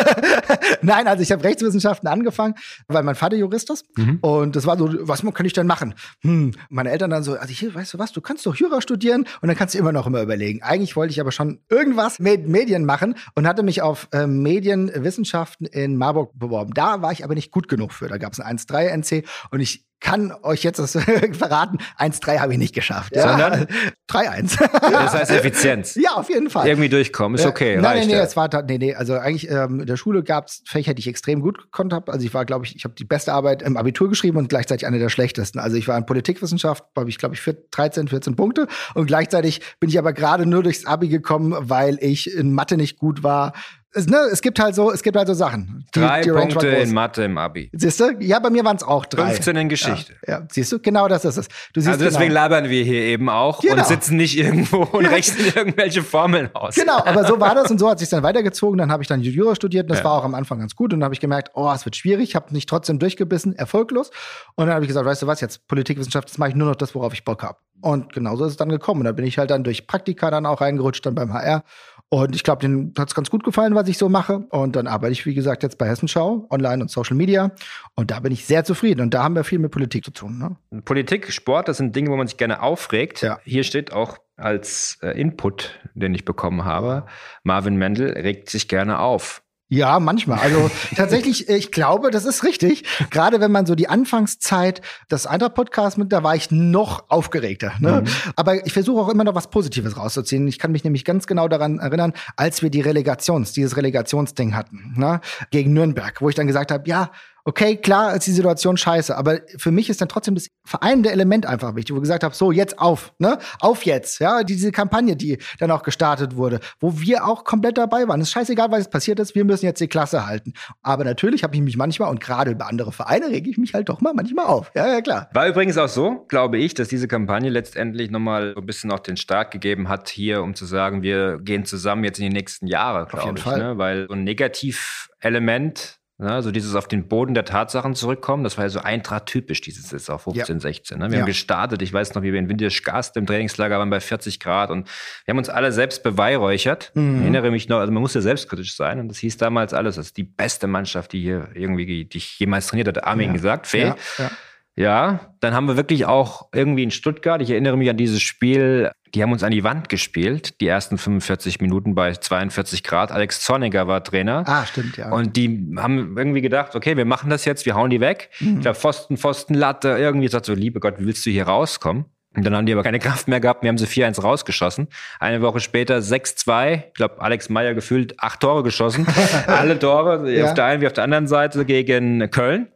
nein, 0.82 1.06
also 1.06 1.22
ich 1.22 1.30
habe 1.30 1.44
Rechtswissenschaften 1.44 2.08
angefangen, 2.08 2.54
weil 2.88 3.02
mein 3.02 3.14
Vater 3.14 3.36
Jurist 3.36 3.70
ist. 3.70 3.84
Und 4.22 4.56
das 4.56 4.66
war 4.66 4.76
so, 4.78 4.88
was 5.06 5.22
kann 5.34 5.46
ich 5.46 5.52
denn 5.52 5.66
machen? 5.66 5.94
Hm, 6.22 6.52
meine 6.70 6.90
Eltern 6.90 7.10
dann 7.10 7.22
so, 7.22 7.34
also 7.34 7.52
hier, 7.52 7.74
weißt 7.74 7.94
du 7.94 7.98
was, 7.98 8.12
du 8.12 8.20
kannst 8.20 8.46
doch 8.46 8.56
Jura 8.56 8.80
studieren 8.80 9.26
und 9.40 9.48
dann 9.48 9.56
kannst 9.56 9.74
du 9.74 9.78
immer 9.78 9.92
noch 9.92 10.06
immer 10.06 10.22
überlegen. 10.22 10.62
Eigentlich 10.62 10.96
wollte 10.96 11.12
ich 11.12 11.20
aber 11.20 11.30
schon 11.30 11.60
irgendwas 11.68 12.18
mit 12.18 12.48
Medien 12.48 12.84
machen 12.84 13.16
und 13.34 13.46
hatte 13.46 13.62
mich 13.62 13.82
auf 13.82 14.08
äh, 14.12 14.26
Medienwissenschaften 14.26 15.66
in 15.66 15.96
Marburg 15.96 16.32
beworben. 16.38 16.72
Da 16.74 17.02
war 17.02 17.12
ich 17.12 17.24
aber 17.24 17.34
nicht 17.34 17.50
gut 17.50 17.68
genug 17.68 17.92
für. 17.92 18.08
Da 18.08 18.18
gab 18.18 18.32
es 18.32 18.40
ein 18.40 18.58
1-3 18.58 18.86
NC 18.88 19.24
und 19.50 19.60
ich 19.60 19.85
kann 20.00 20.32
euch 20.42 20.62
jetzt 20.62 20.78
das 20.78 20.92
verraten, 21.32 21.78
1-3 21.98 22.38
habe 22.38 22.52
ich 22.52 22.58
nicht 22.58 22.74
geschafft. 22.74 23.14
Sondern? 23.14 23.66
3-1. 24.10 24.58
Das 24.80 25.14
heißt 25.14 25.30
Effizienz. 25.32 25.94
ja, 25.96 26.12
auf 26.14 26.28
jeden 26.28 26.48
Fall. 26.50 26.68
Irgendwie 26.68 26.88
durchkommen, 26.88 27.36
ist 27.36 27.44
Ja, 27.44 27.50
okay. 27.50 27.76
Nein, 27.76 27.84
reicht 27.84 27.98
nein, 28.02 28.08
nee, 28.08 28.14
ja. 28.14 28.22
es 28.22 28.36
war 28.36 28.48
nee, 28.64 28.78
nee, 28.78 28.94
also 28.94 29.14
eigentlich 29.14 29.50
ähm, 29.50 29.80
in 29.80 29.86
der 29.86 29.96
Schule 29.96 30.22
gab 30.22 30.46
es 30.46 30.62
Fächer, 30.66 30.94
die 30.94 31.00
ich 31.00 31.08
extrem 31.08 31.40
gut 31.40 31.58
gekonnt 31.60 31.92
habe. 31.92 32.12
Also 32.12 32.24
ich 32.24 32.32
war, 32.34 32.44
glaube 32.44 32.66
ich, 32.66 32.76
ich 32.76 32.84
habe 32.84 32.94
die 32.94 33.04
beste 33.04 33.32
Arbeit 33.32 33.62
im 33.62 33.76
Abitur 33.76 34.08
geschrieben 34.08 34.36
und 34.38 34.48
gleichzeitig 34.48 34.86
eine 34.86 34.98
der 34.98 35.08
schlechtesten. 35.08 35.58
Also 35.58 35.76
ich 35.76 35.88
war 35.88 35.98
in 35.98 36.06
Politikwissenschaft, 36.06 36.84
habe 36.96 37.08
ich, 37.10 37.18
glaube 37.18 37.34
ich, 37.34 37.40
vier- 37.40 37.56
13, 37.70 38.08
14 38.08 38.36
Punkte 38.36 38.68
und 38.94 39.06
gleichzeitig 39.06 39.60
bin 39.80 39.88
ich 39.90 39.98
aber 39.98 40.12
gerade 40.12 40.46
nur 40.46 40.62
durchs 40.62 40.86
Abi 40.86 41.08
gekommen, 41.08 41.54
weil 41.58 41.98
ich 42.00 42.32
in 42.32 42.52
Mathe 42.52 42.76
nicht 42.76 42.98
gut 42.98 43.22
war. 43.22 43.52
Es, 43.96 44.06
ne, 44.06 44.18
es 44.30 44.42
gibt 44.42 44.58
halt 44.60 44.74
so, 44.74 44.92
es 44.92 45.02
gibt 45.02 45.16
halt 45.16 45.26
so 45.26 45.34
Sachen. 45.34 45.84
Die, 45.94 46.00
Drei 46.00 46.20
die 46.20 46.30
Punkte 46.30 46.66
in 46.68 46.92
Mathe 46.92 47.24
im 47.24 47.38
Abi. 47.38 47.70
Siehst 47.72 47.98
du? 47.98 48.10
Ja, 48.20 48.38
bei 48.38 48.50
mir 48.50 48.64
waren 48.64 48.76
es 48.76 48.82
auch 48.82 49.06
drei. 49.06 49.30
15 49.32 49.56
in 49.56 49.68
Geschichte. 49.68 50.12
Ja, 50.26 50.40
ja, 50.40 50.46
siehst 50.52 50.70
du? 50.72 50.78
Genau 50.78 51.08
das 51.08 51.24
ist 51.24 51.36
es. 51.38 51.48
Du 51.72 51.80
siehst 51.80 51.88
Also 51.94 52.04
deswegen 52.04 52.28
genau. 52.28 52.40
labern 52.42 52.68
wir 52.68 52.84
hier 52.84 53.00
eben 53.00 53.28
auch 53.28 53.60
Genau. 53.62 53.76
und 53.76 53.86
sitzen 53.86 54.16
nicht 54.16 54.36
irgendwo 54.38 54.82
und 54.82 55.06
rechnen 55.06 55.46
irgendwelche 55.54 56.02
Formeln 56.02 56.50
aus. 56.54 56.74
Genau, 56.74 56.98
aber 57.04 57.24
so 57.26 57.40
war 57.40 57.54
das 57.54 57.70
und 57.70 57.78
so 57.78 57.88
hat 57.88 57.98
sich 57.98 58.08
dann 58.10 58.22
weitergezogen. 58.22 58.78
Dann 58.78 58.92
habe 58.92 59.02
ich 59.02 59.08
dann 59.08 59.22
Jura 59.22 59.54
studiert 59.54 59.84
und 59.84 59.90
das 59.90 59.98
Ja. 60.00 60.04
war 60.04 60.12
auch 60.12 60.24
am 60.24 60.34
Anfang 60.34 60.58
ganz 60.58 60.76
gut. 60.76 60.92
Und 60.92 61.00
dann 61.00 61.04
habe 61.04 61.14
ich 61.14 61.20
gemerkt, 61.20 61.52
oh, 61.54 61.72
es 61.74 61.84
wird 61.84 61.96
schwierig. 61.96 62.34
Habe 62.36 62.52
mich 62.52 62.66
trotzdem 62.66 62.98
durchgebissen, 62.98 63.56
erfolglos. 63.56 64.10
Und 64.56 64.66
dann 64.66 64.74
habe 64.74 64.84
ich 64.84 64.88
gesagt, 64.88 65.06
weißt 65.06 65.22
du 65.22 65.26
was, 65.26 65.40
jetzt 65.40 65.66
Politikwissenschaft, 65.68 66.28
jetzt 66.28 66.38
mache 66.38 66.50
ich 66.50 66.54
nur 66.54 66.68
noch 66.68 66.76
das, 66.76 66.94
worauf 66.94 67.12
ich 67.14 67.24
Bock 67.24 67.42
habe. 67.42 67.58
Und 67.80 68.12
genauso 68.12 68.44
ist 68.44 68.52
es 68.52 68.56
dann 68.56 68.68
gekommen. 68.68 69.00
Und 69.00 69.04
da 69.06 69.12
bin 69.12 69.24
ich 69.26 69.38
halt 69.38 69.50
dann 69.50 69.62
durch 69.64 69.86
Praktika 69.86 70.30
dann 70.30 70.46
auch 70.46 70.60
reingerutscht, 70.60 71.04
dann 71.06 71.14
beim 71.14 71.32
HR. 71.32 71.62
Und 72.08 72.36
ich 72.36 72.44
glaube, 72.44 72.60
denen 72.60 72.94
hat 72.96 73.08
es 73.08 73.14
ganz 73.14 73.30
gut 73.30 73.42
gefallen, 73.42 73.74
was 73.74 73.88
ich 73.88 73.98
so 73.98 74.08
mache. 74.08 74.46
Und 74.50 74.76
dann 74.76 74.86
arbeite 74.86 75.12
ich, 75.12 75.26
wie 75.26 75.34
gesagt, 75.34 75.62
jetzt 75.62 75.76
bei 75.76 75.88
Hessenschau, 75.88 76.46
online 76.50 76.82
und 76.82 76.90
Social 76.90 77.16
Media. 77.16 77.50
Und 77.94 78.10
da 78.12 78.20
bin 78.20 78.32
ich 78.32 78.46
sehr 78.46 78.64
zufrieden. 78.64 79.00
Und 79.00 79.12
da 79.12 79.24
haben 79.24 79.34
wir 79.34 79.42
viel 79.42 79.58
mit 79.58 79.72
Politik 79.72 80.04
zu 80.04 80.12
tun. 80.12 80.38
Ne? 80.38 80.82
Politik, 80.82 81.32
Sport, 81.32 81.68
das 81.68 81.78
sind 81.78 81.96
Dinge, 81.96 82.10
wo 82.10 82.16
man 82.16 82.28
sich 82.28 82.36
gerne 82.36 82.62
aufregt. 82.62 83.22
Ja. 83.22 83.40
Hier 83.44 83.64
steht 83.64 83.92
auch 83.92 84.18
als 84.36 84.98
äh, 85.02 85.18
Input, 85.20 85.80
den 85.94 86.14
ich 86.14 86.24
bekommen 86.24 86.64
habe, 86.64 87.06
Marvin 87.42 87.76
Mendel 87.76 88.12
regt 88.12 88.50
sich 88.50 88.68
gerne 88.68 88.98
auf. 88.98 89.42
Ja, 89.68 89.98
manchmal. 89.98 90.38
Also 90.38 90.70
tatsächlich, 90.96 91.48
ich 91.48 91.72
glaube, 91.72 92.10
das 92.10 92.24
ist 92.24 92.44
richtig. 92.44 92.84
Gerade 93.10 93.40
wenn 93.40 93.50
man 93.50 93.66
so 93.66 93.74
die 93.74 93.88
Anfangszeit 93.88 94.80
des 95.10 95.26
Eintracht-Podcasts 95.26 95.96
mit, 95.96 96.12
da 96.12 96.22
war 96.22 96.36
ich 96.36 96.52
noch 96.52 97.10
aufgeregter. 97.10 97.72
Ne? 97.80 98.04
Aber 98.36 98.64
ich 98.64 98.72
versuche 98.72 99.00
auch 99.00 99.08
immer 99.08 99.24
noch 99.24 99.34
was 99.34 99.50
Positives 99.50 99.96
rauszuziehen. 99.96 100.46
Ich 100.46 100.60
kann 100.60 100.70
mich 100.70 100.84
nämlich 100.84 101.04
ganz 101.04 101.26
genau 101.26 101.48
daran 101.48 101.80
erinnern, 101.80 102.12
als 102.36 102.62
wir 102.62 102.70
die 102.70 102.80
Relegations, 102.80 103.52
dieses 103.52 103.76
Relegationsding 103.76 104.54
hatten, 104.54 104.94
ne? 104.96 105.20
gegen 105.50 105.72
Nürnberg, 105.72 106.20
wo 106.22 106.28
ich 106.28 106.36
dann 106.36 106.46
gesagt 106.46 106.70
habe, 106.70 106.88
ja, 106.88 107.10
okay, 107.46 107.76
klar 107.76 108.14
ist 108.14 108.26
die 108.26 108.32
Situation 108.32 108.76
scheiße, 108.76 109.16
aber 109.16 109.38
für 109.56 109.70
mich 109.70 109.88
ist 109.88 110.00
dann 110.00 110.08
trotzdem 110.08 110.34
das 110.34 110.48
vereinende 110.64 111.10
Element 111.12 111.46
einfach 111.46 111.76
wichtig, 111.76 111.94
wo 111.94 111.98
ich 111.98 112.02
gesagt 112.02 112.24
habe, 112.24 112.34
so 112.34 112.50
jetzt 112.50 112.78
auf, 112.78 113.14
ne? 113.18 113.38
Auf 113.60 113.86
jetzt, 113.86 114.18
ja, 114.18 114.42
diese 114.42 114.72
Kampagne, 114.72 115.16
die 115.16 115.38
dann 115.60 115.70
auch 115.70 115.84
gestartet 115.84 116.36
wurde, 116.36 116.58
wo 116.80 116.98
wir 116.98 117.24
auch 117.24 117.44
komplett 117.44 117.78
dabei 117.78 118.08
waren. 118.08 118.20
Es 118.20 118.28
ist 118.28 118.32
scheißegal, 118.32 118.70
was 118.72 118.90
passiert 118.90 119.20
ist, 119.20 119.34
wir 119.36 119.44
müssen 119.44 119.64
jetzt 119.64 119.80
die 119.80 119.86
Klasse 119.86 120.26
halten. 120.26 120.52
Aber 120.82 121.04
natürlich 121.04 121.44
habe 121.44 121.54
ich 121.54 121.62
mich 121.62 121.76
manchmal 121.76 122.10
und 122.10 122.20
gerade 122.20 122.54
bei 122.56 122.66
anderen 122.66 122.92
Vereinen 122.92 123.30
rege 123.30 123.48
ich 123.48 123.58
mich 123.58 123.74
halt 123.74 123.88
doch 123.88 124.00
mal 124.00 124.12
manchmal 124.12 124.46
auf. 124.46 124.72
Ja, 124.74 124.88
ja, 124.88 125.00
klar. 125.00 125.30
War 125.32 125.46
übrigens 125.46 125.78
auch 125.78 125.88
so, 125.88 126.24
glaube 126.28 126.58
ich, 126.58 126.74
dass 126.74 126.88
diese 126.88 127.06
Kampagne 127.06 127.48
letztendlich 127.48 128.10
nochmal 128.10 128.54
so 128.54 128.60
ein 128.60 128.66
bisschen 128.66 128.90
auch 128.90 129.00
den 129.00 129.16
Start 129.16 129.52
gegeben 129.52 129.88
hat, 129.88 130.08
hier, 130.08 130.42
um 130.42 130.56
zu 130.56 130.66
sagen, 130.66 131.02
wir 131.02 131.38
gehen 131.38 131.64
zusammen 131.64 132.02
jetzt 132.02 132.18
in 132.18 132.24
die 132.24 132.34
nächsten 132.34 132.66
Jahre, 132.66 133.06
glaube 133.06 133.38
ich. 133.38 133.46
Ne? 133.46 133.78
Weil 133.78 134.06
so 134.08 134.14
ein 134.14 134.24
Negativelement, 134.24 136.00
ne? 136.18 136.42
so 136.42 136.50
dieses 136.50 136.74
auf 136.74 136.88
den 136.88 137.08
Boden 137.08 137.34
der 137.34 137.44
Tatsachen 137.44 137.94
zurückkommen, 137.94 138.44
das 138.44 138.56
war 138.56 138.64
ja 138.64 138.68
so 138.68 138.80
Eintracht-typisch, 138.80 139.60
dieses 139.60 139.88
Saison 139.88 140.18
15, 140.18 140.60
16. 140.60 140.98
Ne? 140.98 141.06
Wir 141.10 141.14
Ja. 141.14 141.20
haben 141.20 141.26
gestartet, 141.26 141.82
ich 141.82 141.92
weiß 141.92 142.14
noch, 142.14 142.22
wie 142.22 142.32
wir 142.32 142.38
in 142.38 142.48
Wintergast 142.48 143.16
im 143.16 143.26
Trainingslager 143.26 143.78
waren 143.78 143.90
bei 143.90 144.00
40 144.00 144.40
Grad 144.40 144.70
und 144.70 144.88
wir 145.24 145.32
haben 145.32 145.38
uns 145.38 145.48
alle 145.48 145.72
selbst 145.72 146.02
beweihräuchert. 146.02 146.92
Mhm. 146.94 147.16
Ich 147.16 147.20
erinnere 147.22 147.50
mich 147.50 147.68
noch, 147.68 147.78
also 147.78 147.92
man 147.92 148.00
muss 148.02 148.14
ja 148.14 148.20
selbstkritisch 148.20 148.76
sein 148.76 149.00
und 149.00 149.08
das 149.08 149.18
hieß 149.18 149.36
damals 149.36 149.74
alles, 149.74 149.96
das 149.96 150.06
ist 150.06 150.16
die 150.16 150.24
beste 150.24 150.66
Mannschaft, 150.66 151.12
die 151.12 151.20
hier 151.20 151.48
irgendwie, 151.54 152.04
die 152.04 152.16
ich 152.18 152.38
jemals 152.38 152.66
trainiert 152.68 152.88
hatte, 152.88 153.04
Armin 153.06 153.28
Ja. 153.28 153.32
gesagt, 153.34 153.66
Fee. 153.66 153.92
Ja, 154.18 154.30
ja. 154.76 155.32
Dann 155.40 155.54
haben 155.54 155.66
wir 155.68 155.76
wirklich 155.76 156.06
auch 156.06 156.48
irgendwie 156.52 156.82
in 156.82 156.90
Stuttgart, 156.90 157.42
ich 157.42 157.50
erinnere 157.50 157.76
mich 157.76 157.90
an 157.90 157.96
dieses 157.96 158.22
Spiel, 158.22 158.90
die 159.14 159.22
haben 159.22 159.32
uns 159.32 159.42
an 159.42 159.50
die 159.50 159.64
Wand 159.64 159.88
gespielt, 159.88 160.60
die 160.60 160.66
ersten 160.66 160.98
45 160.98 161.60
Minuten 161.60 161.94
bei 161.94 162.12
42 162.12 162.82
Grad. 162.82 163.10
Alex 163.10 163.40
Zorniger 163.40 163.86
war 163.88 164.04
Trainer. 164.04 164.44
Ah, 164.46 164.66
stimmt, 164.66 164.96
ja. 164.96 165.10
Und 165.10 165.36
die 165.36 165.74
haben 165.78 166.16
irgendwie 166.18 166.42
gedacht, 166.42 166.74
okay, 166.74 166.96
wir 166.96 167.06
machen 167.06 167.30
das 167.30 167.44
jetzt, 167.44 167.64
wir 167.64 167.74
hauen 167.74 167.90
die 167.90 168.00
weg. 168.00 168.30
Mhm. 168.40 168.56
Ich 168.56 168.60
glaube, 168.60 168.78
Pfosten, 168.78 169.16
Pfosten, 169.16 169.54
Latte, 169.54 169.88
irgendwie 169.88 170.28
sagt 170.28 170.46
so, 170.46 170.54
liebe 170.54 170.80
Gott, 170.80 170.98
wie 170.98 171.06
willst 171.06 171.24
du 171.24 171.30
hier 171.30 171.46
rauskommen? 171.46 172.04
Und 172.36 172.44
dann 172.44 172.54
haben 172.54 172.66
die 172.66 172.72
aber 172.72 172.82
keine 172.82 172.98
Kraft 172.98 173.28
mehr 173.28 173.40
gehabt, 173.40 173.62
wir 173.62 173.68
haben 173.68 173.78
sie 173.78 173.86
4-1 173.86 174.20
rausgeschossen. 174.22 174.88
Eine 175.20 175.40
Woche 175.42 175.60
später 175.60 175.98
6-2, 175.98 176.82
ich 176.88 176.94
glaube, 176.94 177.20
Alex 177.20 177.48
Meyer 177.48 177.74
gefühlt 177.74 178.14
acht 178.20 178.40
Tore 178.40 178.62
geschossen. 178.62 179.06
Alle 179.46 179.78
Tore, 179.78 180.30
Ja. 180.30 180.44
auf 180.46 180.54
der 180.54 180.66
einen 180.66 180.80
wie 180.82 180.86
auf 180.86 180.92
der 180.92 181.04
anderen 181.04 181.26
Seite 181.26 181.64
gegen 181.64 182.30
Köln. 182.30 182.68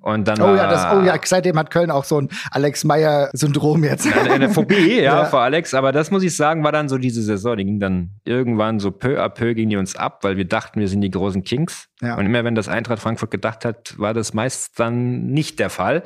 Und 0.00 0.26
dann 0.28 0.40
Oh 0.40 0.54
ja, 0.54 0.68
das, 0.70 0.86
oh 0.96 1.02
ja, 1.04 1.14
seitdem 1.22 1.58
hat 1.58 1.70
Köln 1.70 1.90
auch 1.90 2.04
so 2.04 2.20
ein 2.20 2.28
Alex 2.50 2.84
Meyer-Syndrom 2.84 3.84
jetzt. 3.84 4.06
eine, 4.16 4.32
eine 4.32 4.48
Phobie, 4.48 4.96
ja, 4.96 5.02
Ja. 5.22 5.24
vor 5.26 5.40
Alex. 5.40 5.74
Aber 5.74 5.92
das 5.92 6.10
muss 6.10 6.22
ich 6.22 6.34
sagen, 6.36 6.64
war 6.64 6.72
dann 6.72 6.88
so 6.88 6.98
diese 6.98 7.22
Saison. 7.22 7.56
Die 7.56 7.64
ging 7.64 7.80
dann 7.80 8.10
irgendwann 8.24 8.80
so 8.80 8.90
peu 8.90 9.20
à 9.22 9.28
peu 9.28 9.54
ging 9.54 9.68
die 9.68 9.76
uns 9.76 9.94
ab, 9.96 10.20
weil 10.24 10.36
wir 10.36 10.46
dachten, 10.46 10.80
wir 10.80 10.88
sind 10.88 11.02
die 11.02 11.10
großen 11.10 11.42
Kings. 11.44 11.88
Ja. 12.00 12.16
Und 12.16 12.26
immer 12.26 12.44
wenn 12.44 12.54
das 12.54 12.68
Eintracht 12.68 13.00
Frankfurt 13.00 13.30
gedacht 13.30 13.64
hat, 13.64 13.94
war 13.98 14.14
das 14.14 14.32
meist 14.34 14.80
dann 14.80 15.26
nicht 15.26 15.58
der 15.58 15.70
Fall. 15.70 16.02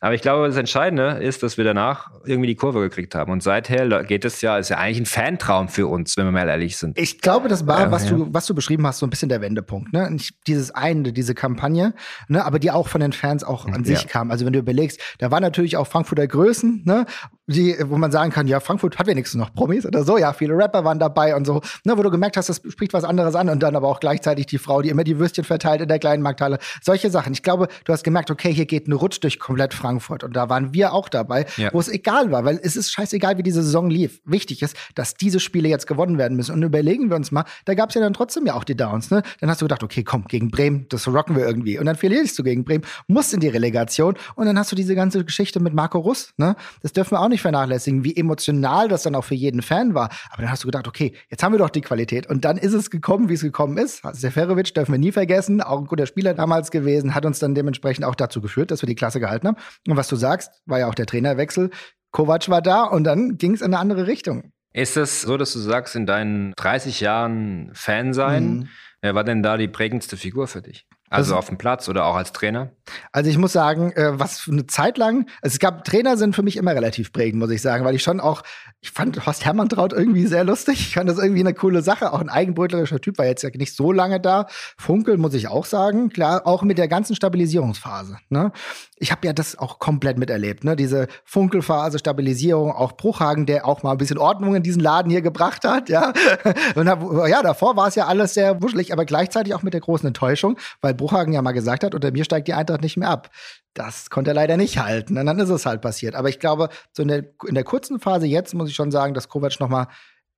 Aber 0.00 0.14
ich 0.14 0.22
glaube, 0.22 0.46
das 0.46 0.56
Entscheidende 0.56 1.18
ist, 1.20 1.42
dass 1.42 1.56
wir 1.56 1.64
danach 1.64 2.10
irgendwie 2.24 2.46
die 2.46 2.54
Kurve 2.54 2.80
gekriegt 2.80 3.14
haben. 3.16 3.32
Und 3.32 3.42
seither 3.42 4.04
geht 4.04 4.24
es 4.24 4.40
ja, 4.40 4.56
ist 4.58 4.68
ja 4.68 4.78
eigentlich 4.78 5.00
ein 5.00 5.06
Fantraum 5.06 5.68
für 5.68 5.88
uns, 5.88 6.16
wenn 6.16 6.24
wir 6.24 6.30
mal 6.32 6.48
ehrlich 6.48 6.76
sind. 6.76 6.96
Ich 6.98 7.20
glaube, 7.20 7.48
das 7.48 7.66
war, 7.66 7.80
Ja, 7.80 7.90
was, 7.90 8.04
ja. 8.08 8.16
Du, 8.16 8.28
was 8.32 8.46
du 8.46 8.54
beschrieben 8.54 8.86
hast, 8.86 8.98
so 8.98 9.06
ein 9.06 9.10
bisschen 9.10 9.28
der 9.28 9.40
Wendepunkt. 9.40 9.92
Ne? 9.92 10.08
Nicht 10.10 10.34
dieses 10.46 10.70
eine, 10.70 11.12
diese 11.12 11.34
Kampagne, 11.34 11.94
ne? 12.28 12.44
aber 12.44 12.58
die 12.60 12.70
auch 12.70 12.86
von 12.88 13.00
den 13.00 13.12
Fans 13.12 13.42
auch 13.42 13.66
an 13.66 13.84
sich 13.84 14.02
Ja. 14.02 14.08
kam. 14.08 14.30
Also 14.30 14.46
wenn 14.46 14.52
du 14.52 14.60
überlegst, 14.60 15.00
da 15.18 15.30
waren 15.30 15.42
natürlich 15.42 15.76
auch 15.76 15.86
Frankfurter 15.86 16.26
Größen, 16.26 16.82
ne? 16.84 17.04
Die, 17.48 17.76
wo 17.86 17.96
man 17.96 18.12
sagen 18.12 18.30
kann, 18.30 18.46
ja, 18.46 18.60
Frankfurt 18.60 18.98
hat 18.98 19.06
wenigstens 19.06 19.38
noch 19.40 19.52
Promis 19.52 19.86
oder 19.86 20.04
so, 20.04 20.18
ja, 20.18 20.32
viele 20.32 20.54
Rapper 20.56 20.84
waren 20.84 20.98
dabei 20.98 21.34
und 21.34 21.46
so, 21.46 21.60
ne, 21.84 21.96
wo 21.96 22.02
du 22.02 22.10
gemerkt 22.10 22.36
hast, 22.36 22.48
das 22.48 22.60
spricht 22.68 22.92
was 22.92 23.04
anderes 23.04 23.34
an 23.34 23.48
und 23.48 23.62
dann 23.62 23.74
aber 23.74 23.88
auch 23.88 24.00
gleichzeitig 24.00 24.46
die 24.46 24.58
Frau, 24.58 24.82
die 24.82 24.90
immer 24.90 25.02
die 25.04 25.18
Würstchen 25.18 25.44
verteilt 25.44 25.80
in 25.80 25.88
der 25.88 25.98
kleinen 25.98 26.22
Markthalle. 26.22 26.58
Solche 26.82 27.10
Sachen. 27.10 27.32
Ich 27.32 27.42
glaube, 27.42 27.68
du 27.84 27.92
hast 27.92 28.04
gemerkt, 28.04 28.30
okay, 28.30 28.52
hier 28.52 28.66
geht 28.66 28.86
ein 28.86 28.92
Rutsch 28.92 29.18
durch 29.22 29.38
komplett 29.38 29.72
Frankfurt 29.74 30.24
und 30.24 30.36
da 30.36 30.48
waren 30.48 30.74
wir 30.74 30.92
auch 30.92 31.08
dabei, 31.08 31.46
Ja. 31.56 31.70
wo 31.72 31.80
es 31.80 31.88
egal 31.88 32.30
war, 32.30 32.44
weil 32.44 32.60
es 32.62 32.76
ist 32.76 32.92
scheißegal, 32.92 33.38
wie 33.38 33.42
diese 33.42 33.62
Saison 33.62 33.88
lief. 33.88 34.20
Wichtig 34.26 34.62
ist, 34.62 34.76
dass 34.94 35.14
diese 35.14 35.40
Spiele 35.40 35.68
jetzt 35.68 35.86
gewonnen 35.86 36.18
werden 36.18 36.36
müssen 36.36 36.52
und 36.52 36.62
überlegen 36.62 37.08
wir 37.08 37.16
uns 37.16 37.32
mal, 37.32 37.44
da 37.64 37.74
gab 37.74 37.88
es 37.88 37.94
ja 37.94 38.00
dann 38.02 38.12
trotzdem 38.12 38.44
ja 38.46 38.54
auch 38.54 38.64
die 38.64 38.76
Downs, 38.76 39.10
ne? 39.10 39.22
Dann 39.40 39.48
hast 39.48 39.62
du 39.62 39.64
gedacht, 39.64 39.82
okay, 39.82 40.04
komm, 40.04 40.24
gegen 40.28 40.50
Bremen, 40.50 40.86
das 40.90 41.08
rocken 41.08 41.34
wir 41.34 41.46
irgendwie 41.46 41.78
und 41.78 41.86
dann 41.86 41.96
verlierst 41.96 42.38
du 42.38 42.42
gegen 42.42 42.64
Bremen, 42.64 42.84
musst 43.06 43.32
in 43.32 43.40
die 43.40 43.48
Relegation 43.48 44.16
und 44.34 44.46
dann 44.46 44.58
hast 44.58 44.70
du 44.70 44.76
diese 44.76 44.94
ganze 44.94 45.24
Geschichte 45.24 45.60
mit 45.60 45.72
Marco 45.72 45.98
Russ, 45.98 46.34
ne? 46.36 46.54
Das 46.82 46.92
dürfen 46.92 47.12
wir 47.12 47.20
auch 47.20 47.28
nicht 47.28 47.37
vernachlässigen, 47.42 48.04
wie 48.04 48.16
emotional 48.16 48.88
das 48.88 49.02
dann 49.02 49.14
auch 49.14 49.24
für 49.24 49.34
jeden 49.34 49.62
Fan 49.62 49.94
war. 49.94 50.10
Aber 50.30 50.42
dann 50.42 50.50
hast 50.50 50.64
du 50.64 50.68
gedacht, 50.68 50.86
okay, 50.88 51.14
jetzt 51.30 51.42
haben 51.42 51.52
wir 51.52 51.58
doch 51.58 51.70
die 51.70 51.80
Qualität. 51.80 52.26
Und 52.28 52.44
dann 52.44 52.56
ist 52.58 52.72
es 52.72 52.90
gekommen, 52.90 53.28
wie 53.28 53.34
es 53.34 53.42
gekommen 53.42 53.76
ist. 53.78 54.02
Seferovic 54.12 54.74
dürfen 54.74 54.92
wir 54.92 54.98
nie 54.98 55.12
vergessen, 55.12 55.60
auch 55.60 55.78
ein 55.78 55.86
guter 55.86 56.06
Spieler 56.06 56.34
damals 56.34 56.70
gewesen, 56.70 57.14
hat 57.14 57.24
uns 57.26 57.38
dann 57.38 57.54
dementsprechend 57.54 58.04
auch 58.04 58.14
dazu 58.14 58.40
geführt, 58.40 58.70
dass 58.70 58.82
wir 58.82 58.86
die 58.86 58.94
Klasse 58.94 59.20
gehalten 59.20 59.48
haben. 59.48 59.56
Und 59.86 59.96
was 59.96 60.08
du 60.08 60.16
sagst, 60.16 60.50
war 60.66 60.78
ja 60.78 60.88
auch 60.88 60.94
der 60.94 61.06
Trainerwechsel. 61.06 61.70
Kovac 62.10 62.48
war 62.48 62.62
da 62.62 62.84
und 62.84 63.04
dann 63.04 63.36
ging 63.38 63.52
es 63.54 63.60
in 63.60 63.66
eine 63.66 63.78
andere 63.78 64.06
Richtung. 64.06 64.50
Ist 64.72 64.96
es 64.96 65.22
so, 65.22 65.36
dass 65.36 65.52
du 65.52 65.58
sagst, 65.58 65.96
in 65.96 66.06
deinen 66.06 66.52
30 66.56 67.00
Jahren 67.00 67.70
Fan 67.74 68.12
sein, 68.12 68.44
Mhm. 68.50 68.68
wer 69.00 69.14
war 69.14 69.24
denn 69.24 69.42
da 69.42 69.56
die 69.56 69.68
prägendste 69.68 70.16
Figur 70.16 70.46
für 70.46 70.62
dich? 70.62 70.86
Also 71.10 71.36
auf 71.36 71.46
dem 71.46 71.58
Platz 71.58 71.88
oder 71.88 72.04
auch 72.04 72.14
als 72.14 72.32
Trainer? 72.32 72.70
Also 73.12 73.30
ich 73.30 73.38
muss 73.38 73.52
sagen, 73.52 73.92
äh, 73.92 74.18
was 74.18 74.48
eine 74.48 74.66
Zeit 74.66 74.98
lang, 74.98 75.26
also 75.42 75.54
es 75.54 75.58
gab 75.58 75.84
Trainer 75.84 76.16
sind 76.16 76.34
für 76.34 76.42
mich 76.42 76.56
immer 76.56 76.74
relativ 76.74 77.12
prägend, 77.12 77.40
muss 77.40 77.50
ich 77.50 77.62
sagen, 77.62 77.84
weil 77.84 77.94
ich 77.94 78.02
schon 78.02 78.20
auch, 78.20 78.42
ich 78.80 78.90
fand 78.90 79.26
Horst 79.26 79.44
Hermantraut 79.44 79.92
irgendwie 79.92 80.26
sehr 80.26 80.44
lustig. 80.44 80.80
Ich 80.80 80.94
fand 80.94 81.08
das 81.08 81.18
irgendwie 81.18 81.40
eine 81.40 81.54
coole 81.54 81.82
Sache. 81.82 82.12
Auch 82.12 82.20
ein 82.20 82.28
eigenbrötlerischer 82.28 83.00
Typ 83.00 83.18
war 83.18 83.26
jetzt 83.26 83.42
ja 83.42 83.50
nicht 83.54 83.74
so 83.74 83.90
lange 83.90 84.20
da. 84.20 84.46
Funkel 84.76 85.16
muss 85.16 85.34
ich 85.34 85.48
auch 85.48 85.64
sagen, 85.64 86.10
klar, 86.10 86.46
auch 86.46 86.62
mit 86.62 86.78
der 86.78 86.86
ganzen 86.86 87.16
Stabilisierungsphase. 87.16 88.18
Ne? 88.28 88.52
Ich 88.96 89.10
habe 89.10 89.26
ja 89.26 89.32
das 89.32 89.58
auch 89.58 89.78
komplett 89.78 90.18
miterlebt, 90.18 90.64
ne? 90.64 90.76
Diese 90.76 91.08
Funkelphase, 91.24 91.98
Stabilisierung, 91.98 92.72
auch 92.72 92.92
Bruchhagen, 92.92 93.46
der 93.46 93.66
auch 93.66 93.82
mal 93.82 93.92
ein 93.92 93.98
bisschen 93.98 94.18
Ordnung 94.18 94.54
in 94.54 94.62
diesen 94.62 94.80
Laden 94.80 95.10
hier 95.10 95.22
gebracht 95.22 95.64
hat, 95.64 95.88
ja. 95.88 96.12
Und 96.74 96.86
ja, 96.86 97.42
davor 97.42 97.76
war 97.76 97.88
es 97.88 97.94
ja 97.94 98.06
alles 98.06 98.34
sehr 98.34 98.62
wuschelig, 98.62 98.92
aber 98.92 99.04
gleichzeitig 99.04 99.54
auch 99.54 99.62
mit 99.62 99.74
der 99.74 99.80
großen 99.80 100.06
Enttäuschung, 100.06 100.58
weil 100.80 100.94
Bruchhagen 100.98 101.32
ja 101.32 101.40
mal 101.40 101.52
gesagt 101.52 101.82
hat, 101.82 101.94
unter 101.94 102.12
mir 102.12 102.24
steigt 102.24 102.46
die 102.46 102.52
Eintracht 102.52 102.82
nicht 102.82 102.98
mehr 102.98 103.08
ab. 103.08 103.30
Das 103.72 104.10
konnte 104.10 104.32
er 104.32 104.34
leider 104.34 104.58
nicht 104.58 104.78
halten. 104.78 105.16
Und 105.16 105.24
dann 105.24 105.38
ist 105.38 105.48
es 105.48 105.64
halt 105.64 105.80
passiert. 105.80 106.14
Aber 106.14 106.28
ich 106.28 106.38
glaube, 106.38 106.68
so 106.92 107.02
in 107.02 107.08
der, 107.08 107.24
in 107.46 107.54
der 107.54 107.64
kurzen 107.64 107.98
Phase 107.98 108.26
jetzt 108.26 108.54
muss 108.54 108.68
ich 108.68 108.74
schon 108.74 108.90
sagen, 108.90 109.14
dass 109.14 109.30
Kovac 109.30 109.58
noch 109.60 109.70
mal, 109.70 109.88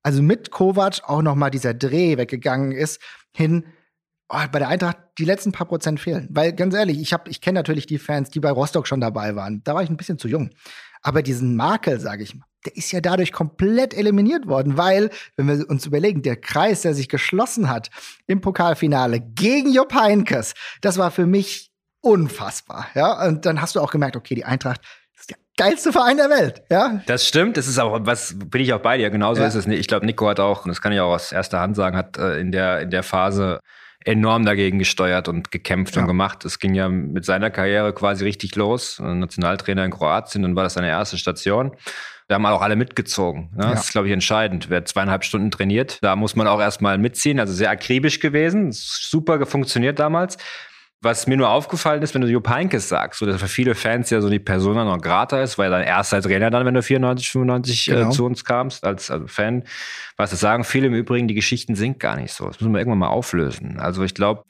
also 0.03 0.21
mit 0.21 0.51
Kovac 0.51 1.01
auch 1.05 1.21
noch 1.21 1.35
mal 1.35 1.49
dieser 1.49 1.73
Dreh 1.73 2.15
weggegangen 2.15 2.71
ist 2.71 3.01
hin. 3.35 3.65
Oh, 4.29 4.39
bei 4.49 4.59
der 4.59 4.69
Eintracht 4.69 4.97
die 5.17 5.25
letzten 5.25 5.51
paar 5.51 5.67
Prozent 5.67 5.99
fehlen. 5.99 6.29
Weil 6.31 6.53
ganz 6.53 6.73
ehrlich, 6.73 7.01
ich 7.01 7.13
ich 7.27 7.41
kenne 7.41 7.59
natürlich 7.59 7.85
die 7.85 7.97
Fans, 7.97 8.29
die 8.29 8.39
bei 8.39 8.51
Rostock 8.51 8.87
schon 8.87 9.01
dabei 9.01 9.35
waren. 9.35 9.61
Da 9.65 9.75
war 9.75 9.83
ich 9.83 9.89
ein 9.89 9.97
bisschen 9.97 10.17
zu 10.17 10.29
jung. 10.29 10.51
Aber 11.01 11.21
diesen 11.21 11.57
Makel, 11.57 11.99
sage 11.99 12.23
ich 12.23 12.35
mal, 12.35 12.45
der 12.65 12.75
ist 12.75 12.91
ja 12.91 13.01
dadurch 13.01 13.31
komplett 13.31 13.93
eliminiert 13.93 14.47
worden, 14.47 14.77
weil, 14.77 15.09
wenn 15.35 15.47
wir 15.47 15.69
uns 15.69 15.85
überlegen, 15.85 16.21
der 16.21 16.35
Kreis, 16.35 16.81
der 16.81 16.93
sich 16.93 17.09
geschlossen 17.09 17.69
hat 17.69 17.89
im 18.27 18.41
Pokalfinale 18.41 19.19
gegen 19.19 19.73
Jupp 19.73 19.93
Heynckes, 19.93 20.53
das 20.81 20.97
war 20.97 21.11
für 21.11 21.25
mich 21.25 21.71
unfassbar. 22.01 22.87
Ja, 22.95 23.25
und 23.27 23.45
dann 23.45 23.61
hast 23.61 23.75
du 23.75 23.79
auch 23.79 23.91
gemerkt, 23.91 24.15
okay, 24.15 24.35
die 24.35 24.45
Eintracht 24.45 24.81
ist 25.19 25.29
der 25.29 25.37
geilste 25.57 25.91
Verein 25.91 26.17
der 26.17 26.29
Welt. 26.29 26.63
Ja, 26.69 27.01
Das 27.05 27.27
stimmt, 27.27 27.57
das 27.57 27.67
ist 27.67 27.79
auch, 27.79 27.99
was 28.01 28.35
bin 28.37 28.61
ich 28.61 28.73
auch 28.73 28.79
bei 28.81 28.97
dir, 28.97 29.09
genauso 29.09 29.41
Ja. 29.41 29.47
ist 29.47 29.55
es. 29.55 29.67
Ich 29.67 29.87
glaube, 29.87 30.05
Nico 30.05 30.27
hat 30.27 30.39
auch, 30.39 30.65
und 30.65 30.69
das 30.69 30.81
kann 30.81 30.91
ich 30.93 30.99
auch 30.99 31.13
aus 31.13 31.31
erster 31.31 31.59
Hand 31.59 31.75
sagen, 31.75 31.95
hat 31.95 32.17
äh, 32.17 32.39
in 32.39 32.51
der, 32.51 32.81
in 32.81 32.89
der 32.89 33.03
Phase 33.03 33.59
enorm 34.03 34.45
dagegen 34.45 34.79
gesteuert 34.79 35.27
und 35.27 35.51
gekämpft 35.51 35.95
Ja. 35.95 36.01
und 36.01 36.07
gemacht. 36.07 36.43
Es 36.43 36.57
ging 36.57 36.73
ja 36.73 36.89
mit 36.89 37.23
seiner 37.23 37.51
Karriere 37.51 37.93
quasi 37.93 38.23
richtig 38.23 38.55
los. 38.55 38.99
Äh, 38.99 39.03
Nationaltrainer 39.13 39.85
in 39.85 39.91
Kroatien, 39.91 40.41
dann 40.41 40.55
war 40.55 40.63
das 40.63 40.73
seine 40.73 40.87
erste 40.89 41.19
Station. 41.19 41.75
Da 42.31 42.35
haben 42.35 42.45
auch 42.45 42.61
alle 42.61 42.77
mitgezogen. 42.77 43.49
Ne? 43.57 43.65
Ja. 43.65 43.71
Das 43.71 43.83
ist, 43.83 43.91
glaube 43.91 44.07
ich, 44.07 44.13
entscheidend. 44.13 44.69
Wer 44.69 44.85
zweieinhalb 44.85 45.25
Stunden 45.25 45.51
trainiert, 45.51 45.99
da 46.01 46.15
muss 46.15 46.33
man 46.37 46.47
auch 46.47 46.61
erstmal 46.61 46.97
mitziehen. 46.97 47.41
Also 47.41 47.51
sehr 47.51 47.69
akribisch 47.69 48.21
gewesen. 48.21 48.69
Super 48.71 49.45
funktioniert 49.45 49.99
damals. 49.99 50.37
Was 51.01 51.27
mir 51.27 51.35
nur 51.35 51.49
aufgefallen 51.49 52.01
ist, 52.03 52.13
wenn 52.13 52.21
du 52.21 52.27
Jupp 52.29 52.47
Heynckes 52.47 52.87
sagst, 52.87 53.19
so 53.19 53.25
dass 53.25 53.41
für 53.41 53.49
viele 53.49 53.75
Fans 53.75 54.11
ja 54.11 54.21
so 54.21 54.29
die 54.29 54.39
Persona 54.39 54.85
non 54.85 55.01
grata 55.01 55.41
ist, 55.41 55.57
weil 55.57 55.69
dein 55.71 55.83
erster 55.83 56.21
Trainer 56.21 56.51
dann, 56.51 56.65
wenn 56.65 56.75
du 56.75 56.81
94, 56.81 57.31
95 57.31 57.85
Genau. 57.87 58.07
äh, 58.07 58.11
zu 58.11 58.23
uns 58.25 58.45
kamst, 58.45 58.85
als, 58.85 59.11
als 59.11 59.29
Fan, 59.29 59.63
was 60.21 60.31
das 60.31 60.39
sagen 60.39 60.63
viele 60.63 60.87
im 60.87 60.93
Übrigen, 60.93 61.27
die 61.27 61.33
Geschichten 61.33 61.75
sind 61.75 61.99
gar 61.99 62.15
nicht 62.15 62.33
so. 62.33 62.45
Das 62.47 62.59
müssen 62.61 62.71
wir 62.73 62.79
irgendwann 62.79 62.99
mal 62.99 63.07
auflösen. 63.09 63.79
Also 63.79 64.03
ich 64.03 64.13
glaube, 64.13 64.43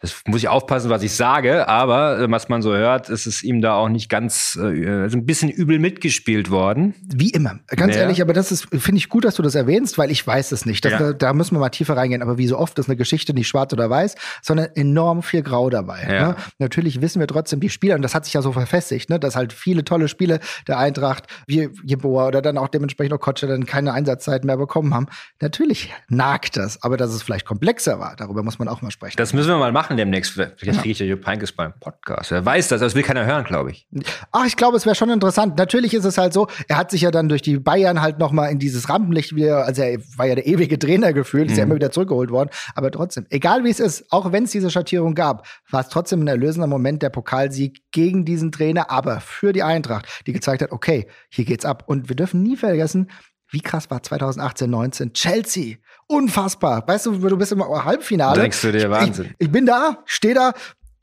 das 0.00 0.22
muss 0.26 0.38
ich 0.38 0.48
aufpassen, 0.48 0.90
was 0.90 1.02
ich 1.02 1.12
sage, 1.14 1.66
aber 1.68 2.18
äh, 2.20 2.30
was 2.30 2.48
man 2.48 2.62
so 2.62 2.74
hört, 2.74 3.08
ist 3.08 3.26
es 3.26 3.42
ihm 3.42 3.60
da 3.60 3.74
auch 3.74 3.88
nicht 3.88 4.08
ganz, 4.08 4.58
äh, 4.60 4.88
also 4.88 5.16
ein 5.18 5.26
bisschen 5.26 5.50
übel 5.50 5.78
mitgespielt 5.78 6.50
worden. 6.50 6.94
wie 7.14 7.30
immer. 7.30 7.58
Ganz 7.68 7.94
Ja. 7.96 8.02
ehrlich, 8.02 8.20
aber 8.22 8.32
das 8.32 8.52
ist, 8.52 8.68
finde 8.70 8.98
ich 8.98 9.08
gut, 9.08 9.24
dass 9.24 9.34
du 9.34 9.42
das 9.42 9.54
erwähnst, 9.54 9.98
weil 9.98 10.10
ich 10.10 10.26
weiß 10.26 10.52
es 10.52 10.66
nicht. 10.66 10.84
Das, 10.84 10.92
Ja. 10.92 10.98
da, 10.98 11.12
da 11.12 11.32
müssen 11.32 11.54
wir 11.56 11.60
mal 11.60 11.70
tiefer 11.70 11.96
reingehen. 11.96 12.22
Aber 12.22 12.38
wie 12.38 12.46
so 12.46 12.58
oft 12.58 12.78
ist 12.78 12.88
eine 12.88 12.96
Geschichte 12.96 13.34
nicht 13.34 13.48
schwarz 13.48 13.72
oder 13.72 13.88
weiß, 13.90 14.14
sondern 14.42 14.68
enorm 14.74 15.22
viel 15.22 15.42
Grau 15.42 15.70
dabei. 15.70 16.06
Ja. 16.08 16.28
Ne? 16.28 16.36
Natürlich 16.58 17.00
wissen 17.00 17.20
wir 17.20 17.26
trotzdem 17.26 17.60
die 17.60 17.70
Spieler, 17.70 17.94
und 17.96 18.02
das 18.02 18.14
hat 18.14 18.24
sich 18.24 18.34
ja 18.34 18.42
so 18.42 18.52
verfestigt, 18.52 19.10
ne? 19.10 19.18
dass 19.18 19.36
halt 19.36 19.52
viele 19.52 19.84
tolle 19.84 20.08
Spiele 20.08 20.40
der 20.68 20.78
Eintracht, 20.78 21.24
wie 21.46 21.68
Jeboa 21.84 22.26
oder 22.28 22.42
dann 22.42 22.58
auch 22.58 22.68
dementsprechend 22.68 23.14
auch 23.14 23.20
Kotscher, 23.20 23.46
dann 23.46 23.64
keine 23.66 23.92
Einsatzzeit 23.92 24.44
mehr 24.44 24.56
bekommen 24.56 24.92
haben. 24.94 25.06
Natürlich 25.40 25.92
nagt 26.08 26.56
das, 26.56 26.82
aber 26.82 26.96
dass 26.96 27.12
es 27.12 27.22
vielleicht 27.22 27.44
komplexer 27.44 27.98
war, 28.00 28.16
darüber 28.16 28.42
muss 28.42 28.58
man 28.58 28.68
auch 28.68 28.82
mal 28.82 28.90
sprechen. 28.90 29.16
Das 29.16 29.32
müssen 29.32 29.48
wir 29.48 29.58
mal 29.58 29.72
machen 29.72 29.96
demnächst. 29.96 30.32
Vielleicht 30.32 30.80
kriege 30.80 30.90
ich 30.90 30.98
ja 30.98 31.06
Jupp 31.06 31.26
Heynckes 31.26 31.52
beim 31.52 31.72
Podcast. 31.78 32.30
Wer 32.30 32.44
weiß 32.44 32.68
das, 32.68 32.80
das 32.80 32.94
will 32.94 33.02
keiner 33.02 33.26
hören, 33.26 33.44
glaube 33.44 33.70
ich. 33.70 33.88
Ach, 34.32 34.46
ich 34.46 34.56
glaube, 34.56 34.76
es 34.76 34.86
wäre 34.86 34.94
schon 34.94 35.10
interessant. 35.10 35.58
Natürlich 35.58 35.94
ist 35.94 36.04
es 36.04 36.18
halt 36.18 36.32
so, 36.32 36.48
er 36.68 36.76
hat 36.76 36.90
sich 36.90 37.02
ja 37.02 37.10
dann 37.10 37.28
durch 37.28 37.42
die 37.42 37.58
Bayern 37.58 38.00
halt 38.00 38.18
noch 38.18 38.32
mal 38.32 38.46
in 38.46 38.58
dieses 38.58 38.88
Rampenlicht 38.88 39.34
wieder, 39.34 39.64
also 39.64 39.82
er 39.82 39.98
war 40.16 40.26
ja 40.26 40.34
der 40.34 40.46
ewige 40.46 40.78
Trainer 40.78 41.12
gefühlt, 41.12 41.50
ist 41.50 41.56
ja 41.56 41.64
immer 41.64 41.74
wieder 41.74 41.90
zurückgeholt 41.90 42.30
worden. 42.30 42.50
Aber 42.74 42.90
trotzdem, 42.90 43.26
egal 43.30 43.64
wie 43.64 43.70
es 43.70 43.80
ist, 43.80 44.10
auch 44.10 44.32
wenn 44.32 44.44
es 44.44 44.50
diese 44.50 44.70
Schattierung 44.70 45.14
gab, 45.14 45.46
war 45.70 45.80
es 45.80 45.88
trotzdem 45.88 46.22
ein 46.22 46.28
erlösender 46.28 46.66
Moment 46.66 47.02
der 47.02 47.10
Pokalsieg 47.10 47.82
gegen 47.92 48.24
diesen 48.24 48.52
Trainer, 48.52 48.90
aber 48.90 49.20
für 49.20 49.52
die 49.52 49.62
Eintracht, 49.62 50.06
die 50.26 50.32
gezeigt 50.32 50.62
hat, 50.62 50.72
okay, 50.72 51.08
hier 51.28 51.44
geht's 51.44 51.64
ab. 51.64 51.84
Und 51.86 52.08
wir 52.08 52.16
dürfen 52.16 52.42
nie 52.42 52.56
vergessen, 52.56 53.10
wie 53.54 53.60
krass 53.60 53.90
war 53.90 54.02
2018, 54.02 54.68
19 54.68 55.12
Chelsea. 55.14 55.76
Unfassbar. 56.06 56.86
Weißt 56.86 57.06
du, 57.06 57.12
du 57.12 57.36
bist 57.38 57.52
im 57.52 57.62
Halbfinale. 57.62 58.40
Denkst 58.40 58.60
du 58.60 58.72
dir, 58.72 58.90
Wahnsinn. 58.90 59.34
Ich, 59.38 59.46
ich 59.46 59.52
bin 59.52 59.64
da, 59.64 60.02
stehe 60.04 60.34
da, 60.34 60.52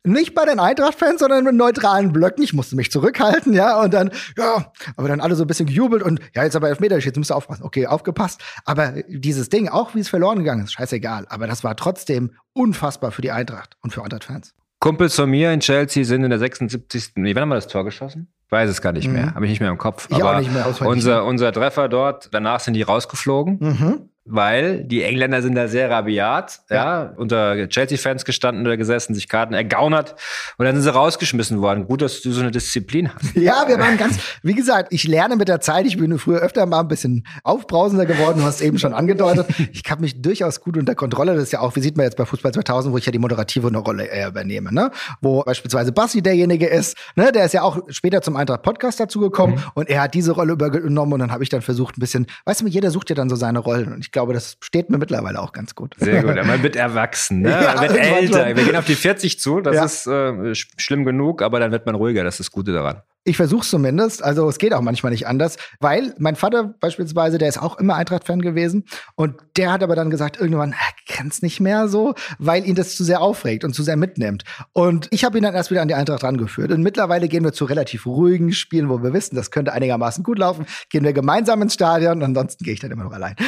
nicht 0.04 0.34
bei 0.34 0.46
den 0.46 0.60
Eintracht-Fans, 0.60 1.20
sondern 1.20 1.44
mit 1.44 1.56
neutralen 1.56 2.12
Blöcken. 2.12 2.44
Ich 2.44 2.54
musste 2.54 2.76
mich 2.76 2.92
zurückhalten, 2.92 3.54
ja, 3.54 3.80
und 3.80 3.94
dann, 3.94 4.12
ja, 4.38 4.72
aber 4.96 5.08
dann 5.08 5.22
alle 5.22 5.36
so 5.36 5.44
ein 5.44 5.48
bisschen 5.48 5.68
gejubelt 5.68 6.02
und 6.02 6.20
ja, 6.36 6.44
jetzt 6.44 6.56
aber 6.56 6.70
Elfmeter, 6.70 6.98
jetzt 6.98 7.18
musst 7.18 7.30
du 7.30 7.36
aufpassen. 7.36 7.64
Okay, 7.64 7.86
aufgepasst. 7.88 8.42
Aber 8.66 8.94
dieses 9.08 9.50
Ding, 9.50 9.70
auch 9.70 9.94
wie 9.96 10.00
es 10.00 10.10
verloren 10.10 10.40
gegangen 10.40 10.64
ist, 10.64 10.74
scheißegal. 10.74 11.28
Aber 11.30 11.48
das 11.48 11.64
war 11.64 11.76
trotzdem 11.76 12.32
unfassbar 12.54 13.12
für 13.12 13.22
die 13.22 13.32
Eintracht 13.32 13.78
und 13.82 13.94
für 13.94 14.04
Eintracht-Fans. 14.04 14.54
Kumpels 14.80 15.16
von 15.16 15.30
mir 15.30 15.54
in 15.54 15.60
Chelsea 15.60 16.04
sind 16.04 16.24
in 16.24 16.32
der 16.32 16.40
76. 16.40 17.12
Nee, 17.16 17.36
wann 17.36 17.44
haben 17.44 17.50
wir 17.50 17.56
das 17.56 17.68
Tor 17.68 17.86
geschossen? 17.86 18.28
Weiß 18.52 18.70
es 18.70 18.82
gar 18.82 18.92
nicht 18.92 19.08
Mhm. 19.08 19.14
mehr. 19.14 19.34
Habe 19.34 19.46
ich 19.46 19.50
nicht 19.50 19.62
mehr 19.62 19.70
im 19.70 19.78
Kopf. 19.78 20.08
Ich 20.12 20.22
auch 20.22 20.38
nicht 20.38 20.54
mehr 20.54 20.66
auswendig. 20.68 20.92
unser, 20.94 21.26
unser 21.26 21.52
Treffer 21.54 21.88
dort, 21.88 22.30
danach 22.34 22.60
sind 22.60 22.74
die 22.74 22.82
rausgeflogen. 22.82 23.58
Mhm. 23.60 24.10
Weil 24.26 24.84
die 24.84 25.04
Engländer 25.04 25.42
sind 25.42 25.56
da 25.56 25.68
sehr 25.68 25.90
rabiat, 25.90 26.62
ja, 26.70 27.14
unter 27.18 27.68
Chelsea-Fans 27.68 28.24
gestanden 28.24 28.66
oder 28.66 28.78
gesessen, 28.78 29.16
sich 29.16 29.28
Karten 29.28 29.54
ergaunert 29.54 30.16
und 30.58 30.66
dann 30.66 30.76
sind 30.76 30.84
sie 30.84 30.94
rausgeschmissen 30.94 31.62
worden. 31.62 31.88
Gut, 31.88 32.02
dass 32.02 32.22
du 32.22 32.32
so 32.32 32.42
eine 32.42 32.52
Disziplin 32.52 33.10
hast. 33.14 33.36
Ja, 33.42 33.64
wir 33.68 33.80
waren 33.80 33.98
ganz, 33.98 34.20
wie 34.44 34.54
gesagt, 34.54 34.94
ich 34.94 35.06
lerne 35.06 35.36
mit 35.36 35.48
der 35.48 35.62
Zeit. 35.62 35.88
Ich 35.88 35.98
bin 35.98 36.18
früher 36.20 36.40
öfter 36.40 36.66
mal 36.68 36.82
ein 36.82 36.88
bisschen 36.88 37.26
aufbrausender 37.44 38.06
geworden. 38.06 38.40
Du 38.40 38.46
hast 38.46 38.62
eben 38.62 38.78
schon 38.78 38.94
angedeutet. 38.94 39.48
Ich 39.72 39.90
habe 39.90 40.02
mich 40.02 40.22
durchaus 40.22 40.62
gut 40.62 40.78
unter 40.78 40.94
Kontrolle. 40.94 41.34
Das 41.34 41.44
ist 41.44 41.54
ja 41.54 41.60
auch, 41.60 41.76
wie 41.76 41.80
sieht 41.80 41.98
man 41.98 42.04
jetzt 42.04 42.18
bei 42.18 42.26
Fußball 42.26 42.54
2000, 42.54 42.94
wo 42.94 42.98
ich 42.98 43.06
ja 43.06 43.12
die 43.12 43.20
moderative 43.20 43.68
eine 43.68 43.80
Rolle 43.80 44.06
eher 44.06 44.28
übernehme, 44.28 44.72
ne? 44.72 44.92
Wo 45.22 45.44
beispielsweise 45.44 45.92
Bassi 45.92 46.22
derjenige 46.22 46.68
ist, 46.68 46.98
ne? 47.16 47.32
Der 47.32 47.46
ist 47.46 47.54
ja 47.54 47.64
auch 47.64 47.80
später 47.90 48.22
zum 48.22 48.36
Eintracht 48.36 48.62
Podcast 48.62 49.00
dazugekommen 49.00 49.64
und 49.74 49.90
er 49.90 50.02
hat 50.02 50.14
diese 50.14 50.34
Rolle 50.34 50.54
übernommen 50.54 51.14
und 51.14 51.20
dann 51.20 51.32
habe 51.32 51.44
ich 51.44 51.50
dann 51.50 51.62
versucht, 51.62 51.98
ein 51.98 52.02
bisschen, 52.02 52.28
weißt 52.46 52.62
du, 52.62 52.68
jeder 52.68 52.92
sucht 52.92 53.10
ja 53.10 53.16
dann 53.16 53.30
so 53.30 53.36
seine 53.36 53.60
Rollen 53.60 53.94
und 53.94 54.06
ich 54.06 54.11
glaube, 54.12 54.34
das 54.34 54.58
steht 54.62 54.90
mir 54.90 54.98
mittlerweile 54.98 55.40
auch 55.42 55.52
ganz 55.54 55.76
gut. 55.76 55.96
Sehr 55.98 56.24
gut. 56.24 56.36
Man 56.46 56.64
wird 56.64 56.76
erwachsen, 56.76 57.42
ne? 57.42 57.50
Ja, 57.52 57.74
man 57.76 57.82
wird 57.90 57.98
älter. 57.98 58.48
schon. 58.48 58.56
Wir 58.58 58.64
gehen 58.66 58.76
auf 58.76 58.86
die 58.86 58.96
40 58.96 59.40
zu. 59.40 59.62
Das 59.62 59.76
Ja. 59.76 59.86
ist 59.86 60.08
äh, 60.08 60.12
sch- 60.12 60.68
schlimm 60.78 61.06
genug, 61.06 61.42
aber 61.42 61.60
dann 61.60 61.72
wird 61.72 61.86
man 61.86 61.96
ruhiger. 61.96 62.24
Das 62.24 62.36
ist 62.36 62.40
das 62.48 62.52
Gute 62.52 62.72
daran. 62.74 63.02
Ich 63.24 63.38
versuche 63.38 63.66
zumindest. 63.66 64.24
Also 64.24 64.50
es 64.50 64.58
geht 64.58 64.74
auch 64.74 64.82
manchmal 64.82 65.12
nicht 65.12 65.28
anders, 65.28 65.58
weil 65.80 66.16
mein 66.18 66.36
Vater 66.36 66.74
beispielsweise, 66.80 67.38
der 67.38 67.50
ist 67.50 67.62
auch 67.62 67.78
immer 67.78 67.96
Eintracht-Fan 67.96 68.42
gewesen 68.42 68.86
und 69.16 69.36
der 69.58 69.72
hat 69.72 69.84
aber 69.84 69.96
dann 69.96 70.10
gesagt, 70.10 70.40
irgendwann 70.40 70.72
äh, 70.72 71.14
kann 71.14 71.28
es 71.28 71.44
nicht 71.44 71.60
mehr 71.60 71.88
so, 71.88 72.16
weil 72.40 72.66
ihn 72.66 72.74
das 72.74 72.96
zu 72.96 73.04
sehr 73.04 73.22
aufregt 73.22 73.64
und 73.64 73.74
zu 73.74 73.84
sehr 73.84 73.96
mitnimmt. 73.96 74.44
Und 74.74 75.08
ich 75.12 75.24
habe 75.24 75.38
ihn 75.38 75.44
dann 75.44 75.54
erst 75.54 75.70
wieder 75.70 75.84
an 75.84 75.88
die 75.88 75.94
Eintracht 75.94 76.24
rangeführt. 76.24 76.72
Und 76.72 76.82
mittlerweile 76.82 77.28
gehen 77.28 77.44
wir 77.44 77.54
zu 77.54 77.66
relativ 77.66 78.08
ruhigen 78.08 78.54
Spielen, 78.54 78.90
wo 78.90 79.04
wir 79.04 79.14
wissen, 79.14 79.36
das 79.36 79.52
könnte 79.52 79.74
einigermaßen 79.74 80.24
gut 80.24 80.40
laufen. 80.40 80.66
Gehen 80.90 81.04
wir 81.04 81.14
gemeinsam 81.14 81.62
ins 81.62 81.76
Stadion 81.76 82.24
ansonsten 82.24 82.64
gehe 82.64 82.74
ich 82.74 82.80
dann 82.80 82.92
immer 82.92 83.04
noch 83.04 83.14
allein. 83.14 83.36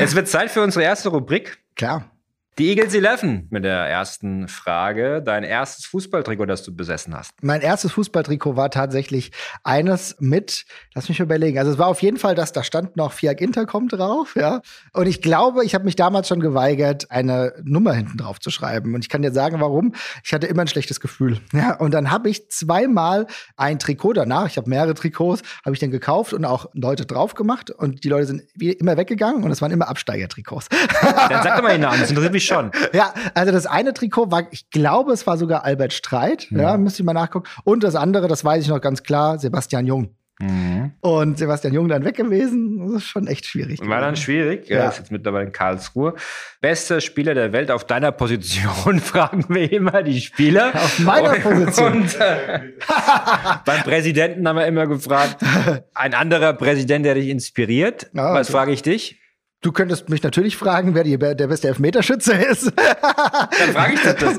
Es 0.00 0.14
wird 0.14 0.28
Zeit 0.28 0.50
für 0.50 0.62
unsere 0.62 0.84
erste 0.84 1.10
Rubrik. 1.10 1.58
Klar. 1.76 2.11
Die 2.58 2.68
Eagles 2.68 2.92
11 2.92 3.48
mit 3.48 3.64
der 3.64 3.78
ersten 3.88 4.46
Frage. 4.46 5.22
Dein 5.24 5.42
erstes 5.42 5.86
Fußballtrikot, 5.86 6.44
das 6.44 6.62
du 6.62 6.76
besessen 6.76 7.16
hast. 7.16 7.32
Mein 7.40 7.62
erstes 7.62 7.92
Fußballtrikot 7.92 8.56
war 8.56 8.70
tatsächlich 8.70 9.32
eines 9.64 10.16
mit, 10.20 10.66
lass 10.94 11.08
mich 11.08 11.18
überlegen, 11.18 11.58
also 11.58 11.72
es 11.72 11.78
war 11.78 11.86
auf 11.86 12.02
jeden 12.02 12.18
Fall 12.18 12.34
das, 12.34 12.52
da 12.52 12.62
stand 12.62 12.94
noch 12.94 13.12
Fiat 13.12 13.40
Intercom 13.40 13.88
drauf, 13.88 14.36
ja. 14.36 14.60
Und 14.92 15.06
ich 15.06 15.22
glaube, 15.22 15.64
ich 15.64 15.74
habe 15.74 15.86
mich 15.86 15.96
damals 15.96 16.28
schon 16.28 16.40
geweigert, 16.40 17.10
eine 17.10 17.54
Nummer 17.64 17.94
hinten 17.94 18.18
drauf 18.18 18.38
zu 18.38 18.50
schreiben. 18.50 18.94
Und 18.94 19.00
ich 19.00 19.08
kann 19.08 19.22
dir 19.22 19.32
sagen, 19.32 19.58
warum. 19.60 19.94
Ich 20.22 20.34
hatte 20.34 20.46
immer 20.46 20.60
ein 20.60 20.68
schlechtes 20.68 21.00
Gefühl. 21.00 21.40
Ja, 21.54 21.76
und 21.76 21.92
dann 21.92 22.10
habe 22.10 22.28
ich 22.28 22.50
zweimal 22.50 23.26
ein 23.56 23.78
Trikot 23.78 24.14
danach, 24.14 24.46
ich 24.48 24.56
habe 24.56 24.68
mehrere 24.68 24.94
Trikots, 24.94 25.42
habe 25.64 25.74
ich 25.74 25.80
dann 25.80 25.90
gekauft 25.90 26.32
und 26.32 26.44
auch 26.44 26.66
Leute 26.72 27.06
drauf 27.06 27.34
gemacht. 27.34 27.70
Und 27.70 28.04
die 28.04 28.08
Leute 28.08 28.26
sind 28.26 28.42
wie 28.54 28.72
immer 28.72 28.96
weggegangen 28.96 29.44
und 29.44 29.50
es 29.52 29.62
waren 29.62 29.70
immer 29.70 29.88
Absteigertrikots. 29.88 30.68
Dann 30.68 31.42
sag 31.42 31.56
doch 31.56 31.62
mal 31.62 31.72
den 31.72 31.82
Namen, 31.82 32.00
das 32.00 32.08
interessiert 32.10 32.32
mich 32.32 32.41
schon. 32.44 32.70
Ja, 32.92 33.14
also 33.34 33.52
das 33.52 33.66
eine 33.66 33.94
Trikot 33.94 34.30
war, 34.30 34.44
ich 34.50 34.68
glaube, 34.70 35.12
es 35.12 35.26
war 35.26 35.36
sogar 35.36 35.64
Albert 35.64 35.92
Streit. 35.92 36.48
Ja, 36.50 36.76
müsste 36.76 37.02
ich 37.02 37.06
mal 37.06 37.14
nachgucken. 37.14 37.48
Und 37.64 37.82
das 37.84 37.94
andere, 37.94 38.28
das 38.28 38.44
weiß 38.44 38.62
ich 38.64 38.68
noch 38.68 38.80
ganz 38.80 39.02
klar, 39.02 39.38
Sebastian 39.38 39.86
Jung. 39.86 40.14
Und 41.00 41.38
Sebastian 41.38 41.72
Jung 41.72 41.88
dann 41.88 42.04
weg 42.04 42.16
gewesen. 42.16 42.80
Das 42.92 43.02
ist 43.02 43.08
schon 43.08 43.28
echt 43.28 43.46
schwierig. 43.46 43.78
War 43.86 44.00
dann 44.00 44.16
schwierig. 44.16 44.68
Ja. 44.68 44.88
Ist 44.88 44.98
jetzt 44.98 45.12
mittlerweile 45.12 45.46
in 45.46 45.52
Karlsruhe. 45.52 46.14
Bester 46.60 47.00
Spieler 47.00 47.34
der 47.34 47.52
Welt 47.52 47.70
auf 47.70 47.84
deiner 47.84 48.10
Position, 48.10 48.98
fragen 49.00 49.44
wir 49.48 49.70
immer 49.70 50.02
die 50.02 50.20
Spieler. 50.20 50.72
Auf 50.74 50.98
meiner 50.98 51.34
Position. 51.34 51.92
Und 51.92 52.20
äh, 52.20 52.60
beim 53.64 53.82
Präsidenten 53.82 54.48
haben 54.48 54.56
wir 54.56 54.66
immer 54.66 54.88
gefragt, 54.88 55.44
ein 55.94 56.14
anderer 56.14 56.54
Präsident, 56.54 57.06
der 57.06 57.14
dich 57.14 57.28
inspiriert. 57.28 58.10
Ah, 58.16 58.34
Was 58.34 58.48
okay. 58.48 58.56
frage 58.56 58.72
ich 58.72 58.82
dich? 58.82 59.21
Du 59.62 59.70
könntest 59.70 60.08
mich 60.08 60.22
natürlich 60.24 60.56
fragen, 60.56 60.94
wer 60.96 61.04
die, 61.04 61.16
der 61.16 61.34
beste 61.34 61.68
Elfmeterschütze 61.68 62.32
ist. 62.32 62.72
Dann 62.76 63.72
frage 63.72 63.94
ich 63.94 64.02
dich 64.02 64.14
das. 64.14 64.36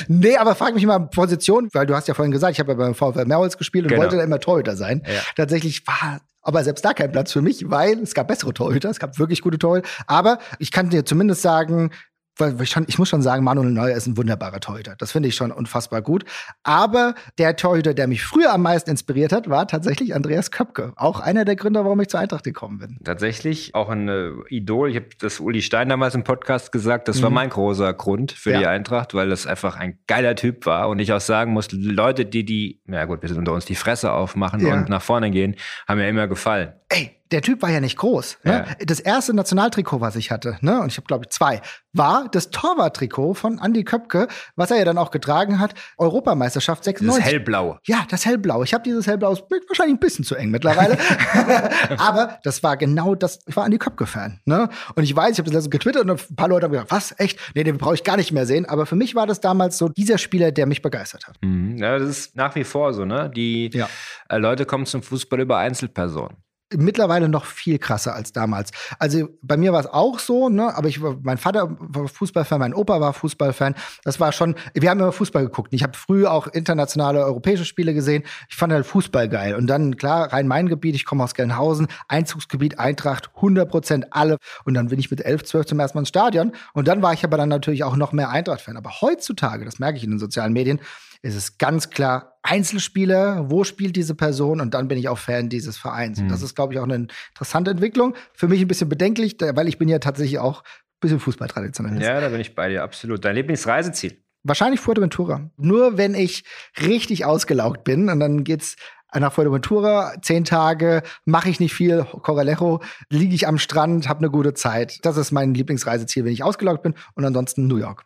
nee, 0.08 0.36
aber 0.36 0.54
frag 0.54 0.74
mich 0.74 0.86
mal 0.86 1.00
Position, 1.00 1.68
weil 1.72 1.84
du 1.86 1.96
hast 1.96 2.06
ja 2.06 2.14
vorhin 2.14 2.30
gesagt, 2.30 2.52
ich 2.52 2.60
habe 2.60 2.70
ja 2.72 2.78
beim 2.78 2.94
VfL 2.94 3.24
Merwitz 3.24 3.58
gespielt 3.58 3.86
und 3.86 3.90
Genau. 3.90 4.02
wollte 4.02 4.16
da 4.16 4.22
immer 4.22 4.38
Torhüter 4.38 4.76
sein. 4.76 5.02
Ja. 5.04 5.20
Tatsächlich 5.34 5.84
war 5.86 6.20
aber 6.42 6.62
selbst 6.62 6.84
da 6.84 6.94
kein 6.94 7.10
Platz 7.10 7.32
für 7.32 7.42
mich, 7.42 7.68
weil 7.70 7.98
es 7.98 8.14
gab 8.14 8.28
bessere 8.28 8.54
Torhüter, 8.54 8.88
es 8.88 9.00
gab 9.00 9.18
wirklich 9.18 9.42
gute 9.42 9.58
Torhüter. 9.58 9.88
Aber 10.06 10.38
ich 10.60 10.70
kann 10.70 10.90
dir 10.90 11.04
zumindest 11.04 11.42
sagen, 11.42 11.90
weil 12.38 12.60
ich, 12.62 12.70
schon, 12.70 12.84
ich 12.88 12.98
muss 12.98 13.08
schon 13.08 13.22
sagen, 13.22 13.44
Manuel 13.44 13.70
Neuer 13.70 13.96
ist 13.96 14.06
ein 14.06 14.16
wunderbarer 14.16 14.60
Torhüter. 14.60 14.94
Das 14.98 15.12
finde 15.12 15.28
ich 15.28 15.34
schon 15.34 15.50
unfassbar 15.52 16.02
gut. 16.02 16.24
Aber 16.62 17.14
der 17.38 17.56
Torhüter, 17.56 17.94
der 17.94 18.06
mich 18.06 18.24
früher 18.24 18.52
am 18.52 18.62
meisten 18.62 18.90
inspiriert 18.90 19.32
hat, 19.32 19.48
war 19.48 19.66
tatsächlich 19.68 20.14
Andreas 20.14 20.50
Köpke. 20.50 20.92
Auch 20.96 21.20
einer 21.20 21.44
der 21.44 21.56
Gründe, 21.56 21.84
warum 21.84 22.00
ich 22.00 22.08
zur 22.08 22.20
Eintracht 22.20 22.44
gekommen 22.44 22.78
bin. 22.78 22.98
Tatsächlich 23.04 23.74
auch 23.74 23.88
ein 23.88 24.08
äh, 24.08 24.30
Idol. 24.48 24.90
Ich 24.90 24.96
habe 24.96 25.06
das 25.18 25.40
Uli 25.40 25.62
Stein 25.62 25.88
damals 25.88 26.14
im 26.14 26.24
Podcast 26.24 26.72
gesagt. 26.72 27.08
Das 27.08 27.22
war 27.22 27.30
mein 27.30 27.50
großer 27.50 27.92
Grund 27.94 28.32
für 28.32 28.52
Ja. 28.52 28.58
die 28.58 28.66
Eintracht, 28.66 29.14
weil 29.14 29.28
das 29.28 29.46
einfach 29.46 29.76
ein 29.76 29.98
geiler 30.06 30.34
Typ 30.36 30.66
war. 30.66 30.88
Und 30.88 30.98
ich 30.98 31.12
auch 31.12 31.20
sagen 31.20 31.52
muss, 31.52 31.68
Leute, 31.72 32.24
die 32.26 32.44
die, 32.44 32.80
ja 32.86 33.04
gut, 33.04 33.22
wir 33.22 33.28
sind 33.28 33.38
unter 33.38 33.52
uns, 33.52 33.64
die 33.64 33.74
Fresse 33.74 34.12
aufmachen 34.12 34.60
Ja. 34.66 34.74
und 34.74 34.88
nach 34.88 35.02
vorne 35.02 35.30
gehen, 35.30 35.56
haben 35.88 35.98
mir 35.98 36.08
immer 36.08 36.28
gefallen. 36.28 36.72
ey, 36.88 37.15
der 37.32 37.42
Typ 37.42 37.62
war 37.62 37.70
ja 37.70 37.80
nicht 37.80 37.96
groß. 37.98 38.38
Ne? 38.44 38.64
Das 38.84 39.00
erste 39.00 39.34
Nationaltrikot, 39.34 40.00
was 40.00 40.16
ich 40.16 40.30
hatte, 40.30 40.58
ne, 40.60 40.80
und 40.80 40.88
ich 40.92 40.96
habe 40.96 41.06
glaube 41.06 41.24
ich 41.26 41.30
zwei, 41.30 41.60
war 41.92 42.28
das 42.30 42.50
Torwarttrikot 42.50 43.34
von 43.34 43.58
Andy 43.62 43.82
Köpke, 43.84 44.28
was 44.54 44.70
er 44.70 44.78
ja 44.78 44.84
dann 44.84 44.98
auch 44.98 45.10
getragen 45.10 45.58
hat, 45.58 45.74
Europameisterschaft 45.98 46.84
Dieses 46.84 47.00
96. 47.00 47.24
hellblau. 47.24 47.78
ja, 47.86 48.04
das 48.10 48.26
hellblau. 48.26 48.62
Ich 48.62 48.74
habe 48.74 48.84
dieses 48.84 49.06
hellblau, 49.06 49.32
ist 49.32 49.44
wahrscheinlich 49.68 49.96
ein 49.96 50.00
bisschen 50.00 50.24
zu 50.24 50.34
eng 50.34 50.50
mittlerweile. 50.50 50.98
Aber 51.98 52.38
das 52.42 52.62
war 52.62 52.76
genau 52.76 53.14
das, 53.14 53.38
ich 53.46 53.56
war 53.56 53.64
Andy 53.64 53.78
Köpke-Fan. 53.78 54.40
Ne? 54.44 54.68
Und 54.94 55.02
ich 55.04 55.14
weiß, 55.14 55.32
ich 55.32 55.38
habe 55.38 55.46
das 55.50 55.54
letzte 55.54 55.70
getwittert 55.70 56.04
und 56.04 56.10
ein 56.30 56.36
paar 56.36 56.48
Leute 56.48 56.64
haben 56.64 56.72
gesagt, 56.72 56.90
was, 56.90 57.14
echt? 57.18 57.38
Nee, 57.54 57.64
den 57.64 57.78
brauche 57.78 57.94
ich 57.94 58.04
gar 58.04 58.16
nicht 58.16 58.32
mehr 58.32 58.46
sehen. 58.46 58.66
Aber 58.66 58.86
für 58.86 58.96
mich 58.96 59.14
war 59.14 59.26
das 59.26 59.40
damals 59.40 59.78
so 59.78 59.88
dieser 59.88 60.18
Spieler, 60.18 60.52
der 60.52 60.66
mich 60.66 60.82
begeistert 60.82 61.26
hat. 61.26 61.36
Mhm. 61.42 61.76
Ja, 61.78 61.98
das 61.98 62.08
ist 62.08 62.36
nach 62.36 62.54
wie 62.54 62.64
vor 62.64 62.92
so, 62.94 63.04
ne? 63.04 63.30
Die 63.34 63.70
Ja. 63.72 63.88
äh, 64.28 64.38
Leute 64.38 64.66
kommen 64.66 64.86
zum 64.86 65.02
Fußball 65.02 65.40
über 65.40 65.58
Einzelpersonen. 65.58 66.36
Mittlerweile 66.74 67.28
noch 67.28 67.44
viel 67.44 67.78
krasser 67.78 68.14
als 68.14 68.32
damals. 68.32 68.70
Also 68.98 69.28
bei 69.42 69.56
mir 69.56 69.72
war 69.72 69.80
es 69.80 69.86
auch 69.86 70.18
so, 70.18 70.48
ne, 70.48 70.74
aber 70.74 70.88
ich 70.88 71.00
mein 71.00 71.38
Vater 71.38 71.76
war 71.78 72.08
Fußballfan, 72.08 72.58
mein 72.58 72.74
Opa 72.74 73.00
war 73.00 73.12
Fußballfan. 73.12 73.74
Das 74.04 74.18
war 74.18 74.32
schon, 74.32 74.56
wir 74.74 74.90
haben 74.90 74.98
immer 74.98 75.12
Fußball 75.12 75.44
geguckt. 75.44 75.72
Ich 75.72 75.82
habe 75.82 75.96
früh 75.96 76.26
auch 76.26 76.48
internationale 76.48 77.24
europäische 77.24 77.64
Spiele 77.64 77.94
gesehen. 77.94 78.24
Ich 78.48 78.56
fand 78.56 78.72
halt 78.72 78.84
Fußball 78.86 79.28
geil. 79.28 79.54
Und 79.54 79.68
dann, 79.68 79.96
klar, 79.96 80.32
Rhein-Main-Gebiet, 80.32 80.94
ich 80.94 81.04
komme 81.04 81.22
aus 81.22 81.34
Gelnhausen, 81.34 81.86
Einzugsgebiet, 82.08 82.78
Eintracht, 82.78 83.30
100 83.36 83.68
Prozent 83.68 84.06
alle. 84.10 84.38
Und 84.64 84.74
dann 84.74 84.88
bin 84.88 84.98
ich 84.98 85.10
mit 85.10 85.24
11, 85.24 85.44
12 85.44 85.66
zum 85.66 85.78
ersten 85.78 85.98
Mal 85.98 86.02
ins 86.02 86.08
Stadion. 86.08 86.52
Und 86.72 86.88
dann 86.88 87.02
war 87.02 87.12
ich 87.12 87.24
aber 87.24 87.36
dann 87.36 87.48
natürlich 87.48 87.84
auch 87.84 87.96
noch 87.96 88.12
mehr 88.12 88.30
Eintracht-Fan. 88.30 88.76
Aber 88.76 89.00
heutzutage, 89.00 89.64
das 89.64 89.78
merke 89.78 89.98
ich 89.98 90.04
in 90.04 90.10
den 90.10 90.18
sozialen 90.18 90.52
Medien, 90.52 90.80
ist 91.22 91.34
es 91.34 91.58
ganz 91.58 91.90
klar 91.90 92.35
Einzelspieler, 92.46 93.50
wo 93.50 93.64
spielt 93.64 93.96
diese 93.96 94.14
Person 94.14 94.60
und 94.60 94.74
dann 94.74 94.88
bin 94.88 94.98
ich 94.98 95.08
auch 95.08 95.18
Fan 95.18 95.48
dieses 95.48 95.76
Vereins. 95.76 96.18
Und 96.18 96.28
das 96.28 96.42
ist, 96.42 96.54
glaube 96.54 96.72
ich, 96.72 96.80
auch 96.80 96.84
eine 96.84 96.94
interessante 96.94 97.70
Entwicklung. 97.70 98.14
Für 98.32 98.48
mich 98.48 98.60
ein 98.60 98.68
bisschen 98.68 98.88
bedenklich, 98.88 99.36
weil 99.40 99.68
ich 99.68 99.78
bin 99.78 99.88
ja 99.88 99.98
tatsächlich 99.98 100.38
auch 100.38 100.62
ein 100.62 101.00
bisschen 101.00 101.20
Fußballtraditionalist. 101.20 102.02
Ja, 102.02 102.20
da 102.20 102.28
bin 102.28 102.40
ich 102.40 102.54
bei 102.54 102.68
dir, 102.68 102.82
absolut. 102.82 103.24
Dein 103.24 103.34
Lieblingsreiseziel? 103.34 104.22
Wahrscheinlich 104.44 104.80
Fuerteventura. 104.80 105.50
Nur 105.56 105.98
wenn 105.98 106.14
ich 106.14 106.44
richtig 106.80 107.24
ausgelaugt 107.24 107.84
bin 107.84 108.08
und 108.08 108.20
dann 108.20 108.44
geht's 108.44 108.76
nach 109.12 109.32
Fuerteventura, 109.32 110.14
zehn 110.22 110.44
Tage, 110.44 111.02
mache 111.24 111.48
ich 111.48 111.58
nicht 111.58 111.74
viel, 111.74 112.04
Coralejo, 112.04 112.80
liege 113.08 113.34
ich 113.34 113.48
am 113.48 113.58
Strand, 113.58 114.08
habe 114.08 114.20
eine 114.20 114.30
gute 114.30 114.54
Zeit. 114.54 115.04
Das 115.04 115.16
ist 115.16 115.32
mein 115.32 115.54
Lieblingsreiseziel, 115.54 116.24
wenn 116.24 116.32
ich 116.32 116.42
ausgelaugt 116.44 116.82
bin 116.82 116.94
und 117.14 117.24
ansonsten 117.24 117.66
New 117.66 117.76
York. 117.76 118.04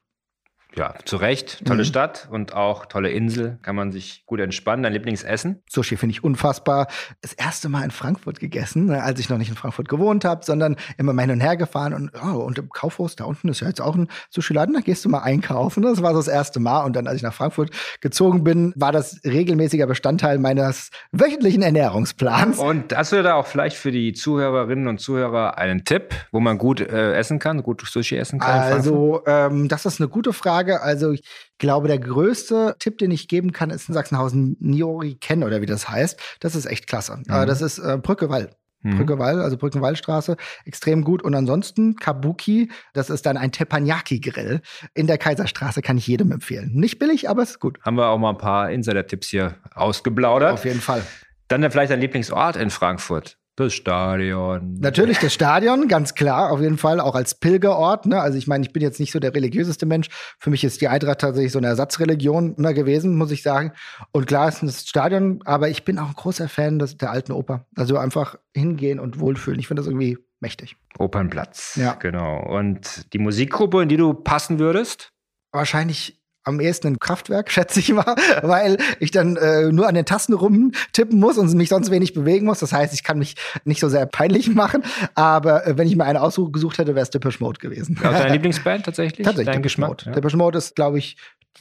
Ja, 0.76 0.94
zu 1.04 1.16
Recht. 1.16 1.64
Tolle 1.66 1.82
Mhm. 1.82 1.86
Stadt 1.86 2.28
und 2.30 2.54
auch 2.54 2.86
tolle 2.86 3.10
Insel. 3.10 3.58
Kann 3.62 3.74
man 3.74 3.90
sich 3.90 4.24
gut 4.26 4.40
entspannen. 4.40 4.82
Dein 4.84 4.92
Lieblingsessen? 4.92 5.62
Sushi 5.68 5.96
finde 5.96 6.12
ich 6.12 6.22
unfassbar. 6.22 6.86
Das 7.22 7.32
erste 7.32 7.68
Mal 7.68 7.82
in 7.82 7.90
Frankfurt 7.90 8.38
gegessen, 8.38 8.86
ne, 8.86 9.02
als 9.02 9.18
ich 9.18 9.28
noch 9.28 9.38
nicht 9.38 9.48
in 9.48 9.56
Frankfurt 9.56 9.88
gewohnt 9.88 10.24
habe, 10.24 10.44
sondern 10.44 10.76
immer 10.96 11.12
mal 11.12 11.22
hin 11.22 11.32
und 11.32 11.40
her 11.40 11.56
gefahren 11.56 11.92
und 11.92 12.12
oh, 12.22 12.38
und 12.38 12.58
im 12.58 12.68
Kaufhaus 12.68 13.16
da 13.16 13.24
unten 13.24 13.48
ist 13.48 13.60
ja 13.60 13.66
jetzt 13.68 13.80
auch 13.80 13.96
ein 13.96 14.08
Sushi-Laden, 14.30 14.74
da 14.74 14.80
gehst 14.80 15.04
du 15.04 15.08
mal 15.08 15.20
einkaufen. 15.22 15.82
Das 15.82 16.02
war 16.02 16.12
so 16.12 16.18
das 16.18 16.28
erste 16.28 16.60
Mal 16.60 16.84
und 16.84 16.94
dann, 16.94 17.06
als 17.08 17.16
ich 17.16 17.22
nach 17.22 17.34
Frankfurt 17.34 17.70
gezogen 18.00 18.44
bin, 18.44 18.72
war 18.76 18.92
das 18.92 19.20
regelmäßiger 19.24 19.86
Bestandteil 19.86 20.38
meines 20.38 20.90
wöchentlichen 21.10 21.62
Ernährungsplans. 21.62 22.58
Und 22.58 22.96
hast 22.96 23.12
du 23.12 23.22
da 23.22 23.34
auch 23.34 23.46
vielleicht 23.46 23.76
für 23.76 23.90
die 23.90 24.12
Zuhörerinnen 24.12 24.86
und 24.86 25.00
Zuhörer 25.00 25.58
einen 25.58 25.84
Tipp, 25.84 26.14
wo 26.30 26.38
man 26.38 26.58
gut 26.58 26.80
äh, 26.80 27.14
essen 27.14 27.38
kann, 27.40 27.62
gut 27.62 27.82
Sushi 27.84 28.16
essen 28.16 28.38
kann? 28.38 28.60
Also, 28.60 29.22
ähm, 29.26 29.68
das 29.68 29.84
ist 29.84 30.00
eine 30.00 30.08
gute 30.08 30.32
Frage. 30.32 30.59
Also, 30.68 31.12
ich 31.12 31.24
glaube, 31.58 31.88
der 31.88 31.98
größte 31.98 32.76
Tipp, 32.78 32.98
den 32.98 33.10
ich 33.10 33.28
geben 33.28 33.52
kann, 33.52 33.70
ist 33.70 33.88
in 33.88 33.94
Sachsenhausen 33.94 34.56
Niori 34.60 35.14
Ken 35.14 35.42
oder 35.44 35.60
wie 35.60 35.66
das 35.66 35.88
heißt. 35.88 36.20
Das 36.40 36.54
ist 36.54 36.66
echt 36.66 36.86
klasse. 36.86 37.22
Äh, 37.28 37.46
das 37.46 37.62
ist 37.62 37.78
äh, 37.78 37.98
Brücke 38.00 38.28
Wall. 38.28 38.50
Mhm. 38.82 38.96
Brücke-Wall, 38.96 39.40
also 39.40 39.56
Brückenwallstraße, 39.56 40.36
extrem 40.64 41.04
gut. 41.04 41.22
Und 41.22 41.34
ansonsten 41.34 41.96
Kabuki, 41.96 42.70
das 42.92 43.10
ist 43.10 43.26
dann 43.26 43.36
ein 43.36 43.52
Teppanyaki-Grill 43.52 44.62
in 44.94 45.06
der 45.06 45.18
Kaiserstraße, 45.18 45.82
kann 45.82 45.98
ich 45.98 46.06
jedem 46.06 46.32
empfehlen. 46.32 46.70
Nicht 46.72 46.98
billig, 46.98 47.28
aber 47.28 47.42
es 47.42 47.50
ist 47.50 47.60
gut. 47.60 47.78
Haben 47.82 47.96
wir 47.96 48.08
auch 48.08 48.18
mal 48.18 48.30
ein 48.30 48.38
paar 48.38 48.70
Insider-Tipps 48.70 49.28
hier 49.28 49.56
ausgeplaudert. 49.74 50.52
Auf 50.52 50.64
jeden 50.64 50.80
Fall. 50.80 51.02
Dann 51.48 51.68
vielleicht 51.70 51.90
dein 51.90 52.00
Lieblingsort 52.00 52.56
in 52.56 52.70
Frankfurt. 52.70 53.36
Das 53.60 53.74
Stadion. 53.74 54.78
Natürlich 54.80 55.18
das 55.18 55.34
Stadion, 55.34 55.86
ganz 55.86 56.14
klar, 56.14 56.50
auf 56.50 56.62
jeden 56.62 56.78
Fall, 56.78 56.98
auch 56.98 57.14
als 57.14 57.34
Pilgerort. 57.34 58.06
Ne? 58.06 58.18
Also 58.18 58.38
ich 58.38 58.46
meine, 58.46 58.64
ich 58.64 58.72
bin 58.72 58.82
jetzt 58.82 58.98
nicht 58.98 59.12
so 59.12 59.18
der 59.18 59.34
religiöseste 59.34 59.84
Mensch. 59.84 60.08
Für 60.38 60.48
mich 60.48 60.64
ist 60.64 60.80
die 60.80 60.88
Eintracht 60.88 61.18
tatsächlich 61.18 61.52
so 61.52 61.58
eine 61.58 61.66
Ersatzreligion 61.66 62.54
ne, 62.56 62.72
gewesen, 62.72 63.18
muss 63.18 63.30
ich 63.30 63.42
sagen. 63.42 63.72
Und 64.12 64.26
klar 64.26 64.48
ist 64.48 64.62
das 64.62 64.88
Stadion, 64.88 65.42
aber 65.44 65.68
ich 65.68 65.84
bin 65.84 65.98
auch 65.98 66.08
ein 66.08 66.14
großer 66.14 66.48
Fan 66.48 66.78
des, 66.78 66.96
der 66.96 67.10
alten 67.10 67.32
Oper. 67.32 67.66
Also 67.76 67.98
einfach 67.98 68.38
hingehen 68.54 68.98
und 68.98 69.20
wohlfühlen. 69.20 69.60
Ich 69.60 69.68
finde 69.68 69.82
das 69.82 69.88
irgendwie 69.88 70.16
mächtig. 70.40 70.76
Opernplatz. 70.98 71.76
Ja. 71.76 71.92
Genau. 71.96 72.42
Und 72.42 73.12
die 73.12 73.18
Musikgruppe, 73.18 73.82
in 73.82 73.90
die 73.90 73.98
du 73.98 74.14
passen 74.14 74.58
würdest? 74.58 75.12
Wahrscheinlich 75.52 76.19
am 76.50 76.60
ehesten 76.60 76.88
ein 76.88 76.98
Kraftwerk, 76.98 77.50
schätze 77.50 77.80
ich 77.80 77.92
mal, 77.92 78.14
weil 78.42 78.76
ich 78.98 79.10
dann 79.10 79.36
äh, 79.36 79.72
nur 79.72 79.88
an 79.88 79.94
den 79.94 80.04
Tasten 80.04 80.34
rumtippen 80.34 81.18
muss 81.18 81.38
und 81.38 81.52
mich 81.54 81.68
sonst 81.68 81.90
wenig 81.90 82.12
bewegen 82.12 82.46
muss. 82.46 82.60
Das 82.60 82.72
heißt, 82.72 82.92
ich 82.94 83.02
kann 83.02 83.18
mich 83.18 83.36
nicht 83.64 83.80
so 83.80 83.88
sehr 83.88 84.06
peinlich 84.06 84.54
machen. 84.54 84.84
Aber 85.14 85.66
äh, 85.66 85.78
wenn 85.78 85.88
ich 85.88 85.96
mir 85.96 86.04
eine 86.04 86.20
ausgesucht 86.20 86.78
hätte, 86.78 86.94
wäre 86.94 87.02
es 87.02 87.10
Depeche 87.10 87.42
Mode 87.42 87.58
gewesen. 87.58 87.98
Auch 87.98 88.12
deine 88.12 88.32
Lieblingsband 88.32 88.84
tatsächlich? 88.84 89.24
Tatsächlich 89.24 89.54
Dein 89.54 89.62
Depeche? 89.62 89.80
Mode. 89.80 90.04
Ja. 90.06 90.12
Depeche 90.12 90.36
Mode 90.36 90.58
ist, 90.58 90.76
glaube 90.76 90.98
ich, 90.98 91.16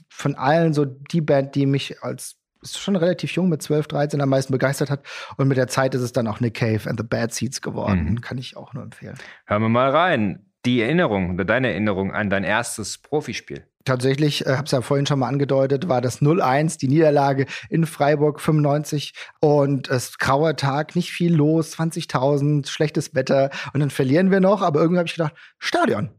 von 0.09 0.35
allen 0.35 0.73
so 0.73 0.85
die 0.85 1.21
Band, 1.21 1.55
die 1.55 1.65
mich 1.65 2.03
als 2.03 2.35
ist 2.61 2.79
schon 2.79 2.95
relativ 2.95 3.31
jung, 3.31 3.49
mit 3.49 3.61
12, 3.61 3.87
13 3.87 4.21
am 4.21 4.29
meisten 4.29 4.51
begeistert 4.51 4.89
hat. 4.89 5.05
Und 5.37 5.47
mit 5.47 5.57
der 5.57 5.67
Zeit 5.67 5.95
ist 5.95 6.01
es 6.01 6.11
dann 6.11 6.27
auch 6.27 6.39
Nick 6.39 6.55
Cave 6.55 6.89
and 6.89 6.99
the 6.99 7.05
Bad 7.07 7.33
Seeds 7.33 7.61
geworden. 7.61 8.11
Mhm. 8.11 8.21
Kann 8.21 8.37
ich 8.37 8.57
auch 8.57 8.73
nur 8.73 8.83
empfehlen. 8.83 9.15
Hören 9.45 9.61
wir 9.61 9.69
mal 9.69 9.89
rein. 9.89 10.45
Die 10.65 10.81
Erinnerung 10.81 11.35
oder 11.35 11.45
deine 11.45 11.69
Erinnerung 11.69 12.11
an 12.11 12.29
dein 12.29 12.43
erstes 12.43 12.97
Profispiel. 12.97 13.65
Tatsächlich, 13.85 14.45
äh, 14.45 14.55
habe 14.55 14.65
es 14.65 14.71
ja 14.71 14.81
vorhin 14.81 15.05
schon 15.05 15.19
mal 15.19 15.27
angedeutet, 15.27 15.87
war 15.87 16.01
das 16.01 16.21
0-1, 16.21 16.77
die 16.77 16.87
Niederlage 16.87 17.45
in 17.69 17.85
Freiburg 17.85 18.41
95 18.41 19.13
und 19.39 19.89
es 19.89 20.17
grauer 20.17 20.55
Tag, 20.55 20.95
nicht 20.95 21.11
viel 21.11 21.33
los, 21.33 21.77
20.000, 21.77 22.67
schlechtes 22.67 23.15
Wetter 23.15 23.49
und 23.73 23.79
dann 23.79 23.89
verlieren 23.89 24.31
wir 24.31 24.41
noch, 24.41 24.61
aber 24.61 24.81
irgendwie 24.81 24.99
habe 24.99 25.07
ich 25.07 25.15
gedacht, 25.15 25.33
Stadion, 25.59 26.09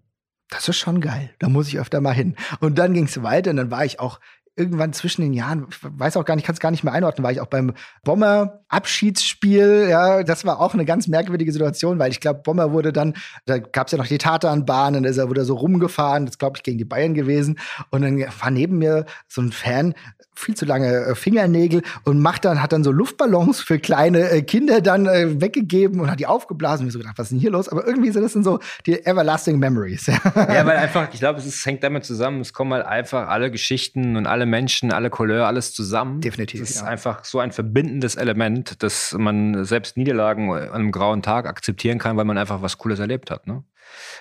das 0.48 0.68
ist 0.68 0.78
schon 0.78 1.00
geil, 1.00 1.30
da 1.38 1.48
muss 1.48 1.68
ich 1.68 1.78
öfter 1.78 2.00
mal 2.00 2.12
hin. 2.12 2.34
Und 2.58 2.76
dann 2.78 2.92
ging 2.92 3.04
es 3.04 3.22
weiter 3.22 3.50
und 3.50 3.56
dann 3.56 3.70
war 3.70 3.84
ich 3.84 4.00
auch 4.00 4.18
irgendwann 4.56 4.92
zwischen 4.92 5.22
den 5.22 5.32
Jahren, 5.32 5.66
weiß 5.82 6.16
auch 6.16 6.24
gar 6.24 6.36
nicht, 6.36 6.44
kann 6.44 6.54
es 6.54 6.60
gar 6.60 6.70
nicht 6.70 6.84
mehr 6.84 6.92
einordnen, 6.92 7.24
war 7.24 7.32
ich 7.32 7.40
auch 7.40 7.46
beim 7.46 7.72
Bomber 8.04 8.64
Abschiedsspiel, 8.68 9.86
ja, 9.88 10.22
das 10.22 10.44
war 10.44 10.60
auch 10.60 10.74
eine 10.74 10.84
ganz 10.84 11.08
merkwürdige 11.08 11.52
Situation, 11.52 11.98
weil 11.98 12.10
ich 12.10 12.20
glaube, 12.20 12.40
Bomber 12.40 12.72
wurde 12.72 12.92
dann, 12.92 13.14
da 13.46 13.58
gab 13.58 13.86
es 13.86 13.92
ja 13.92 13.98
noch 13.98 14.06
die 14.06 14.18
Tatanbahn, 14.18 14.94
dann 14.94 15.04
ist 15.04 15.18
er 15.18 15.28
wurde 15.28 15.44
so 15.44 15.54
rumgefahren, 15.54 16.26
das 16.26 16.38
glaube 16.38 16.56
ich 16.56 16.62
gegen 16.62 16.78
die 16.78 16.84
Bayern 16.84 17.14
gewesen 17.14 17.58
und 17.90 18.02
dann 18.02 18.20
war 18.20 18.50
neben 18.50 18.78
mir 18.78 19.06
so 19.28 19.40
ein 19.40 19.52
Fan, 19.52 19.94
viel 20.40 20.54
zu 20.54 20.64
lange 20.64 20.88
äh, 20.88 21.14
Fingernägel 21.14 21.82
und 22.04 22.18
macht 22.18 22.44
dann, 22.44 22.62
hat 22.62 22.72
dann 22.72 22.82
so 22.82 22.90
Luftballons 22.90 23.60
für 23.60 23.78
kleine 23.78 24.30
äh, 24.30 24.42
Kinder 24.42 24.80
dann 24.80 25.06
äh, 25.06 25.40
weggegeben 25.40 26.00
und 26.00 26.10
hat 26.10 26.18
die 26.18 26.26
aufgeblasen. 26.26 26.84
Und 26.84 26.88
ich 26.88 26.92
so 26.94 26.98
gedacht, 26.98 27.18
was 27.18 27.26
ist 27.26 27.32
denn 27.32 27.40
hier 27.40 27.50
los? 27.50 27.68
Aber 27.68 27.86
irgendwie 27.86 28.10
sind 28.10 28.22
das 28.22 28.32
dann 28.32 28.42
so 28.42 28.58
die 28.86 29.04
everlasting 29.04 29.58
memories. 29.58 30.06
Ja, 30.06 30.66
weil 30.66 30.78
einfach, 30.78 31.08
ich 31.12 31.20
glaube, 31.20 31.38
es 31.38 31.46
ist, 31.46 31.64
hängt 31.66 31.82
damit 31.82 32.04
zusammen, 32.04 32.40
es 32.40 32.52
kommen 32.52 32.72
halt 32.72 32.86
einfach 32.86 33.28
alle 33.28 33.50
Geschichten 33.50 34.16
und 34.16 34.26
alle 34.26 34.39
Menschen, 34.46 34.92
alle 34.92 35.10
Couleur, 35.10 35.46
alles 35.46 35.72
zusammen. 35.72 36.20
Definitiv, 36.20 36.62
Es 36.62 36.70
ist 36.70 36.80
ja. 36.80 36.86
einfach 36.86 37.24
so 37.24 37.38
ein 37.38 37.52
verbindendes 37.52 38.16
Element, 38.16 38.82
dass 38.82 39.14
man 39.18 39.64
selbst 39.64 39.96
Niederlagen 39.96 40.52
an 40.52 40.70
einem 40.70 40.92
grauen 40.92 41.22
Tag 41.22 41.46
akzeptieren 41.46 41.98
kann, 41.98 42.16
weil 42.16 42.24
man 42.24 42.38
einfach 42.38 42.62
was 42.62 42.78
Cooles 42.78 42.98
erlebt 42.98 43.30
hat. 43.30 43.46
Ne? 43.46 43.64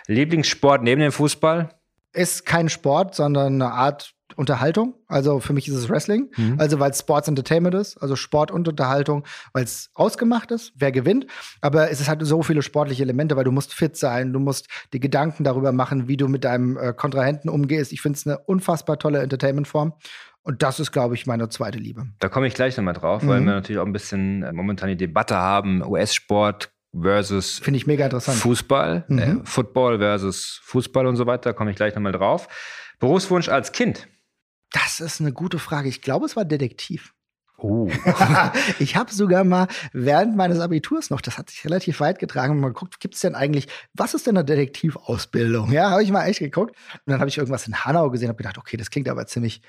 Lieblingssport 0.07 0.83
neben 0.83 1.01
dem 1.01 1.11
Fußball? 1.11 1.69
ist 2.13 2.45
kein 2.45 2.69
Sport, 2.69 3.15
sondern 3.15 3.61
eine 3.61 3.71
Art 3.71 4.13
Unterhaltung. 4.39 4.95
Also 5.07 5.39
für 5.39 5.53
mich 5.53 5.67
ist 5.67 5.75
es 5.75 5.89
Wrestling. 5.89 6.31
Mhm. 6.37 6.55
Also 6.59 6.79
weil 6.79 6.91
es 6.91 6.99
Sports 6.99 7.27
Entertainment 7.27 7.75
ist, 7.75 7.97
also 7.97 8.15
Sport 8.15 8.49
und 8.49 8.67
Unterhaltung, 8.67 9.25
weil 9.53 9.63
es 9.65 9.91
ausgemacht 9.93 10.49
ist, 10.51 10.71
wer 10.75 10.91
gewinnt. 10.91 11.27
Aber 11.61 11.91
es 11.91 11.99
ist 12.01 12.07
halt 12.09 12.25
so 12.25 12.41
viele 12.41 12.61
sportliche 12.61 13.03
Elemente, 13.03 13.35
weil 13.35 13.43
du 13.43 13.51
musst 13.51 13.73
fit 13.73 13.95
sein, 13.97 14.33
du 14.33 14.39
musst 14.39 14.67
die 14.93 14.99
Gedanken 14.99 15.43
darüber 15.43 15.71
machen, 15.71 16.07
wie 16.07 16.17
du 16.17 16.27
mit 16.27 16.43
deinem 16.45 16.77
äh, 16.77 16.93
Kontrahenten 16.93 17.49
umgehst. 17.49 17.91
Ich 17.93 18.01
finde 18.01 18.17
es 18.17 18.25
eine 18.25 18.39
unfassbar 18.39 18.97
tolle 18.97 19.19
Entertainment-Form. 19.19 19.93
Und 20.41 20.63
das 20.63 20.79
ist, 20.79 20.91
glaube 20.93 21.15
ich, 21.15 21.27
meine 21.27 21.49
zweite 21.49 21.77
Liebe. 21.77 22.07
Da 22.19 22.29
komme 22.29 22.47
ich 22.47 22.53
gleich 22.53 22.75
nochmal 22.77 22.93
drauf, 22.93 23.27
weil 23.27 23.41
Mhm. 23.41 23.45
wir 23.45 23.53
natürlich 23.55 23.79
auch 23.79 23.85
ein 23.85 23.91
bisschen 23.93 24.41
äh, 24.43 24.53
momentan 24.53 24.87
die 24.89 24.95
Debatte 24.95 25.35
haben, 25.35 25.83
US-Sport 25.85 26.71
versus 26.99 27.59
Finde 27.59 27.77
ich 27.77 27.85
mega 27.85 28.05
interessant. 28.05 28.37
Fußball, 28.37 29.03
Mhm. 29.09 29.19
äh, 29.19 29.35
Football 29.43 29.99
versus 29.99 30.59
Fußball 30.63 31.05
und 31.07 31.17
so 31.17 31.27
weiter, 31.27 31.53
komme 31.53 31.69
ich 31.71 31.75
gleich 31.75 31.93
nochmal 31.93 32.13
drauf. 32.13 32.47
Berufswunsch 32.99 33.47
als 33.49 33.71
Kind? 33.73 34.07
Das 34.71 34.99
ist 34.99 35.19
eine 35.19 35.33
gute 35.33 35.59
Frage. 35.59 35.89
Ich 35.89 36.01
glaube, 36.01 36.25
es 36.25 36.35
war 36.35 36.45
Detektiv. 36.45 37.13
Oh. 37.61 37.89
ich 38.79 38.95
habe 38.95 39.13
sogar 39.13 39.43
mal 39.43 39.67
während 39.91 40.35
meines 40.37 40.59
Abiturs 40.59 41.09
noch, 41.09 41.19
das 41.19 41.37
hat 41.37 41.49
sich 41.49 41.65
relativ 41.65 41.99
weit 41.99 42.19
getragen, 42.19 42.59
mal 42.59 42.69
geguckt, 42.69 42.99
gibt 42.99 43.15
es 43.15 43.21
denn 43.21 43.35
eigentlich, 43.35 43.67
was 43.93 44.13
ist 44.13 44.27
denn 44.27 44.37
eine 44.37 44.45
Detektivausbildung? 44.45 45.71
Ja, 45.71 45.89
habe 45.89 46.03
ich 46.03 46.11
mal 46.11 46.25
echt 46.25 46.39
geguckt. 46.39 46.75
Und 46.93 47.11
dann 47.11 47.19
habe 47.19 47.29
ich 47.29 47.37
irgendwas 47.37 47.67
in 47.67 47.83
Hanau 47.83 48.09
gesehen 48.11 48.27
und 48.27 48.29
habe 48.29 48.43
gedacht, 48.43 48.57
okay, 48.57 48.77
das 48.77 48.89
klingt 48.89 49.09
aber 49.09 49.27
ziemlich 49.27 49.61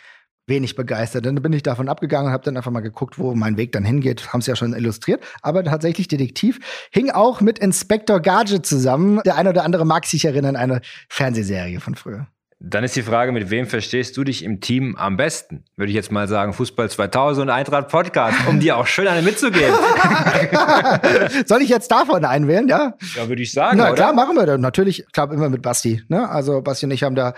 wenig 0.46 0.76
begeistert. 0.76 1.26
Dann 1.26 1.36
bin 1.36 1.52
ich 1.52 1.62
davon 1.62 1.88
abgegangen 1.88 2.28
und 2.28 2.32
habe 2.32 2.44
dann 2.44 2.56
einfach 2.56 2.70
mal 2.70 2.80
geguckt, 2.80 3.18
wo 3.18 3.34
mein 3.34 3.56
Weg 3.56 3.72
dann 3.72 3.84
hingeht. 3.84 4.32
Haben 4.32 4.40
es 4.40 4.46
ja 4.46 4.56
schon 4.56 4.72
illustriert. 4.72 5.22
Aber 5.42 5.64
tatsächlich 5.64 6.08
Detektiv 6.08 6.58
hing 6.90 7.10
auch 7.10 7.40
mit 7.40 7.58
Inspector 7.58 8.20
Gadget 8.20 8.66
zusammen. 8.66 9.20
Der 9.24 9.36
eine 9.36 9.50
oder 9.50 9.64
andere 9.64 9.84
mag 9.84 10.06
sich 10.06 10.24
erinnern, 10.24 10.56
eine 10.56 10.80
Fernsehserie 11.08 11.80
von 11.80 11.94
früher. 11.94 12.26
Dann 12.62 12.84
ist 12.84 12.94
die 12.94 13.02
Frage, 13.02 13.32
mit 13.32 13.48
wem 13.48 13.66
verstehst 13.66 14.18
du 14.18 14.22
dich 14.22 14.44
im 14.44 14.60
Team 14.60 14.94
am 14.96 15.16
besten? 15.16 15.64
Würde 15.76 15.88
ich 15.88 15.96
jetzt 15.96 16.12
mal 16.12 16.28
sagen, 16.28 16.52
Fußball 16.52 16.90
2000 16.90 17.44
und 17.44 17.50
Eintracht 17.50 17.88
Podcast, 17.88 18.36
um 18.46 18.60
dir 18.60 18.76
auch 18.76 18.86
schön 18.86 19.08
eine 19.08 19.22
mitzugeben. 19.22 19.74
Soll 21.46 21.62
ich 21.62 21.70
jetzt 21.70 21.90
davon 21.90 22.22
einwählen, 22.22 22.68
ja? 22.68 22.92
ja, 23.16 23.28
würde 23.30 23.40
ich 23.40 23.52
sagen, 23.52 23.78
Na 23.78 23.86
oder? 23.86 23.94
klar, 23.94 24.12
machen 24.12 24.36
wir 24.36 24.44
das. 24.44 24.60
Natürlich, 24.60 25.00
ich 25.06 25.12
glaube 25.12 25.34
immer 25.34 25.48
mit 25.48 25.62
Basti. 25.62 26.02
Ne? 26.08 26.28
Also 26.28 26.60
Basti 26.60 26.84
und 26.84 26.92
ich 26.92 27.02
haben 27.02 27.14
da, 27.14 27.32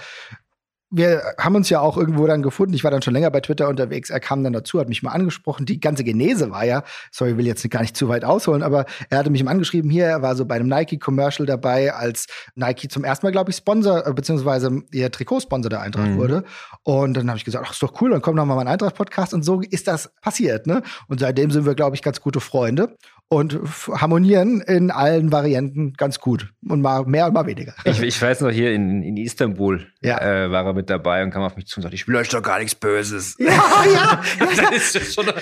wir 0.94 1.22
haben 1.38 1.54
uns 1.56 1.70
ja 1.70 1.80
auch 1.80 1.96
irgendwo 1.96 2.26
dann 2.26 2.42
gefunden. 2.42 2.74
Ich 2.74 2.84
war 2.84 2.90
dann 2.90 3.00
schon 3.00 3.14
länger 3.14 3.30
bei 3.30 3.40
Twitter 3.40 3.68
unterwegs. 3.68 4.10
Er 4.10 4.20
kam 4.20 4.44
dann 4.44 4.52
dazu, 4.52 4.78
hat 4.78 4.88
mich 4.90 5.02
mal 5.02 5.10
angesprochen. 5.12 5.64
Die 5.64 5.80
ganze 5.80 6.04
Genese 6.04 6.50
war 6.50 6.64
ja, 6.64 6.84
sorry, 7.10 7.30
ich 7.32 7.36
will 7.38 7.46
jetzt 7.46 7.68
gar 7.70 7.80
nicht 7.80 7.96
zu 7.96 8.08
weit 8.08 8.24
ausholen, 8.24 8.62
aber 8.62 8.84
er 9.08 9.18
hatte 9.18 9.30
mich 9.30 9.42
mal 9.42 9.50
angeschrieben 9.52 9.90
hier. 9.90 10.04
Er 10.04 10.22
war 10.22 10.36
so 10.36 10.44
bei 10.44 10.56
einem 10.56 10.68
Nike-Commercial 10.68 11.46
dabei, 11.46 11.94
als 11.94 12.26
Nike 12.54 12.88
zum 12.88 13.04
ersten 13.04 13.24
Mal, 13.26 13.30
glaube 13.32 13.50
ich, 13.50 13.56
Sponsor, 13.56 14.06
äh, 14.06 14.12
beziehungsweise 14.12 14.82
ihr 14.92 15.10
Trikotsponsor 15.10 15.70
der 15.70 15.80
Eintracht 15.80 16.10
Mhm. 16.10 16.18
wurde. 16.18 16.44
Und 16.82 17.14
dann 17.16 17.28
habe 17.28 17.38
ich 17.38 17.44
gesagt, 17.44 17.64
ach, 17.66 17.72
ist 17.72 17.82
doch 17.82 18.00
cool, 18.02 18.10
dann 18.10 18.20
kommt 18.20 18.36
noch 18.36 18.44
mal 18.44 18.54
mein 18.56 18.68
Eintracht-Podcast. 18.68 19.32
Und 19.32 19.42
so 19.44 19.62
ist 19.62 19.88
das 19.88 20.12
passiert. 20.20 20.66
Ne? 20.66 20.82
Und 21.08 21.20
seitdem 21.20 21.50
sind 21.50 21.64
wir, 21.64 21.74
glaube 21.74 21.96
ich, 21.96 22.02
ganz 22.02 22.20
gute 22.20 22.40
Freunde 22.40 22.96
und 23.32 23.58
harmonieren 23.92 24.60
in 24.60 24.90
allen 24.90 25.32
Varianten 25.32 25.94
ganz 25.94 26.20
gut. 26.20 26.48
Und 26.68 26.82
mal 26.82 27.04
mehr 27.06 27.26
und 27.26 27.32
mal 27.32 27.46
weniger. 27.46 27.72
Ich, 27.84 28.00
ich 28.02 28.20
weiß 28.20 28.42
noch, 28.42 28.50
hier 28.50 28.72
in, 28.72 29.02
in 29.02 29.16
Istanbul 29.16 29.86
Ja. 30.02 30.20
äh, 30.20 30.50
war 30.50 30.66
er 30.66 30.74
mit 30.74 30.90
dabei 30.90 31.22
und 31.24 31.30
kam 31.30 31.42
auf 31.42 31.56
mich 31.56 31.66
zu 31.66 31.78
und 31.78 31.82
sagte, 31.82 31.94
ich 31.94 32.06
will 32.06 32.14
euch 32.16 32.28
doch 32.28 32.42
gar 32.42 32.58
nichts 32.58 32.74
Böses. 32.74 33.36
ja, 33.38 33.46
ja, 33.48 34.20
das 34.38 34.70
ist 34.76 34.94
das 34.96 35.14
schon, 35.14 35.26
ja, 35.26 35.32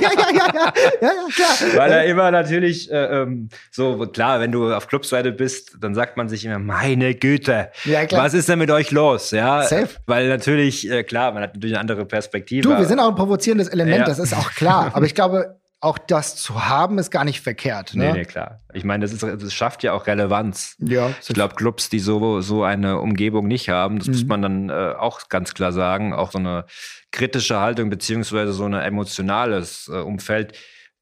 ja, 0.00 0.10
ja, 0.32 0.32
ja, 0.32 0.52
ja, 0.54 0.72
ja, 1.02 1.12
klar. 1.34 1.76
weil 1.76 1.92
er 1.92 2.04
immer 2.06 2.30
natürlich 2.30 2.90
äh, 2.90 3.20
ähm, 3.22 3.50
so, 3.70 3.98
klar, 4.06 4.40
wenn 4.40 4.50
du 4.50 4.72
auf 4.72 4.88
Clubseite 4.88 5.30
bist, 5.32 5.76
dann 5.80 5.94
sagt 5.94 6.16
man 6.16 6.28
sich 6.30 6.44
immer, 6.46 6.58
meine 6.58 7.14
Güte, 7.14 7.70
Ja, 7.84 8.00
was 8.12 8.32
ist 8.32 8.48
denn 8.48 8.58
mit 8.58 8.70
euch 8.70 8.90
los? 8.92 9.30
Ja, 9.30 9.62
Safe. 9.64 9.88
weil 10.06 10.28
natürlich, 10.28 10.90
äh, 10.90 11.04
klar, 11.04 11.32
man 11.32 11.42
hat 11.42 11.54
natürlich 11.54 11.74
eine 11.76 11.80
andere 11.80 12.06
Perspektive. 12.06 12.62
Du, 12.62 12.70
wir 12.78 12.86
sind 12.86 12.98
auch 12.98 13.10
ein 13.10 13.14
provozierendes 13.14 13.68
Element, 13.68 13.98
Ja. 13.98 14.04
das 14.06 14.18
ist 14.18 14.32
auch 14.34 14.50
klar. 14.52 14.90
Aber 14.94 15.04
ich 15.04 15.14
glaube, 15.14 15.59
auch 15.82 15.96
das 15.98 16.36
zu 16.36 16.68
haben, 16.68 16.98
ist 16.98 17.10
gar 17.10 17.24
nicht 17.24 17.40
verkehrt. 17.40 17.92
Nee, 17.94 18.08
Ne? 18.08 18.12
nee, 18.12 18.24
klar. 18.26 18.60
Ich 18.74 18.84
meine, 18.84 19.02
das, 19.06 19.12
ist, 19.14 19.22
das 19.22 19.52
schafft 19.54 19.82
ja 19.82 19.94
auch 19.94 20.06
Relevanz. 20.06 20.76
Ja, 20.78 21.10
Ich 21.26 21.28
glaube, 21.34 21.54
Clubs, 21.54 21.88
die 21.88 22.00
so, 22.00 22.40
so 22.42 22.64
eine 22.64 22.98
Umgebung 23.00 23.48
nicht 23.48 23.70
haben, 23.70 23.98
das 23.98 24.08
Mhm. 24.08 24.12
muss 24.14 24.24
man 24.26 24.42
dann 24.42 24.68
äh, 24.70 24.94
auch 24.98 25.28
ganz 25.30 25.54
klar 25.54 25.72
sagen, 25.72 26.12
auch 26.12 26.32
so 26.32 26.38
eine 26.38 26.66
kritische 27.12 27.58
Haltung 27.60 27.88
beziehungsweise 27.88 28.52
so 28.52 28.64
ein 28.66 28.74
emotionales 28.74 29.90
äh, 29.92 29.98
Umfeld, 29.98 30.52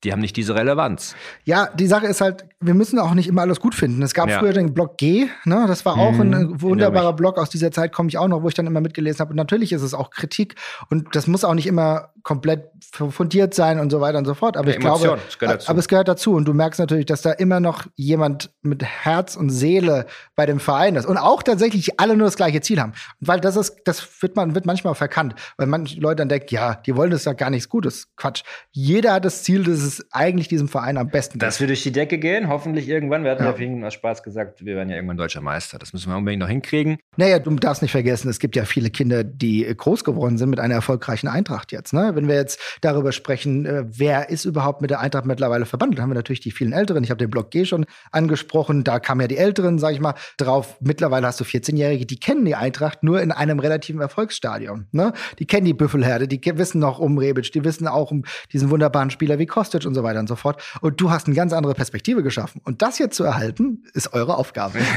die 0.04 0.12
haben 0.12 0.20
nicht 0.20 0.36
diese 0.36 0.54
Relevanz. 0.54 1.16
Ja, 1.44 1.70
die 1.74 1.88
Sache 1.88 2.06
ist 2.06 2.20
halt, 2.20 2.44
wir 2.60 2.74
müssen 2.74 3.00
auch 3.00 3.14
nicht 3.14 3.26
immer 3.26 3.42
alles 3.42 3.58
gut 3.58 3.74
finden. 3.74 4.00
Es 4.02 4.14
gab 4.14 4.28
Ja. 4.28 4.38
früher 4.38 4.52
den 4.52 4.72
Blog 4.72 4.96
G, 4.96 5.26
ne? 5.44 5.64
das 5.66 5.84
war 5.84 5.98
auch 5.98 6.12
Mhm, 6.12 6.20
ein 6.20 6.32
erinnere 6.34 6.60
wunderbarer. 6.62 7.12
Blog. 7.14 7.36
Aus 7.36 7.50
dieser 7.50 7.72
Zeit 7.72 7.92
komme 7.92 8.08
ich 8.08 8.16
auch 8.16 8.28
noch, 8.28 8.44
wo 8.44 8.48
ich 8.48 8.54
dann 8.54 8.68
immer 8.68 8.80
mitgelesen 8.80 9.18
habe. 9.18 9.30
Und 9.30 9.36
natürlich 9.36 9.72
ist 9.72 9.82
es 9.82 9.94
auch 9.94 10.10
Kritik 10.10 10.54
und 10.88 11.16
das 11.16 11.26
muss 11.26 11.42
auch 11.42 11.54
nicht 11.54 11.66
immer 11.66 12.10
komplett 12.28 12.68
fundiert 12.92 13.54
sein 13.54 13.80
und 13.80 13.88
so 13.88 14.02
weiter 14.02 14.18
und 14.18 14.26
so 14.26 14.34
fort. 14.34 14.58
Aber 14.58 14.68
Ja, 14.68 14.74
ich 14.74 14.80
glaube, 14.80 15.02
Emotion, 15.02 15.18
dazu. 15.40 15.70
aber 15.70 15.78
es 15.78 15.88
gehört 15.88 16.08
dazu. 16.08 16.34
Und 16.34 16.44
du 16.44 16.52
merkst 16.52 16.78
natürlich, 16.78 17.06
dass 17.06 17.22
da 17.22 17.32
immer 17.32 17.58
noch 17.58 17.86
jemand 17.96 18.50
mit 18.60 18.82
Herz 18.84 19.34
und 19.34 19.48
Seele 19.48 20.04
bei 20.36 20.44
dem 20.44 20.60
Verein 20.60 20.94
ist. 20.94 21.06
Und 21.06 21.16
auch 21.16 21.42
tatsächlich 21.42 21.98
alle 21.98 22.16
nur 22.18 22.26
das 22.26 22.36
gleiche 22.36 22.60
Ziel 22.60 22.80
haben. 22.82 22.92
Weil 23.20 23.40
das 23.40 23.56
ist, 23.56 23.76
das 23.86 24.06
wird 24.22 24.36
man, 24.36 24.54
wird 24.54 24.66
manchmal 24.66 24.94
verkannt. 24.94 25.36
Weil 25.56 25.68
manche 25.68 25.98
Leute 26.00 26.16
dann 26.16 26.28
denken, 26.28 26.48
ja, 26.50 26.74
die 26.74 26.96
wollen 26.96 27.10
das 27.10 27.24
ja 27.24 27.32
gar 27.32 27.48
nichts 27.48 27.70
Gutes. 27.70 28.08
Quatsch. 28.16 28.42
Jeder 28.72 29.14
hat 29.14 29.24
das 29.24 29.42
Ziel, 29.42 29.64
dass 29.64 29.78
es 29.78 30.04
eigentlich 30.12 30.48
diesem 30.48 30.68
Verein 30.68 30.98
am 30.98 31.08
besten 31.08 31.38
Dass 31.38 31.60
wir 31.60 31.66
durch 31.66 31.82
die 31.82 31.92
Decke 31.92 32.18
gehen, 32.18 32.48
hoffentlich 32.50 32.90
irgendwann. 32.90 33.24
Wir 33.24 33.30
hatten 33.30 33.42
Ja. 33.44 33.48
ja 33.50 33.54
vorhin 33.56 33.82
aus 33.86 33.94
Spaß 33.94 34.22
gesagt, 34.22 34.62
wir 34.66 34.76
werden 34.76 34.90
ja 34.90 34.96
irgendwann 34.96 35.16
deutscher 35.16 35.40
Meister. 35.40 35.78
Das 35.78 35.94
müssen 35.94 36.10
wir 36.12 36.16
unbedingt 36.18 36.40
noch 36.42 36.48
hinkriegen. 36.48 36.98
Naja, 37.16 37.38
du 37.38 37.54
darfst 37.56 37.80
nicht 37.80 37.92
vergessen, 37.92 38.28
es 38.28 38.38
gibt 38.38 38.54
ja 38.54 38.66
viele 38.66 38.90
Kinder, 38.90 39.24
die 39.24 39.64
groß 39.74 40.04
geworden 40.04 40.36
sind 40.36 40.50
mit 40.50 40.60
einer 40.60 40.74
erfolgreichen 40.74 41.28
Eintracht 41.28 41.72
jetzt. 41.72 41.94
Ne? 41.94 42.17
Wenn 42.18 42.28
wir 42.28 42.34
jetzt 42.34 42.60
darüber 42.80 43.12
sprechen, 43.12 43.64
äh, 43.64 43.84
wer 43.86 44.28
ist 44.28 44.44
überhaupt 44.44 44.80
mit 44.80 44.90
der 44.90 45.00
Eintracht 45.00 45.24
mittlerweile 45.24 45.66
verbandelt, 45.66 46.00
haben 46.00 46.10
wir 46.10 46.14
natürlich 46.14 46.40
die 46.40 46.50
vielen 46.50 46.72
Älteren. 46.72 47.04
Ich 47.04 47.10
habe 47.10 47.18
den 47.18 47.30
Block 47.30 47.50
G 47.50 47.64
schon 47.64 47.86
angesprochen, 48.10 48.82
da 48.82 48.98
kamen 48.98 49.20
ja 49.20 49.28
die 49.28 49.36
Älteren, 49.36 49.78
sag 49.78 49.92
ich 49.94 50.00
mal, 50.00 50.14
drauf. 50.36 50.76
Mittlerweile 50.80 51.26
hast 51.28 51.38
du 51.38 51.44
14-Jährige, 51.44 52.06
die 52.06 52.18
kennen 52.18 52.44
die 52.44 52.54
Eintracht 52.54 53.04
nur 53.04 53.22
in 53.22 53.30
einem 53.30 53.60
relativen 53.60 54.00
Erfolgsstadion. 54.00 54.86
Ne? 54.90 55.12
Die 55.38 55.46
kennen 55.46 55.64
die 55.64 55.74
Büffelherde, 55.74 56.26
die 56.26 56.40
wissen 56.58 56.80
noch 56.80 56.98
um 56.98 57.18
Rebic, 57.18 57.52
die 57.52 57.64
wissen 57.64 57.86
auch 57.86 58.10
um 58.10 58.24
diesen 58.52 58.70
wunderbaren 58.70 59.10
Spieler 59.10 59.38
wie 59.38 59.46
Kostic 59.46 59.86
und 59.86 59.94
so 59.94 60.02
weiter 60.02 60.18
und 60.18 60.28
so 60.28 60.36
fort. 60.36 60.60
Und 60.80 61.00
du 61.00 61.10
hast 61.10 61.26
eine 61.26 61.36
ganz 61.36 61.52
andere 61.52 61.74
Perspektive 61.74 62.24
geschaffen. 62.24 62.60
Und 62.64 62.82
das 62.82 62.98
jetzt 62.98 63.16
zu 63.16 63.22
erhalten, 63.24 63.84
ist 63.94 64.12
eure 64.12 64.36
Aufgabe. 64.36 64.78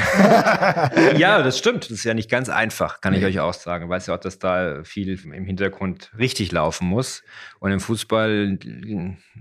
Ja, 1.17 1.41
das 1.43 1.57
stimmt. 1.57 1.85
Das 1.85 1.91
ist 1.91 2.03
ja 2.03 2.13
nicht 2.13 2.29
ganz 2.29 2.49
einfach, 2.49 3.01
kann 3.01 3.13
ich 3.13 3.23
euch 3.23 3.39
auch 3.39 3.53
sagen. 3.53 3.85
Ich 3.85 3.89
weiß 3.89 4.07
ja 4.07 4.15
auch, 4.15 4.19
dass 4.19 4.39
da 4.39 4.83
viel 4.83 5.19
im 5.23 5.45
Hintergrund 5.45 6.11
richtig 6.17 6.51
laufen 6.51 6.87
muss. 6.87 7.10
Und 7.59 7.71
im 7.71 7.79
Fußball 7.79 8.57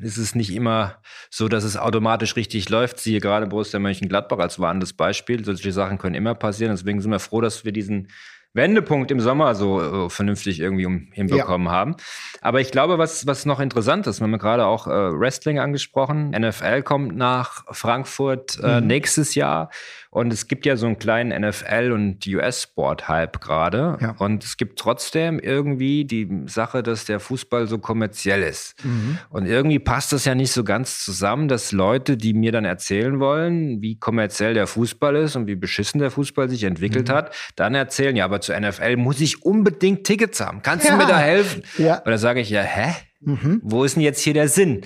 ist 0.01 0.16
es 0.16 0.35
nicht 0.35 0.55
immer 0.55 0.97
so, 1.31 1.49
dass 1.49 1.64
es 1.64 1.77
automatisch 1.77 2.37
richtig 2.37 2.68
läuft. 2.68 2.99
Siehe 2.99 3.21
gerade 3.21 3.47
Borussia 3.47 3.79
Mönchengladbach 3.79 4.39
als 4.39 4.59
warnendes 4.59 4.93
Beispiel. 4.93 5.45
Solche 5.45 5.73
Sachen 5.73 5.99
können 5.99 6.14
immer 6.14 6.35
passieren. 6.35 6.73
Deswegen 6.73 7.01
sind 7.01 7.11
wir 7.11 7.21
froh, 7.21 7.41
dass 7.41 7.64
wir 7.64 7.73
diesen 7.73 8.09
Wendepunkt 8.53 9.12
im 9.12 9.21
Sommer 9.21 9.55
so 9.55 10.07
äh, 10.07 10.11
vernünftig 10.11 10.59
irgendwie 10.59 10.87
um, 10.87 11.09
hinbekommen 11.12 11.68
ja. 11.68 11.73
haben. 11.73 11.97
Aber 12.41 12.61
ich 12.61 12.73
glaube, 12.73 12.99
was, 12.99 13.27
was 13.27 13.47
noch 13.47 13.61
interessant 13.61 14.07
ist, 14.09 14.21
wir 14.21 14.25
haben 14.25 14.39
gerade 14.39 14.66
auch 14.66 14.89
äh, 14.89 14.91
Wrestling 14.91 15.61
angesprochen. 15.61 16.31
NFL 16.31 16.83
kommt 16.83 17.16
nach 17.16 17.64
Frankfurt 17.71 18.59
äh, 18.61 18.81
mhm. 18.81 18.89
nächstes 18.89 19.35
Jahr. 19.37 19.71
Und 20.12 20.32
es 20.32 20.48
gibt 20.48 20.66
ja 20.66 20.76
so 20.76 20.86
einen 20.86 20.98
kleinen 20.98 21.32
NFL- 21.32 21.92
und 21.92 22.26
US-Sport-Hype 22.26 23.40
gerade. 23.40 23.96
Ja. 24.00 24.16
Und 24.18 24.42
es 24.42 24.56
gibt 24.56 24.80
trotzdem 24.80 25.38
irgendwie 25.38 26.04
die 26.04 26.28
Sache, 26.46 26.82
dass 26.82 27.04
der 27.04 27.20
Fußball 27.20 27.68
so 27.68 27.78
kommerziell 27.78 28.42
ist. 28.42 28.74
Mhm. 28.84 29.18
Und 29.28 29.46
irgendwie 29.46 29.78
passt 29.78 30.12
das 30.12 30.24
ja 30.24 30.34
nicht 30.34 30.50
so 30.50 30.64
ganz 30.64 31.04
zusammen, 31.04 31.46
dass 31.46 31.70
Leute, 31.70 32.16
die 32.16 32.34
mir 32.34 32.50
dann 32.50 32.64
erzählen 32.64 33.20
wollen, 33.20 33.82
wie 33.82 34.00
kommerziell 34.00 34.54
der 34.54 34.66
Fußball 34.66 35.14
ist 35.14 35.36
und 35.36 35.46
wie 35.46 35.54
beschissen 35.54 36.00
der 36.00 36.11
Fußball 36.11 36.48
sich 36.48 36.64
entwickelt 36.64 37.08
mhm. 37.08 37.12
hat, 37.12 37.34
dann 37.54 37.76
erzählen, 37.76 38.16
ja, 38.16 38.24
aber 38.24 38.40
zur 38.40 38.58
NFL 38.58 38.96
muss 38.96 39.20
ich 39.20 39.44
unbedingt 39.44 40.02
Tickets 40.02 40.40
haben. 40.40 40.62
Kannst 40.62 40.86
ja. 40.86 40.92
du 40.92 40.96
mir 40.96 41.06
da 41.06 41.18
helfen? 41.18 41.62
Ja. 41.78 41.98
Und 41.98 42.11
da 42.11 42.18
sage 42.18 42.40
ich, 42.40 42.50
ja, 42.50 42.62
hä? 42.62 42.94
Mhm. 43.20 43.61
Wo 43.62 43.84
ist 43.84 43.94
denn 43.94 44.02
jetzt 44.02 44.20
hier 44.22 44.34
der 44.34 44.48
Sinn? 44.48 44.80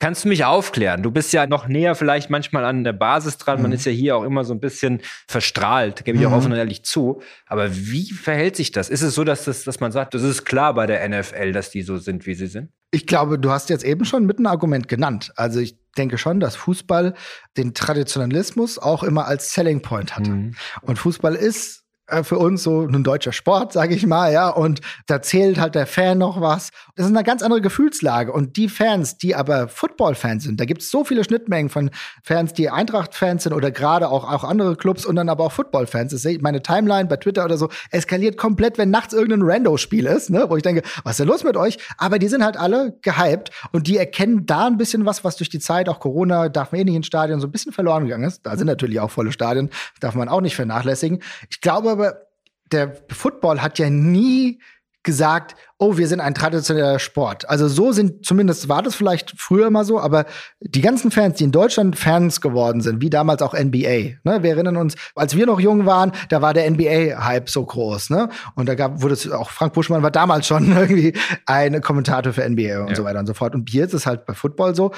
Kannst 0.00 0.24
du 0.24 0.28
mich 0.28 0.46
aufklären? 0.46 1.02
Du 1.02 1.10
bist 1.10 1.30
ja 1.34 1.46
noch 1.46 1.68
näher 1.68 1.94
vielleicht 1.94 2.30
manchmal 2.30 2.64
an 2.64 2.84
der 2.84 2.94
Basis 2.94 3.36
dran. 3.36 3.58
Mhm. 3.58 3.62
Man 3.64 3.72
ist 3.72 3.84
ja 3.84 3.92
hier 3.92 4.16
auch 4.16 4.24
immer 4.24 4.44
so 4.44 4.54
ein 4.54 4.60
bisschen 4.60 5.02
verstrahlt, 5.28 6.06
gebe 6.06 6.16
ich 6.18 6.26
auch 6.26 6.30
mhm. 6.30 6.36
offen 6.36 6.52
und 6.52 6.58
ehrlich 6.58 6.84
zu. 6.84 7.20
Aber 7.46 7.76
wie 7.76 8.10
verhält 8.10 8.56
sich 8.56 8.72
das? 8.72 8.88
Ist 8.88 9.02
es 9.02 9.14
so, 9.14 9.24
dass, 9.24 9.44
das, 9.44 9.64
dass 9.64 9.78
man 9.78 9.92
sagt, 9.92 10.14
das 10.14 10.22
ist 10.22 10.46
klar 10.46 10.72
bei 10.72 10.86
der 10.86 11.06
NFL, 11.06 11.52
dass 11.52 11.70
die 11.70 11.82
so 11.82 11.98
sind, 11.98 12.26
wie 12.26 12.34
sie 12.34 12.46
sind? 12.46 12.70
Ich 12.90 13.06
glaube, 13.06 13.38
du 13.38 13.50
hast 13.50 13.68
jetzt 13.68 13.84
eben 13.84 14.06
schon 14.06 14.24
mit 14.24 14.38
einem 14.38 14.46
Argument 14.46 14.88
genannt. 14.88 15.32
Also 15.36 15.60
ich 15.60 15.76
denke 15.98 16.16
schon, 16.16 16.40
dass 16.40 16.56
Fußball 16.56 17.14
den 17.58 17.74
Traditionalismus 17.74 18.78
auch 18.78 19.02
immer 19.02 19.26
als 19.26 19.52
Selling 19.52 19.82
Point 19.82 20.16
hatte. 20.16 20.30
Mhm. 20.30 20.54
Und 20.80 20.98
Fußball 20.98 21.34
ist 21.34 21.79
für 22.22 22.38
uns 22.38 22.62
so 22.62 22.86
ein 22.86 23.04
deutscher 23.04 23.32
Sport, 23.32 23.72
sage 23.72 23.94
ich 23.94 24.06
mal, 24.06 24.32
ja, 24.32 24.48
und 24.48 24.80
da 25.06 25.22
zählt 25.22 25.60
halt 25.60 25.74
der 25.74 25.86
Fan 25.86 26.18
noch 26.18 26.40
was. 26.40 26.70
Das 26.96 27.06
ist 27.06 27.14
eine 27.14 27.24
ganz 27.24 27.42
andere 27.42 27.60
Gefühlslage 27.60 28.32
und 28.32 28.56
die 28.56 28.68
Fans, 28.68 29.18
die 29.18 29.34
aber 29.34 29.68
Football-Fans 29.68 30.44
sind, 30.44 30.60
da 30.60 30.64
gibt 30.64 30.82
es 30.82 30.90
so 30.90 31.04
viele 31.04 31.24
Schnittmengen 31.24 31.70
von 31.70 31.90
Fans, 32.22 32.52
die 32.52 32.70
Eintracht-Fans 32.70 33.44
sind 33.44 33.52
oder 33.52 33.70
gerade 33.70 34.08
auch, 34.08 34.30
auch 34.30 34.44
andere 34.44 34.76
Clubs 34.76 35.06
und 35.06 35.16
dann 35.16 35.28
aber 35.28 35.44
auch 35.44 35.52
Football-Fans. 35.52 36.26
Meine 36.40 36.62
Timeline 36.62 37.08
bei 37.08 37.16
Twitter 37.16 37.44
oder 37.44 37.56
so 37.56 37.68
eskaliert 37.90 38.36
komplett, 38.36 38.78
wenn 38.78 38.90
nachts 38.90 39.14
irgendein 39.14 39.42
Rando-Spiel 39.42 40.06
ist, 40.06 40.30
ne, 40.30 40.46
wo 40.48 40.56
ich 40.56 40.62
denke, 40.62 40.82
was 41.04 41.12
ist 41.12 41.20
denn 41.20 41.28
los 41.28 41.44
mit 41.44 41.56
euch? 41.56 41.78
Aber 41.98 42.18
die 42.18 42.28
sind 42.28 42.44
halt 42.44 42.56
alle 42.56 42.98
gehypt 43.02 43.50
und 43.72 43.86
die 43.86 43.96
erkennen 43.96 44.46
da 44.46 44.66
ein 44.66 44.76
bisschen 44.76 45.06
was, 45.06 45.24
was 45.24 45.36
durch 45.36 45.48
die 45.48 45.58
Zeit, 45.58 45.88
auch 45.88 46.00
Corona, 46.00 46.48
darf 46.48 46.72
man 46.72 46.80
eh 46.80 46.84
nicht 46.84 46.96
ins 46.96 47.06
Stadion, 47.06 47.40
so 47.40 47.46
ein 47.46 47.52
bisschen 47.52 47.72
verloren 47.72 48.04
gegangen 48.04 48.24
ist. 48.24 48.44
Da 48.44 48.56
sind 48.56 48.66
natürlich 48.66 49.00
auch 49.00 49.10
volle 49.10 49.32
Stadien, 49.32 49.70
darf 50.00 50.14
man 50.14 50.28
auch 50.28 50.40
nicht 50.40 50.56
vernachlässigen. 50.56 51.22
Ich 51.48 51.60
glaube 51.60 51.96
aber, 52.00 52.26
der 52.72 52.96
Football 53.10 53.60
hat 53.62 53.78
ja 53.78 53.90
nie 53.90 54.60
gesagt, 55.02 55.56
oh, 55.78 55.96
wir 55.96 56.06
sind 56.08 56.20
ein 56.20 56.34
traditioneller 56.34 56.98
Sport. 56.98 57.48
Also 57.48 57.68
so 57.68 57.90
sind, 57.90 58.26
zumindest 58.26 58.68
war 58.68 58.82
das 58.82 58.94
vielleicht 58.94 59.32
früher 59.38 59.70
mal 59.70 59.84
so, 59.84 59.98
aber 59.98 60.26
die 60.60 60.82
ganzen 60.82 61.10
Fans, 61.10 61.38
die 61.38 61.44
in 61.44 61.52
Deutschland 61.52 61.98
Fans 61.98 62.42
geworden 62.42 62.82
sind, 62.82 63.00
wie 63.00 63.08
damals 63.08 63.40
auch 63.40 63.54
NBA, 63.54 64.18
ne? 64.24 64.42
wir 64.42 64.50
erinnern 64.50 64.76
uns, 64.76 64.96
als 65.14 65.34
wir 65.34 65.46
noch 65.46 65.58
jung 65.58 65.86
waren, 65.86 66.12
da 66.28 66.42
war 66.42 66.52
der 66.52 66.70
NBA-Hype 66.70 67.48
so 67.48 67.64
groß, 67.64 68.10
ne? 68.10 68.28
Und 68.54 68.68
da 68.68 68.74
gab, 68.74 69.00
wurde 69.00 69.14
es 69.14 69.30
auch, 69.30 69.48
Frank 69.48 69.72
Buschmann 69.72 70.02
war 70.02 70.10
damals 70.10 70.46
schon 70.46 70.70
irgendwie 70.76 71.14
ein 71.46 71.80
Kommentator 71.80 72.34
für 72.34 72.46
NBA 72.46 72.82
und 72.82 72.90
ja. 72.90 72.94
so 72.94 73.04
weiter 73.04 73.20
und 73.20 73.26
so 73.26 73.32
fort. 73.32 73.54
Und 73.54 73.70
hier 73.70 73.86
ist 73.86 73.94
es 73.94 74.04
halt 74.04 74.26
bei 74.26 74.34
Football 74.34 74.74
so, 74.74 74.92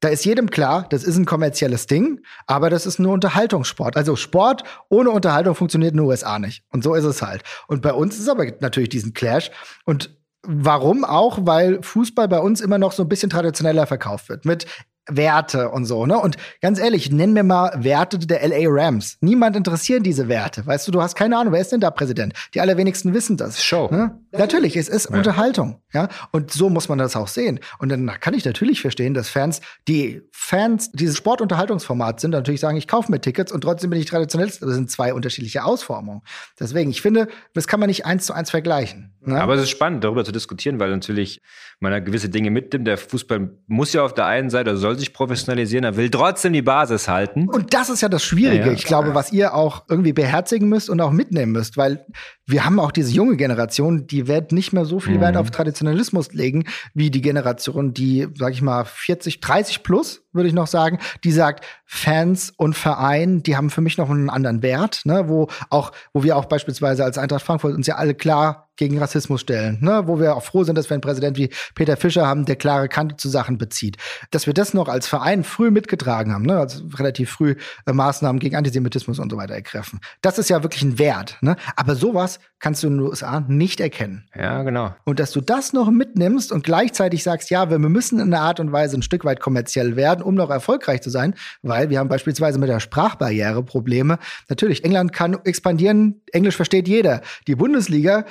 da 0.00 0.08
ist 0.08 0.24
jedem 0.24 0.50
klar, 0.50 0.86
das 0.90 1.02
ist 1.02 1.16
ein 1.16 1.24
kommerzielles 1.24 1.86
Ding, 1.86 2.20
aber 2.46 2.70
das 2.70 2.86
ist 2.86 2.98
nur 2.98 3.12
Unterhaltungssport. 3.12 3.96
Also 3.96 4.16
Sport 4.16 4.62
ohne 4.88 5.10
Unterhaltung 5.10 5.54
funktioniert 5.54 5.92
in 5.92 5.98
den 5.98 6.06
USA 6.06 6.38
nicht. 6.38 6.62
Und 6.70 6.84
so 6.84 6.94
ist 6.94 7.04
es 7.04 7.22
halt. 7.22 7.42
Und 7.66 7.82
bei 7.82 7.92
uns 7.92 8.18
ist 8.18 8.28
aber 8.28 8.46
natürlich 8.60 8.90
diesen 8.90 9.12
Clash. 9.12 9.50
Und 9.84 10.16
Warum 10.42 11.04
auch? 11.04 11.40
Weil 11.42 11.82
Fußball 11.82 12.28
bei 12.28 12.38
uns 12.38 12.60
immer 12.60 12.78
noch 12.78 12.92
so 12.92 13.02
ein 13.02 13.08
bisschen 13.08 13.28
traditioneller 13.28 13.86
verkauft 13.86 14.28
wird. 14.28 14.44
Mit 14.44 14.66
Werte 15.08 15.70
und 15.70 15.84
so, 15.84 16.06
ne? 16.06 16.18
Und 16.18 16.36
ganz 16.60 16.78
ehrlich, 16.78 17.10
nenn 17.10 17.32
mir 17.32 17.42
mal 17.42 17.72
Werte 17.82 18.18
der 18.18 18.46
LA 18.46 18.68
Rams. 18.68 19.16
Niemand 19.20 19.56
interessiert 19.56 20.04
diese 20.04 20.28
Werte. 20.28 20.66
Weißt 20.66 20.86
du, 20.86 20.92
du 20.92 21.02
hast 21.02 21.14
keine 21.14 21.36
Ahnung, 21.36 21.52
wer 21.52 21.60
ist 21.60 21.72
denn 21.72 21.80
da 21.80 21.90
Präsident? 21.90 22.34
Die 22.54 22.60
allerwenigsten 22.60 23.14
wissen 23.14 23.36
das. 23.36 23.62
Show. 23.62 23.88
Ne? 23.90 24.18
Natürlich, 24.32 24.76
es 24.76 24.88
ist 24.88 25.10
ja. 25.10 25.16
Unterhaltung, 25.16 25.80
ja? 25.92 26.08
Und 26.32 26.52
so 26.52 26.70
muss 26.70 26.88
man 26.88 26.98
das 26.98 27.16
auch 27.16 27.28
sehen. 27.28 27.60
Und 27.78 27.88
dann 27.88 28.06
kann 28.20 28.34
ich 28.34 28.44
natürlich 28.44 28.80
verstehen, 28.80 29.14
dass 29.14 29.28
Fans, 29.28 29.60
die 29.86 30.22
Fans 30.32 30.92
dieses 30.92 31.16
Sportunterhaltungsformat 31.16 32.20
sind, 32.20 32.32
natürlich 32.32 32.60
sagen, 32.60 32.76
ich 32.76 32.88
kaufe 32.88 33.10
mir 33.10 33.20
Tickets 33.20 33.52
und 33.52 33.62
trotzdem 33.62 33.90
bin 33.90 33.98
ich 33.98 34.06
traditionell. 34.06 34.48
Das 34.48 34.58
sind 34.58 34.90
zwei 34.90 35.14
unterschiedliche 35.14 35.64
Ausformungen. 35.64 36.22
Deswegen, 36.60 36.90
ich 36.90 37.02
finde, 37.02 37.28
das 37.54 37.66
kann 37.66 37.80
man 37.80 37.88
nicht 37.88 38.06
eins 38.06 38.26
zu 38.26 38.32
eins 38.32 38.50
vergleichen. 38.50 39.14
Ne? 39.20 39.40
Aber 39.40 39.54
es 39.54 39.62
ist 39.62 39.70
spannend, 39.70 40.04
darüber 40.04 40.24
zu 40.24 40.32
diskutieren, 40.32 40.78
weil 40.80 40.90
natürlich 40.90 41.40
man 41.80 42.04
gewisse 42.04 42.28
Dinge 42.28 42.50
mitnimmt. 42.50 42.86
Der 42.86 42.98
Fußball 42.98 43.50
muss 43.66 43.92
ja 43.92 44.02
auf 44.02 44.14
der 44.14 44.26
einen 44.26 44.50
Seite, 44.50 44.76
soll 44.76 44.97
sich 44.98 45.12
professionalisieren, 45.12 45.84
er 45.84 45.96
will 45.96 46.10
trotzdem 46.10 46.52
die 46.52 46.62
Basis 46.62 47.08
halten. 47.08 47.48
Und 47.48 47.74
das 47.74 47.88
ist 47.88 48.00
ja 48.00 48.08
das 48.08 48.24
Schwierige, 48.24 48.60
ja, 48.60 48.66
ja. 48.66 48.72
ich 48.72 48.84
glaube, 48.84 49.14
was 49.14 49.32
ihr 49.32 49.54
auch 49.54 49.84
irgendwie 49.88 50.12
beherzigen 50.12 50.68
müsst 50.68 50.90
und 50.90 51.00
auch 51.00 51.10
mitnehmen 51.10 51.52
müsst, 51.52 51.76
weil 51.76 52.04
wir 52.48 52.64
haben 52.64 52.80
auch 52.80 52.92
diese 52.92 53.12
junge 53.12 53.36
Generation, 53.36 54.06
die 54.06 54.26
wird 54.26 54.52
nicht 54.52 54.72
mehr 54.72 54.86
so 54.86 55.00
viel 55.00 55.16
mhm. 55.16 55.20
Wert 55.20 55.36
auf 55.36 55.50
Traditionalismus 55.50 56.32
legen, 56.32 56.64
wie 56.94 57.10
die 57.10 57.20
Generation, 57.20 57.92
die, 57.92 58.26
sag 58.36 58.54
ich 58.54 58.62
mal, 58.62 58.84
40, 58.84 59.40
30 59.40 59.82
plus, 59.82 60.22
würde 60.32 60.48
ich 60.48 60.54
noch 60.54 60.66
sagen, 60.66 60.98
die 61.24 61.32
sagt, 61.32 61.64
Fans 61.84 62.52
und 62.56 62.74
Verein, 62.74 63.42
die 63.42 63.56
haben 63.56 63.70
für 63.70 63.82
mich 63.82 63.98
noch 63.98 64.08
einen 64.08 64.30
anderen 64.30 64.62
Wert, 64.62 65.02
ne, 65.04 65.28
wo 65.28 65.48
auch, 65.68 65.92
wo 66.14 66.22
wir 66.22 66.36
auch 66.36 66.46
beispielsweise 66.46 67.04
als 67.04 67.18
Eintracht 67.18 67.44
Frankfurt 67.44 67.74
uns 67.74 67.86
ja 67.86 67.96
alle 67.96 68.14
klar 68.14 68.68
gegen 68.78 68.98
Rassismus 68.98 69.42
stellen, 69.42 69.78
ne? 69.82 70.04
wo 70.06 70.18
wir 70.18 70.36
auch 70.36 70.44
froh 70.44 70.64
sind, 70.64 70.78
dass 70.78 70.88
wir 70.88 70.94
einen 70.94 71.02
Präsident 71.02 71.36
wie 71.36 71.50
Peter 71.74 71.96
Fischer 71.96 72.26
haben, 72.26 72.46
der 72.46 72.56
klare 72.56 72.88
Kante 72.88 73.16
zu 73.16 73.28
Sachen 73.28 73.58
bezieht. 73.58 73.96
Dass 74.30 74.46
wir 74.46 74.54
das 74.54 74.72
noch 74.72 74.88
als 74.88 75.06
Verein 75.06 75.44
früh 75.44 75.70
mitgetragen 75.70 76.32
haben, 76.32 76.46
ne? 76.46 76.58
also 76.58 76.84
relativ 76.94 77.30
früh 77.30 77.56
äh, 77.86 77.92
Maßnahmen 77.92 78.38
gegen 78.38 78.56
Antisemitismus 78.56 79.18
und 79.18 79.30
so 79.30 79.36
weiter 79.36 79.54
ergriffen. 79.54 80.00
Das 80.22 80.38
ist 80.38 80.48
ja 80.48 80.62
wirklich 80.62 80.82
ein 80.82 80.98
Wert. 80.98 81.36
Ne? 81.42 81.56
Aber 81.76 81.96
sowas 81.96 82.37
kannst 82.58 82.82
du 82.82 82.88
in 82.88 82.98
den 82.98 83.06
USA 83.06 83.40
nicht 83.46 83.80
erkennen. 83.80 84.28
Ja, 84.34 84.62
genau. 84.62 84.94
Und 85.04 85.20
dass 85.20 85.32
du 85.32 85.40
das 85.40 85.72
noch 85.72 85.90
mitnimmst 85.90 86.52
und 86.52 86.64
gleichzeitig 86.64 87.22
sagst, 87.22 87.50
ja, 87.50 87.70
wir 87.70 87.78
müssen 87.78 88.20
in 88.20 88.32
einer 88.32 88.42
Art 88.42 88.60
und 88.60 88.72
Weise 88.72 88.96
ein 88.96 89.02
Stück 89.02 89.24
weit 89.24 89.40
kommerziell 89.40 89.96
werden, 89.96 90.22
um 90.22 90.34
noch 90.34 90.50
erfolgreich 90.50 91.02
zu 91.02 91.10
sein, 91.10 91.34
weil 91.62 91.90
wir 91.90 91.98
haben 91.98 92.08
beispielsweise 92.08 92.58
mit 92.58 92.68
der 92.68 92.80
Sprachbarriere 92.80 93.62
Probleme. 93.62 94.18
Natürlich, 94.48 94.84
England 94.84 95.12
kann 95.12 95.36
expandieren, 95.44 96.22
Englisch 96.32 96.56
versteht 96.56 96.88
jeder. 96.88 97.22
Die 97.46 97.54
Bundesliga 97.54 98.24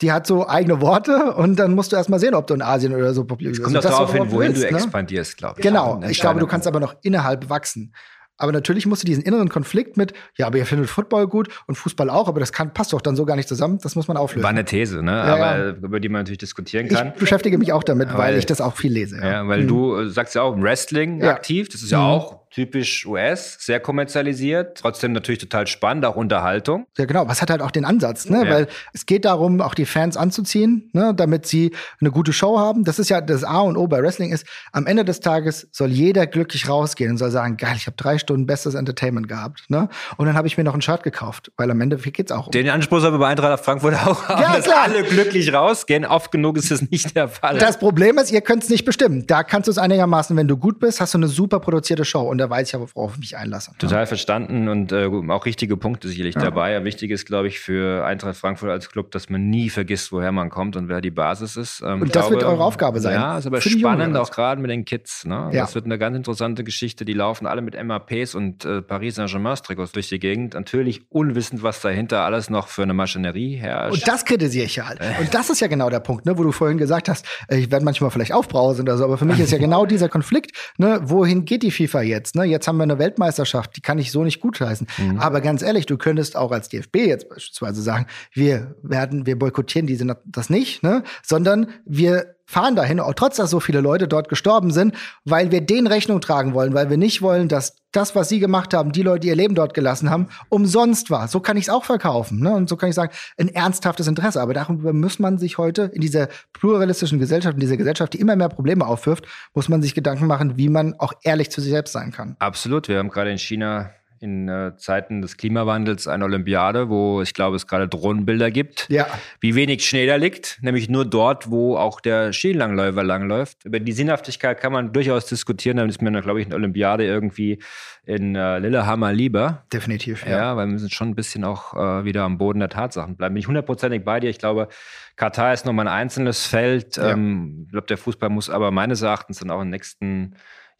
die 0.00 0.12
hat 0.12 0.26
so 0.26 0.46
eigene 0.48 0.80
Worte 0.80 1.34
und 1.34 1.56
dann 1.56 1.74
musst 1.74 1.92
du 1.92 1.96
erst 1.96 2.10
mal 2.10 2.18
sehen, 2.18 2.34
ob 2.34 2.46
du 2.46 2.54
in 2.54 2.62
Asien 2.62 2.94
oder 2.94 3.14
so 3.14 3.24
populär 3.24 3.52
bist. 3.52 3.62
Kommt 3.62 3.76
also, 3.76 3.88
darauf 3.88 4.12
hin, 4.12 4.30
wohin 4.30 4.52
willst, 4.52 4.64
du 4.64 4.70
ne? 4.70 4.76
expandierst, 4.76 5.36
glaube 5.36 5.60
ich. 5.60 5.62
Genau. 5.62 6.00
Ich 6.08 6.20
glaube, 6.20 6.40
du 6.40 6.46
kannst 6.46 6.66
aber 6.66 6.80
noch 6.80 6.96
innerhalb 7.02 7.48
wachsen. 7.48 7.94
Aber 8.36 8.52
natürlich 8.52 8.86
musst 8.86 9.02
du 9.02 9.06
diesen 9.06 9.22
inneren 9.22 9.48
Konflikt 9.48 9.96
mit, 9.96 10.12
ja, 10.36 10.46
aber 10.46 10.58
ihr 10.58 10.66
findet 10.66 10.90
Football 10.90 11.28
gut 11.28 11.48
und 11.66 11.76
Fußball 11.76 12.10
auch, 12.10 12.28
aber 12.28 12.40
das 12.40 12.52
kann, 12.52 12.74
passt 12.74 12.92
doch 12.92 13.00
dann 13.00 13.16
so 13.16 13.24
gar 13.24 13.36
nicht 13.36 13.48
zusammen. 13.48 13.78
Das 13.82 13.94
muss 13.94 14.08
man 14.08 14.16
auflösen. 14.16 14.42
War 14.42 14.50
eine 14.50 14.64
These, 14.64 15.02
ne? 15.02 15.12
Ja, 15.12 15.22
aber 15.22 15.58
ja. 15.58 15.70
über 15.70 16.00
die 16.00 16.08
man 16.08 16.22
natürlich 16.22 16.38
diskutieren 16.38 16.88
kann. 16.88 17.08
Ich 17.14 17.20
beschäftige 17.20 17.58
mich 17.58 17.72
auch 17.72 17.84
damit, 17.84 18.08
weil, 18.08 18.18
weil 18.18 18.38
ich 18.38 18.46
das 18.46 18.60
auch 18.60 18.76
viel 18.76 18.92
lese. 18.92 19.18
Ja, 19.18 19.30
ja 19.30 19.48
weil 19.48 19.62
mhm. 19.62 19.68
du 19.68 20.08
sagst 20.08 20.34
ja 20.34 20.42
auch 20.42 20.60
Wrestling 20.60 21.22
aktiv. 21.22 21.68
Das 21.68 21.82
ist 21.82 21.90
ja 21.90 21.98
mhm. 21.98 22.04
auch 22.04 22.44
typisch 22.54 23.04
US, 23.04 23.56
sehr 23.58 23.80
kommerzialisiert, 23.80 24.78
trotzdem 24.78 25.10
natürlich 25.10 25.40
total 25.40 25.66
spannend, 25.66 26.04
auch 26.04 26.14
Unterhaltung. 26.14 26.86
Ja, 26.96 27.04
genau. 27.04 27.26
Was 27.26 27.42
hat 27.42 27.50
halt 27.50 27.60
auch 27.60 27.72
den 27.72 27.84
Ansatz, 27.84 28.30
ne? 28.30 28.44
Ja. 28.44 28.50
Weil 28.50 28.68
es 28.92 29.06
geht 29.06 29.24
darum, 29.24 29.60
auch 29.60 29.74
die 29.74 29.86
Fans 29.86 30.16
anzuziehen, 30.16 30.88
ne? 30.92 31.12
damit 31.16 31.46
sie 31.46 31.74
eine 32.00 32.12
gute 32.12 32.32
Show 32.32 32.60
haben. 32.60 32.84
Das 32.84 33.00
ist 33.00 33.10
ja 33.10 33.20
das 33.20 33.42
A 33.42 33.58
und 33.60 33.76
O 33.76 33.88
bei 33.88 34.00
Wrestling 34.00 34.32
ist, 34.32 34.46
am 34.70 34.86
Ende 34.86 35.04
des 35.04 35.18
Tages 35.18 35.68
soll 35.72 35.90
jeder 35.90 36.28
glücklich 36.28 36.68
rausgehen 36.68 37.10
und 37.10 37.16
soll 37.16 37.32
sagen, 37.32 37.56
geil, 37.56 37.74
ich 37.74 37.88
habe 37.88 37.96
drei 37.96 38.18
Stunden 38.24 38.46
bestes 38.46 38.74
Entertainment 38.74 39.28
gehabt, 39.28 39.64
ne? 39.68 39.88
Und 40.16 40.26
dann 40.26 40.34
habe 40.34 40.48
ich 40.48 40.58
mir 40.58 40.64
noch 40.64 40.74
ein 40.74 40.82
Shirt 40.82 41.02
gekauft, 41.02 41.52
weil 41.56 41.70
am 41.70 41.80
Ende 41.80 41.96
geht's 41.96 42.32
auch 42.32 42.46
um. 42.46 42.50
Den 42.50 42.68
Anspruch 42.68 43.00
soll 43.00 43.16
bei 43.18 43.26
Eintracht 43.26 43.64
Frankfurt 43.64 43.94
auch 43.94 44.28
haben, 44.28 44.42
ja, 44.42 44.56
dass 44.56 44.64
klar. 44.64 44.82
alle 44.84 45.04
glücklich 45.04 45.52
rausgehen. 45.52 46.04
Oft 46.04 46.32
genug 46.32 46.56
ist 46.56 46.70
es 46.70 46.90
nicht 46.90 47.14
der 47.16 47.28
Fall. 47.28 47.58
Das 47.58 47.78
Problem 47.78 48.18
ist, 48.18 48.32
ihr 48.32 48.40
könnt 48.40 48.64
es 48.64 48.70
nicht 48.70 48.84
bestimmen. 48.84 49.26
Da 49.26 49.42
kannst 49.42 49.68
du 49.68 49.70
es 49.70 49.78
einigermaßen, 49.78 50.36
wenn 50.36 50.48
du 50.48 50.56
gut 50.56 50.80
bist, 50.80 51.00
hast 51.00 51.14
du 51.14 51.18
eine 51.18 51.28
super 51.28 51.60
produzierte 51.60 52.04
Show 52.04 52.22
und 52.22 52.38
da 52.38 52.50
weiß 52.50 52.68
ich 52.68 52.74
aber, 52.74 52.88
worauf 52.94 53.14
ich 53.14 53.20
mich 53.20 53.36
einlasse. 53.36 53.72
Total 53.78 54.00
ja. 54.00 54.06
verstanden 54.06 54.68
und 54.68 54.92
äh, 54.92 55.08
auch 55.28 55.46
richtige 55.46 55.76
Punkte 55.76 56.08
sicherlich 56.08 56.34
ja. 56.34 56.42
dabei. 56.42 56.82
Wichtig 56.84 57.10
ist, 57.10 57.26
glaube 57.26 57.48
ich, 57.48 57.60
für 57.60 58.04
Eintracht 58.04 58.36
Frankfurt 58.36 58.70
als 58.70 58.90
Club, 58.90 59.10
dass 59.10 59.28
man 59.30 59.48
nie 59.50 59.70
vergisst, 59.70 60.12
woher 60.12 60.32
man 60.32 60.50
kommt 60.50 60.76
und 60.76 60.88
wer 60.88 61.00
die 61.00 61.10
Basis 61.10 61.56
ist. 61.56 61.82
Ähm, 61.82 62.02
und 62.02 62.14
das 62.14 62.28
glaube, 62.28 62.36
wird 62.36 62.44
eure 62.44 62.64
Aufgabe 62.64 63.00
sein. 63.00 63.14
Ja, 63.14 63.38
ist 63.38 63.46
aber 63.46 63.60
spannend, 63.60 64.16
auch 64.16 64.30
gerade 64.30 64.60
mit 64.60 64.70
den 64.70 64.84
Kids. 64.84 65.24
Ne? 65.24 65.50
Das 65.52 65.74
wird 65.74 65.84
eine 65.84 65.98
ganz 65.98 66.16
interessante 66.16 66.64
Geschichte. 66.64 67.04
Die 67.04 67.12
laufen 67.12 67.46
alle 67.46 67.62
mit 67.62 67.74
MAPs 68.14 68.34
und 68.34 68.64
äh, 68.64 68.82
Paris 68.82 69.16
Saint-Germain-Trikots 69.16 69.92
durch 69.92 70.08
die 70.08 70.18
Gegend. 70.18 70.54
Natürlich 70.54 71.10
unwissend, 71.10 71.62
was 71.62 71.80
dahinter 71.80 72.20
alles 72.20 72.50
noch 72.50 72.68
für 72.68 72.82
eine 72.82 72.94
Maschinerie 72.94 73.56
herrscht. 73.56 73.94
Und 73.94 74.08
das 74.08 74.24
kritisiere 74.24 74.66
ich 74.66 74.76
ja 74.76 74.88
halt. 74.88 75.00
Und 75.20 75.34
das 75.34 75.50
ist 75.50 75.60
ja 75.60 75.66
genau 75.66 75.90
der 75.90 76.00
Punkt, 76.00 76.26
ne, 76.26 76.36
wo 76.36 76.42
du 76.42 76.52
vorhin 76.52 76.78
gesagt 76.78 77.08
hast, 77.08 77.26
äh, 77.48 77.58
ich 77.58 77.70
werde 77.70 77.84
manchmal 77.84 78.10
vielleicht 78.10 78.32
aufbrausen 78.32 78.82
oder 78.82 78.96
so, 78.96 79.04
aber 79.04 79.18
für 79.18 79.24
mich 79.24 79.38
ist 79.38 79.52
ja 79.52 79.58
genau 79.58 79.86
dieser 79.86 80.08
Konflikt, 80.08 80.52
ne, 80.78 81.00
wohin 81.04 81.44
geht 81.44 81.62
die 81.62 81.70
FIFA 81.70 82.02
jetzt? 82.02 82.14
jetzt. 82.14 82.36
Ne? 82.36 82.44
Jetzt 82.44 82.66
haben 82.66 82.76
wir 82.76 82.84
eine 82.84 82.98
Weltmeisterschaft, 82.98 83.76
die 83.76 83.80
kann 83.80 83.98
ich 83.98 84.10
so 84.10 84.24
nicht 84.24 84.40
gutheißen. 84.40 84.86
Mhm. 84.98 85.18
Aber 85.18 85.40
ganz 85.40 85.62
ehrlich, 85.62 85.86
du 85.86 85.98
könntest 85.98 86.36
auch 86.36 86.52
als 86.52 86.68
DFB 86.68 86.96
jetzt 86.96 87.28
beispielsweise 87.28 87.82
sagen, 87.82 88.06
wir 88.32 88.76
werden, 88.82 89.26
wir 89.26 89.38
boykottieren 89.38 89.86
diese 89.86 90.04
das 90.24 90.50
nicht, 90.50 90.82
ne? 90.82 91.02
sondern 91.22 91.68
wir 91.84 92.33
fahren 92.46 92.76
dahin, 92.76 93.00
auch 93.00 93.14
trotz 93.14 93.36
dass 93.36 93.50
so 93.50 93.60
viele 93.60 93.80
Leute 93.80 94.08
dort 94.08 94.28
gestorben 94.28 94.70
sind, 94.70 94.94
weil 95.24 95.50
wir 95.50 95.60
den 95.60 95.86
Rechnung 95.86 96.20
tragen 96.20 96.54
wollen, 96.54 96.74
weil 96.74 96.90
wir 96.90 96.96
nicht 96.96 97.22
wollen, 97.22 97.48
dass 97.48 97.76
das, 97.92 98.14
was 98.14 98.28
sie 98.28 98.40
gemacht 98.40 98.74
haben, 98.74 98.92
die 98.92 99.02
Leute, 99.02 99.20
die 99.20 99.28
ihr 99.28 99.36
Leben 99.36 99.54
dort 99.54 99.72
gelassen 99.72 100.10
haben, 100.10 100.28
umsonst 100.48 101.10
war. 101.10 101.28
So 101.28 101.40
kann 101.40 101.56
ich 101.56 101.64
es 101.64 101.70
auch 101.70 101.84
verkaufen. 101.84 102.40
Ne? 102.40 102.52
Und 102.52 102.68
so 102.68 102.76
kann 102.76 102.88
ich 102.88 102.94
sagen, 102.94 103.12
ein 103.38 103.48
ernsthaftes 103.48 104.06
Interesse. 104.08 104.40
Aber 104.40 104.52
darüber 104.52 104.92
muss 104.92 105.18
man 105.18 105.38
sich 105.38 105.58
heute 105.58 105.90
in 105.94 106.00
dieser 106.00 106.28
pluralistischen 106.52 107.18
Gesellschaft, 107.18 107.54
in 107.54 107.60
dieser 107.60 107.76
Gesellschaft, 107.76 108.12
die 108.12 108.20
immer 108.20 108.36
mehr 108.36 108.48
Probleme 108.48 108.86
aufwirft, 108.86 109.26
muss 109.54 109.68
man 109.68 109.80
sich 109.80 109.94
Gedanken 109.94 110.26
machen, 110.26 110.56
wie 110.56 110.68
man 110.68 110.94
auch 110.98 111.12
ehrlich 111.22 111.50
zu 111.50 111.60
sich 111.60 111.70
selbst 111.70 111.92
sein 111.92 112.10
kann. 112.10 112.36
Absolut. 112.40 112.88
Wir 112.88 112.98
haben 112.98 113.10
gerade 113.10 113.30
in 113.30 113.38
China 113.38 113.90
in 114.24 114.48
äh, 114.48 114.74
Zeiten 114.78 115.20
des 115.20 115.36
Klimawandels 115.36 116.08
eine 116.08 116.24
Olympiade, 116.24 116.88
wo 116.88 117.20
ich 117.20 117.34
glaube, 117.34 117.56
es 117.56 117.66
gerade 117.66 117.86
Drohnenbilder 117.86 118.50
gibt, 118.50 118.88
ja. 118.88 119.06
wie 119.40 119.54
wenig 119.54 119.86
Schnee 119.86 120.06
da 120.06 120.16
liegt, 120.16 120.58
nämlich 120.62 120.88
nur 120.88 121.04
dort, 121.04 121.50
wo 121.50 121.76
auch 121.76 122.00
der 122.00 122.32
Skilangläufer 122.32 123.04
langläuft. 123.04 123.64
Über 123.64 123.80
die 123.80 123.92
Sinnhaftigkeit 123.92 124.58
kann 124.58 124.72
man 124.72 124.92
durchaus 124.94 125.26
diskutieren, 125.26 125.76
dann 125.76 125.90
ist 125.90 126.00
mir, 126.00 126.10
glaube 126.22 126.40
ich, 126.40 126.46
eine 126.46 126.54
Olympiade 126.54 127.04
irgendwie 127.04 127.58
in 128.06 128.34
äh, 128.34 128.58
Lillehammer 128.58 129.12
lieber. 129.12 129.64
Definitiv, 129.72 130.24
ja. 130.26 130.36
ja. 130.36 130.56
weil 130.56 130.66
wir 130.66 130.72
müssen 130.72 130.90
schon 130.90 131.10
ein 131.10 131.14
bisschen 131.14 131.44
auch 131.44 131.74
äh, 131.74 132.04
wieder 132.04 132.22
am 132.22 132.38
Boden 132.38 132.60
der 132.60 132.70
Tatsachen 132.70 133.16
bleiben. 133.16 133.34
Bin 133.34 133.40
ich 133.40 133.48
hundertprozentig 133.48 134.04
bei 134.04 134.20
dir. 134.20 134.30
Ich 134.30 134.38
glaube, 134.38 134.68
Katar 135.16 135.52
ist 135.52 135.66
nochmal 135.66 135.86
ein 135.86 135.94
einzelnes 135.94 136.46
Feld. 136.46 136.96
Ja. 136.96 137.10
Ähm, 137.10 137.64
ich 137.66 137.72
glaube, 137.72 137.86
der 137.86 137.98
Fußball 137.98 138.30
muss 138.30 138.48
aber 138.48 138.70
meines 138.70 139.02
Erachtens 139.02 139.40
dann 139.40 139.50
auch 139.50 139.60
in 139.60 139.66
den 139.66 139.72
nächsten 139.72 140.34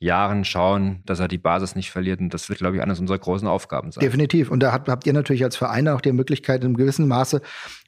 Jahren 0.05 0.45
schauen, 0.45 1.03
dass 1.05 1.19
er 1.19 1.29
die 1.29 1.39
Basis 1.39 1.75
nicht 1.75 1.91
verliert. 1.91 2.21
Und 2.21 2.33
das 2.33 2.49
wird, 2.49 2.61
glaube 2.61 2.77
ich, 2.77 2.83
eines 2.83 3.01
unserer 3.01 3.19
großen 3.19 3.49
Aufgaben 3.49 3.91
sein. 3.91 4.03
Definitiv. 4.03 4.51
Und 4.51 4.61
da 4.61 4.73
habt, 4.73 4.89
habt 4.89 5.07
ihr 5.07 5.13
natürlich 5.13 5.43
als 5.43 5.57
Verein 5.57 5.89
auch 5.89 6.01
die 6.01 6.13
Möglichkeit, 6.13 6.61
in 6.61 6.69
einem 6.69 6.77
gewissen 6.77 7.09
Maße 7.09 7.41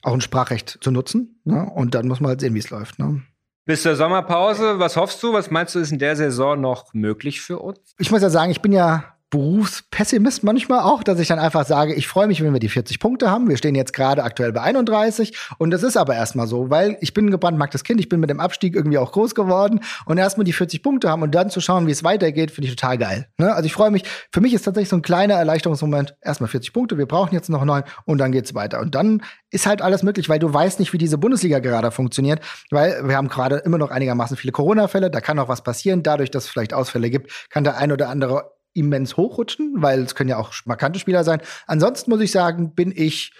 auch 0.02 0.14
ein 0.14 0.20
Sprachrecht 0.20 0.78
zu 0.80 0.90
nutzen. 0.90 1.40
Ne? 1.44 1.64
Und 1.64 1.94
dann 1.94 2.08
muss 2.08 2.20
man 2.20 2.30
halt 2.30 2.40
sehen, 2.40 2.54
wie 2.54 2.58
es 2.58 2.70
läuft. 2.70 2.98
Ne? 2.98 3.22
Bis 3.66 3.82
zur 3.82 3.96
Sommerpause, 3.96 4.78
was 4.78 4.96
hoffst 4.96 5.22
du? 5.22 5.32
Was 5.32 5.50
meinst 5.50 5.74
du, 5.74 5.78
ist 5.78 5.92
in 5.92 5.98
der 5.98 6.16
Saison 6.16 6.60
noch 6.60 6.94
möglich 6.94 7.40
für 7.40 7.58
uns? 7.58 7.78
Ich 7.98 8.10
muss 8.10 8.22
ja 8.22 8.30
sagen, 8.30 8.50
ich 8.50 8.62
bin 8.62 8.72
ja 8.72 9.15
Berufspessimist 9.30 10.44
manchmal 10.44 10.80
auch, 10.80 11.02
dass 11.02 11.18
ich 11.18 11.26
dann 11.26 11.40
einfach 11.40 11.66
sage, 11.66 11.94
ich 11.94 12.06
freue 12.06 12.28
mich, 12.28 12.42
wenn 12.42 12.52
wir 12.52 12.60
die 12.60 12.68
40 12.68 13.00
Punkte 13.00 13.28
haben. 13.28 13.48
Wir 13.48 13.56
stehen 13.56 13.74
jetzt 13.74 13.92
gerade 13.92 14.22
aktuell 14.22 14.52
bei 14.52 14.62
31 14.62 15.36
und 15.58 15.72
das 15.72 15.82
ist 15.82 15.96
aber 15.96 16.14
erstmal 16.14 16.46
so, 16.46 16.70
weil 16.70 16.96
ich 17.00 17.12
bin 17.12 17.26
ein 17.26 17.30
gebrandmarktes 17.32 17.82
Kind, 17.82 17.98
ich 17.98 18.08
bin 18.08 18.20
mit 18.20 18.30
dem 18.30 18.38
Abstieg 18.38 18.76
irgendwie 18.76 18.98
auch 18.98 19.10
groß 19.10 19.34
geworden 19.34 19.80
und 20.04 20.18
erstmal 20.18 20.44
die 20.44 20.52
40 20.52 20.80
Punkte 20.80 21.10
haben 21.10 21.22
und 21.22 21.34
dann 21.34 21.50
zu 21.50 21.60
schauen, 21.60 21.88
wie 21.88 21.90
es 21.90 22.04
weitergeht, 22.04 22.52
finde 22.52 22.68
ich 22.68 22.76
total 22.76 22.98
geil. 22.98 23.26
Ne? 23.38 23.52
Also 23.52 23.66
ich 23.66 23.72
freue 23.72 23.90
mich, 23.90 24.04
für 24.32 24.40
mich 24.40 24.54
ist 24.54 24.62
tatsächlich 24.62 24.90
so 24.90 24.96
ein 24.96 25.02
kleiner 25.02 25.34
Erleichterungsmoment, 25.34 26.14
erstmal 26.22 26.48
40 26.48 26.72
Punkte, 26.72 26.96
wir 26.96 27.06
brauchen 27.06 27.34
jetzt 27.34 27.50
noch 27.50 27.64
neun 27.64 27.82
und 28.04 28.18
dann 28.18 28.30
geht's 28.30 28.54
weiter. 28.54 28.78
Und 28.78 28.94
dann 28.94 29.22
ist 29.50 29.66
halt 29.66 29.82
alles 29.82 30.04
möglich, 30.04 30.28
weil 30.28 30.38
du 30.38 30.52
weißt 30.52 30.78
nicht, 30.78 30.92
wie 30.92 30.98
diese 30.98 31.18
Bundesliga 31.18 31.58
gerade 31.58 31.90
funktioniert, 31.90 32.40
weil 32.70 33.08
wir 33.08 33.16
haben 33.16 33.28
gerade 33.28 33.56
immer 33.56 33.78
noch 33.78 33.90
einigermaßen 33.90 34.36
viele 34.36 34.52
Corona-Fälle, 34.52 35.10
da 35.10 35.20
kann 35.20 35.38
auch 35.40 35.48
was 35.48 35.62
passieren, 35.62 36.04
dadurch, 36.04 36.30
dass 36.30 36.44
es 36.44 36.50
vielleicht 36.50 36.74
Ausfälle 36.74 37.10
gibt, 37.10 37.48
kann 37.50 37.64
der 37.64 37.76
ein 37.76 37.90
oder 37.90 38.08
andere 38.08 38.55
immens 38.76 39.16
hochrutschen, 39.16 39.74
weil 39.76 40.02
es 40.02 40.14
können 40.14 40.30
ja 40.30 40.38
auch 40.38 40.52
markante 40.64 40.98
Spieler 40.98 41.24
sein. 41.24 41.40
Ansonsten 41.66 42.10
muss 42.10 42.20
ich 42.20 42.30
sagen, 42.30 42.74
bin 42.74 42.92
ich 42.94 43.32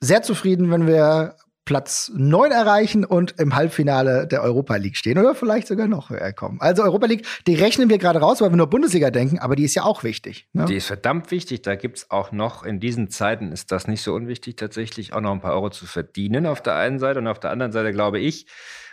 sehr 0.00 0.22
zufrieden, 0.22 0.70
wenn 0.70 0.86
wir 0.86 1.36
Platz 1.64 2.10
9 2.14 2.50
erreichen 2.50 3.04
und 3.04 3.38
im 3.38 3.54
Halbfinale 3.54 4.26
der 4.26 4.42
Europa 4.42 4.74
League 4.76 4.96
stehen 4.96 5.16
oder 5.16 5.34
vielleicht 5.36 5.68
sogar 5.68 5.86
noch 5.86 6.10
höher 6.10 6.32
kommen. 6.32 6.60
Also 6.60 6.82
Europa 6.82 7.06
League, 7.06 7.24
die 7.46 7.54
rechnen 7.54 7.88
wir 7.88 7.98
gerade 7.98 8.18
raus, 8.18 8.40
weil 8.40 8.50
wir 8.50 8.56
nur 8.56 8.68
Bundesliga 8.68 9.12
denken, 9.12 9.38
aber 9.38 9.54
die 9.54 9.62
ist 9.62 9.76
ja 9.76 9.84
auch 9.84 10.02
wichtig. 10.02 10.48
Ne? 10.52 10.64
Die 10.64 10.76
ist 10.76 10.86
verdammt 10.86 11.30
wichtig. 11.30 11.62
Da 11.62 11.76
gibt 11.76 11.98
es 11.98 12.10
auch 12.10 12.32
noch, 12.32 12.64
in 12.64 12.80
diesen 12.80 13.10
Zeiten 13.10 13.52
ist 13.52 13.70
das 13.70 13.86
nicht 13.86 14.02
so 14.02 14.12
unwichtig, 14.12 14.56
tatsächlich 14.56 15.12
auch 15.12 15.20
noch 15.20 15.30
ein 15.30 15.40
paar 15.40 15.54
Euro 15.54 15.70
zu 15.70 15.86
verdienen 15.86 16.46
auf 16.46 16.60
der 16.60 16.74
einen 16.74 16.98
Seite 16.98 17.20
und 17.20 17.28
auf 17.28 17.38
der 17.38 17.50
anderen 17.50 17.70
Seite 17.70 17.92
glaube 17.92 18.18
ich, 18.18 18.46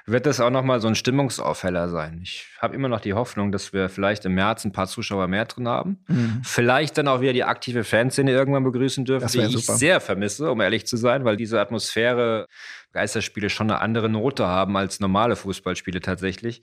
wird 0.09 0.25
das 0.25 0.39
auch 0.39 0.49
nochmal 0.49 0.79
so 0.79 0.87
ein 0.87 0.95
Stimmungsaufheller 0.95 1.89
sein. 1.89 2.19
Ich 2.23 2.47
habe 2.59 2.75
immer 2.75 2.87
noch 2.87 2.99
die 2.99 3.13
Hoffnung, 3.13 3.51
dass 3.51 3.73
wir 3.73 3.89
vielleicht 3.89 4.25
im 4.25 4.35
März 4.35 4.65
ein 4.65 4.71
paar 4.71 4.87
Zuschauer 4.87 5.27
mehr 5.27 5.45
drin 5.45 5.67
haben. 5.67 6.03
Mhm. 6.07 6.41
Vielleicht 6.43 6.97
dann 6.97 7.07
auch 7.07 7.21
wieder 7.21 7.33
die 7.33 7.43
aktive 7.43 7.83
Fanszene 7.83 8.31
irgendwann 8.31 8.63
begrüßen 8.63 9.05
dürfen, 9.05 9.27
die 9.27 9.39
ich 9.39 9.65
super. 9.65 9.77
sehr 9.77 10.01
vermisse, 10.01 10.51
um 10.51 10.61
ehrlich 10.61 10.85
zu 10.85 10.97
sein, 10.97 11.25
weil 11.25 11.37
diese 11.37 11.59
Atmosphäre 11.59 12.47
Geisterspiele 12.91 13.49
schon 13.49 13.69
eine 13.69 13.81
andere 13.81 14.09
Note 14.09 14.47
haben 14.47 14.75
als 14.75 14.99
normale 14.99 15.35
Fußballspiele 15.35 16.01
tatsächlich. 16.01 16.61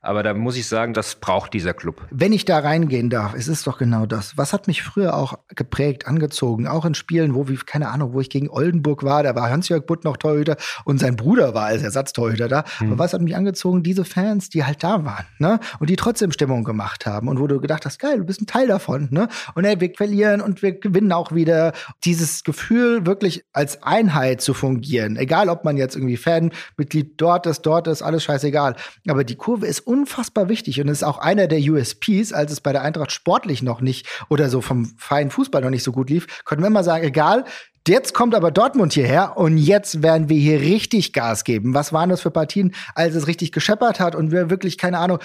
Aber 0.00 0.22
da 0.22 0.32
muss 0.32 0.56
ich 0.56 0.68
sagen, 0.68 0.94
das 0.94 1.16
braucht 1.16 1.52
dieser 1.54 1.74
Club. 1.74 2.06
Wenn 2.10 2.32
ich 2.32 2.44
da 2.44 2.60
reingehen 2.60 3.10
darf, 3.10 3.34
es 3.34 3.48
ist 3.48 3.66
doch 3.66 3.78
genau 3.78 4.06
das. 4.06 4.38
Was 4.38 4.52
hat 4.52 4.68
mich 4.68 4.84
früher 4.84 5.16
auch 5.16 5.40
geprägt, 5.48 6.06
angezogen? 6.06 6.68
Auch 6.68 6.84
in 6.84 6.94
Spielen, 6.94 7.34
wo, 7.34 7.48
wie, 7.48 7.56
keine 7.56 7.88
Ahnung, 7.88 8.12
wo 8.12 8.20
ich 8.20 8.30
gegen 8.30 8.48
Oldenburg 8.48 9.02
war, 9.02 9.24
da 9.24 9.34
war 9.34 9.50
Hans-Jörg 9.50 9.86
Butt 9.86 10.04
noch 10.04 10.16
Torhüter 10.16 10.56
und 10.84 10.98
sein 11.00 11.16
Bruder 11.16 11.52
war 11.52 11.66
als 11.66 11.82
Ersatztorhüter 11.82 12.46
da. 12.46 12.64
Mhm. 12.78 12.92
Aber 12.92 12.98
was 13.00 13.12
hat 13.12 13.22
mich 13.22 13.34
angezogen? 13.34 13.82
Diese 13.82 14.04
Fans, 14.04 14.50
die 14.50 14.64
halt 14.64 14.84
da 14.84 15.04
waren, 15.04 15.26
ne? 15.38 15.58
Und 15.80 15.90
die 15.90 15.96
trotzdem 15.96 16.30
Stimmung 16.30 16.62
gemacht 16.62 17.04
haben 17.04 17.26
und 17.26 17.40
wo 17.40 17.48
du 17.48 17.60
gedacht 17.60 17.84
hast, 17.84 17.98
geil, 17.98 18.18
du 18.18 18.24
bist 18.24 18.40
ein 18.40 18.46
Teil 18.46 18.68
davon, 18.68 19.08
ne? 19.10 19.28
Und 19.56 19.64
ey, 19.64 19.80
wir 19.80 19.90
verlieren 19.96 20.40
und 20.40 20.62
wir 20.62 20.78
gewinnen 20.78 21.10
auch 21.10 21.32
wieder. 21.32 21.72
Dieses 22.04 22.44
Gefühl, 22.44 23.04
wirklich 23.04 23.44
als 23.52 23.82
Einheit 23.82 24.42
zu 24.42 24.54
fungieren, 24.54 25.16
egal 25.16 25.48
ob 25.48 25.64
man 25.64 25.76
jetzt 25.76 25.96
irgendwie 25.96 26.16
Fanmitglied 26.16 27.14
dort 27.16 27.46
ist, 27.46 27.62
dort 27.62 27.88
ist, 27.88 28.02
alles 28.02 28.22
scheißegal. 28.22 28.76
Aber 29.08 29.24
die 29.24 29.34
Kurve 29.34 29.66
ist 29.66 29.87
unfassbar 29.88 30.48
wichtig 30.48 30.80
und 30.80 30.88
ist 30.88 31.02
auch 31.02 31.18
einer 31.18 31.48
der 31.48 31.58
USPs, 31.58 32.32
als 32.32 32.52
es 32.52 32.60
bei 32.60 32.72
der 32.72 32.82
Eintracht 32.82 33.10
sportlich 33.10 33.62
noch 33.62 33.80
nicht 33.80 34.06
oder 34.28 34.50
so 34.50 34.60
vom 34.60 34.84
feinen 34.98 35.30
Fußball 35.30 35.62
noch 35.62 35.70
nicht 35.70 35.82
so 35.82 35.92
gut 35.92 36.10
lief, 36.10 36.44
konnten 36.44 36.62
wir 36.62 36.68
immer 36.68 36.84
sagen, 36.84 37.04
egal, 37.04 37.44
Jetzt 37.86 38.12
kommt 38.12 38.34
aber 38.34 38.50
Dortmund 38.50 38.92
hierher 38.92 39.38
und 39.38 39.56
jetzt 39.56 40.02
werden 40.02 40.28
wir 40.28 40.36
hier 40.36 40.60
richtig 40.60 41.14
Gas 41.14 41.42
geben. 41.42 41.72
Was 41.72 41.90
waren 41.90 42.10
das 42.10 42.20
für 42.20 42.30
Partien, 42.30 42.74
als 42.94 43.14
es 43.14 43.26
richtig 43.26 43.50
gescheppert 43.50 43.98
hat 43.98 44.14
und 44.14 44.30
wir 44.30 44.50
wirklich, 44.50 44.76
keine 44.76 44.98
Ahnung, 44.98 45.20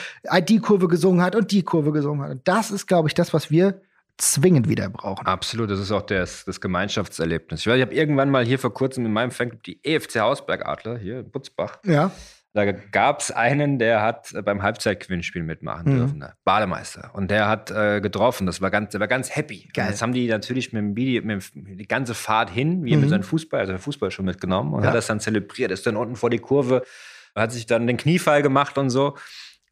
die 0.48 0.60
Kurve 0.60 0.88
gesungen 0.88 1.22
hat 1.22 1.36
und 1.36 1.52
die 1.52 1.64
Kurve 1.64 1.92
gesungen 1.92 2.26
hat. 2.26 2.38
das 2.46 2.72
ist, 2.72 2.88
glaube 2.88 3.10
ich, 3.10 3.16
das, 3.16 3.34
was 3.34 3.52
wir 3.52 3.82
zwingend 4.18 4.70
wieder 4.70 4.88
brauchen. 4.88 5.28
Absolut, 5.28 5.72
das 5.72 5.80
ist 5.82 5.92
auch 5.92 6.04
das, 6.04 6.46
das 6.46 6.62
Gemeinschaftserlebnis. 6.62 7.60
Ich, 7.60 7.68
weiß, 7.68 7.76
ich 7.76 7.82
habe 7.82 7.96
irgendwann 7.96 8.30
mal 8.30 8.46
hier 8.46 8.60
vor 8.60 8.74
kurzem 8.74 9.06
in 9.06 9.12
meinem 9.12 9.32
Fanclub 9.32 9.62
die 9.64 9.84
EFC 9.84 10.22
Hausbergadler 10.22 10.98
hier 10.98 11.20
in 11.20 11.32
Butzbach. 11.32 11.80
Ja. 11.84 12.12
Da 12.56 12.72
gab 12.72 13.20
es 13.20 13.32
einen, 13.32 13.80
der 13.80 14.04
hat 14.04 14.32
äh, 14.34 14.44
beim 14.44 14.62
Halbzeitgewinnspiel 14.62 15.42
mitmachen 15.42 15.92
mhm. 15.92 15.98
dürfen, 15.98 16.20
der 16.20 16.36
Bademeister. 16.44 17.10
Und 17.14 17.32
der 17.32 17.48
hat 17.48 17.72
äh, 17.72 18.00
getroffen. 18.00 18.46
Das 18.46 18.62
war 18.62 18.70
ganz, 18.70 18.92
der 18.92 19.00
war 19.00 19.08
ganz 19.08 19.36
happy. 19.36 19.70
Geil. 19.74 19.86
Und 19.86 19.92
jetzt 19.92 20.02
haben 20.04 20.14
die 20.14 20.28
natürlich 20.28 20.72
mit 20.72 20.82
dem 20.82 20.96
Video, 20.96 21.24
mit 21.24 21.52
dem, 21.56 21.78
die 21.78 21.88
ganze 21.88 22.14
Fahrt 22.14 22.52
hin, 22.52 22.86
wie 22.86 22.96
mhm. 22.96 23.02
mit 23.02 23.10
seinem 23.10 23.24
Fußball, 23.24 23.60
also 23.60 23.76
Fußball 23.78 24.12
schon 24.12 24.26
mitgenommen 24.26 24.74
und 24.74 24.84
ja. 24.84 24.90
hat 24.90 24.96
das 24.96 25.08
dann 25.08 25.20
zelebriert. 25.20 25.72
Ist 25.72 25.88
dann 25.88 25.96
unten 25.96 26.16
vor 26.16 26.30
die 26.30 26.38
Kurve, 26.38 26.84
hat 27.36 27.52
sich 27.52 27.66
dann 27.66 27.88
den 27.88 27.98
Kniefall 27.98 28.44
gemacht 28.44 28.78
und 28.78 28.92
so. 28.92 29.18